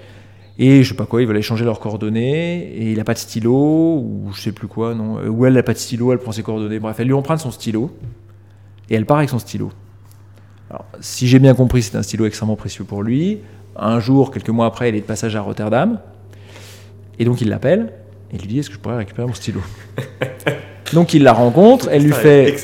[0.58, 3.18] Et je sais pas quoi, ils veulent échanger leurs coordonnées, et il a pas de
[3.18, 5.18] stylo, ou je sais plus quoi, non.
[5.18, 6.78] euh, Ou elle n'a pas de stylo, elle prend ses coordonnées.
[6.78, 7.90] Bref, elle lui emprunte son stylo,
[8.90, 9.70] et elle part avec son stylo.
[10.68, 13.38] Alors, si j'ai bien compris, c'est un stylo extrêmement précieux pour lui.
[13.76, 16.00] Un jour, quelques mois après, il est de passage à Rotterdam,
[17.22, 17.92] et donc il l'appelle,
[18.34, 19.60] et lui dit Est-ce que je pourrais récupérer mon stylo?
[20.92, 22.54] Donc il la rencontre, elle lui fait,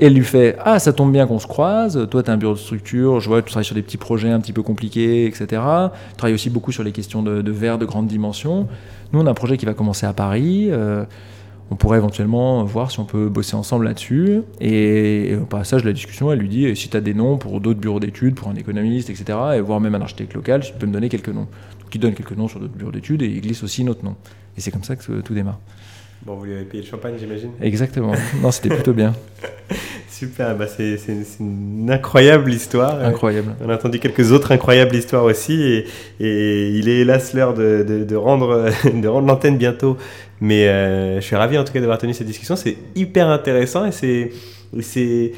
[0.00, 2.06] elle lui fait ah ça tombe bien qu'on se croise.
[2.08, 3.98] Toi tu as un bureau de structure, je vois que tu travailles sur des petits
[3.98, 5.46] projets un petit peu compliqués, etc.
[5.50, 8.68] Tu travailles aussi beaucoup sur les questions de, de verre de grande dimension.
[9.12, 10.68] Nous on a un projet qui va commencer à Paris.
[10.70, 11.04] euh,
[11.70, 14.42] on pourrait éventuellement voir si on peut bosser ensemble là-dessus.
[14.60, 17.38] Et, et au passage de la discussion, elle lui dit si tu as des noms
[17.38, 20.72] pour d'autres bureaux d'études, pour un économiste, etc., et voire même un architecte local, tu
[20.78, 21.48] peux me donner quelques noms.
[21.96, 24.16] Il donne quelques noms sur d'autres bureaux d'études et il glisse aussi notre nom.
[24.56, 25.58] Et c'est comme ça que tout démarre.
[26.26, 28.12] Bon, vous lui avez payé le champagne, j'imagine Exactement.
[28.42, 29.14] Non, c'était plutôt bien.
[30.10, 30.98] Super, bah c'est
[31.40, 33.02] une incroyable histoire.
[33.02, 33.54] Incroyable.
[33.64, 35.86] On a entendu quelques autres incroyables histoires aussi, et,
[36.20, 39.96] et il est hélas l'heure de, de- de rendre, de rendre l'antenne bientôt.
[40.40, 43.86] Mais euh, je suis ravi en tout cas d'avoir tenu cette discussion, c'est hyper intéressant
[43.86, 45.32] et c'est.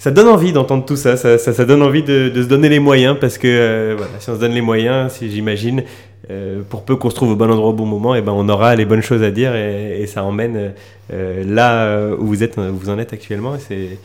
[0.00, 2.70] Ça donne envie d'entendre tout ça, ça, ça, ça donne envie de, de se donner
[2.70, 5.84] les moyens parce que euh, voilà, si on se donne les moyens, si j'imagine,
[6.30, 8.48] euh, pour peu qu'on se trouve au bon endroit au bon moment, et ben on
[8.48, 10.72] aura les bonnes choses à dire et, et ça emmène
[11.12, 13.56] euh, là où vous êtes, où vous en êtes actuellement.
[13.56, 13.98] Et c'est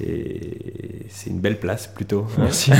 [0.00, 2.26] et c'est une belle place plutôt.
[2.30, 2.34] hein.
[2.42, 2.72] Merci.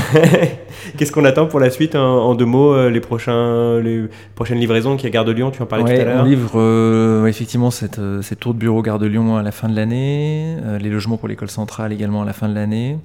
[0.97, 4.59] Qu'est-ce qu'on attend pour la suite en, en deux mots euh, les prochains les prochaines
[4.59, 6.21] livraisons qui est Gare de Lyon, tu en parlais Ouais, tout à l'heure.
[6.23, 9.51] On livre euh, effectivement cette, euh, cette tour de bureau Gare de Lyon à la
[9.51, 12.97] fin de l'année, les logements pour l'école centrale également à la fin de l'année.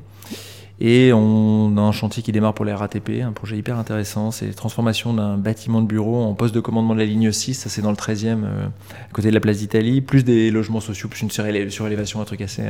[0.82, 4.30] Et on a un chantier qui démarre pour les RATP, un projet hyper intéressant.
[4.30, 7.52] C'est la transformation d'un bâtiment de bureau en poste de commandement de la ligne 6.
[7.52, 10.00] Ça, c'est dans le 13e, euh, à côté de la place d'Italie.
[10.00, 12.62] Plus des logements sociaux, plus une surélé- surélévation, un truc assez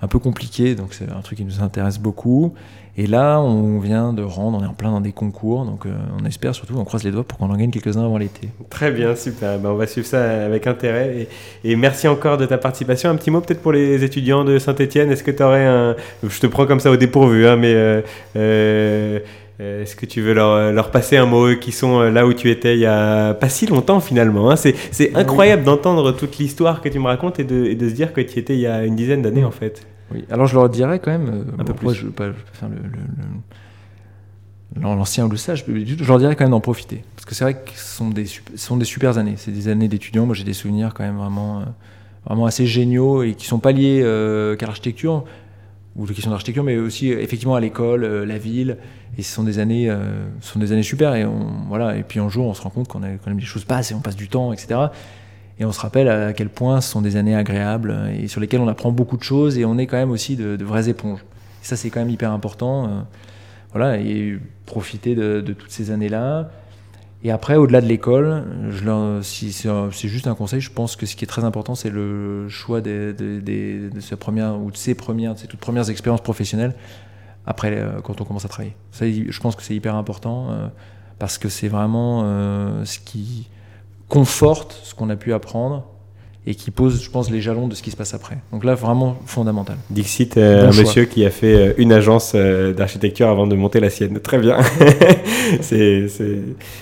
[0.00, 0.74] un peu compliqué.
[0.74, 2.54] Donc, c'est un truc qui nous intéresse beaucoup.
[3.00, 5.64] Et là, on vient de rendre, on est en plein dans des concours.
[5.64, 8.18] Donc, euh, on espère surtout, on croise les doigts pour qu'on en gagne quelques-uns avant
[8.18, 8.48] l'été.
[8.70, 9.56] Très bien, super.
[9.60, 11.28] Ben, on va suivre ça avec intérêt.
[11.62, 13.08] Et, et merci encore de ta participation.
[13.08, 15.12] Un petit mot peut-être pour les étudiants de Saint-Etienne.
[15.12, 15.94] Est-ce que tu aurais un...
[16.24, 18.02] Je te prends comme ça au dépourvu, hein, mais euh,
[18.34, 19.20] euh,
[19.60, 22.32] euh, est-ce que tu veux leur, leur passer un mot, eux qui sont là où
[22.32, 24.54] tu étais il y a pas si longtemps finalement hein?
[24.54, 27.94] C'est c'est incroyable d'entendre toute l'histoire que tu me racontes et de, et de se
[27.94, 29.84] dire que tu étais il y a une dizaine d'années en fait.
[30.12, 32.30] Oui, alors je leur dirais quand même, euh, Un peu moi, je je veux pas
[32.52, 32.82] faire le, le-
[34.76, 37.02] le- l'ancien ou le sage, je leur dirais quand même d'en profiter.
[37.16, 39.34] Parce que c'est vrai que ce sont des, sup- ce sont des super années.
[39.36, 40.26] C'est des années d'étudiants.
[40.26, 41.64] Moi, j'ai des souvenirs quand même vraiment, euh,
[42.26, 45.24] vraiment assez géniaux et qui sont pas liés euh, qu'à l'architecture
[45.96, 48.76] ou les questions d'architecture, mais aussi effectivement à l'école, euh, la ville.
[49.16, 51.14] Et ce sont des années, euh, ce sont des années super.
[51.16, 51.96] Et on, voilà.
[51.96, 53.90] Et puis un jour, on se rend compte qu'on a quand même des choses passent
[53.90, 54.80] et on passe du temps, etc.
[55.60, 58.60] Et on se rappelle à quel point ce sont des années agréables et sur lesquelles
[58.60, 61.24] on apprend beaucoup de choses et on est quand même aussi de, vraies éponges.
[61.62, 62.86] Et ça, c'est quand même hyper important.
[62.86, 63.00] euh,
[63.72, 66.50] voilà, et profiter de, toutes ces années-là.
[67.24, 68.44] Et après, au-delà de l'école,
[69.22, 72.48] si c'est juste un conseil, je pense que ce qui est très important, c'est le
[72.48, 76.74] choix de, sa première ou de ses premières, de ses toutes premières expériences professionnelles
[77.46, 78.76] après, euh, quand on commence à travailler.
[78.92, 80.68] Ça, je pense que c'est hyper important euh,
[81.18, 82.22] parce que c'est vraiment
[82.84, 83.48] ce qui
[84.08, 85.84] conforte ce qu'on a pu apprendre
[86.46, 88.38] et qui pose, je pense, les jalons de ce qui se passe après.
[88.52, 89.76] Donc là, vraiment fondamental.
[89.90, 90.82] Dixit, euh, Bon un choix.
[90.84, 94.18] monsieur qui a fait euh, une agence euh, d'architecture avant de monter la sienne.
[94.20, 94.56] Très bien.
[95.60, 96.06] c'est,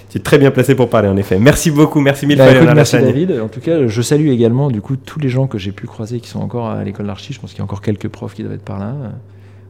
[0.09, 1.41] tu es très bien placé pour parler, en effet.
[1.41, 2.75] Merci beaucoup, merci mille Bah, fois.
[2.75, 2.97] merci.
[2.97, 3.41] David.
[3.43, 6.21] En tout cas, je salue également du coup tous les gens que j'ai pu croiser
[6.21, 7.33] qui sont encore à l'école d'archi.
[7.33, 8.95] Je pense qu'il y a encore quelques profs qui doivent être par là.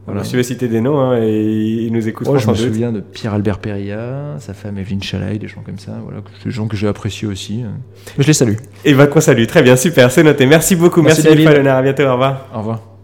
[0.07, 0.23] Voilà.
[0.23, 2.27] Je vais citer des noms hein, et ils nous écoutent.
[2.27, 5.91] Moi, je me souviens de Pierre-Albert Perilla, sa femme Evelyne Chalaï, des gens comme ça,
[6.01, 7.63] voilà, des gens que j'ai appréciés aussi.
[7.63, 7.67] euh.
[8.17, 8.55] Je les salue.
[8.85, 9.45] Et ben qu'on salue.
[9.45, 10.45] Très bien, super, c'est noté.
[10.45, 11.01] Merci beaucoup.
[11.01, 11.49] Merci, Merci, David.
[11.57, 11.77] Léonard.
[11.77, 12.03] À bientôt.
[12.03, 12.47] Au revoir.
[12.53, 12.96] Au revoir.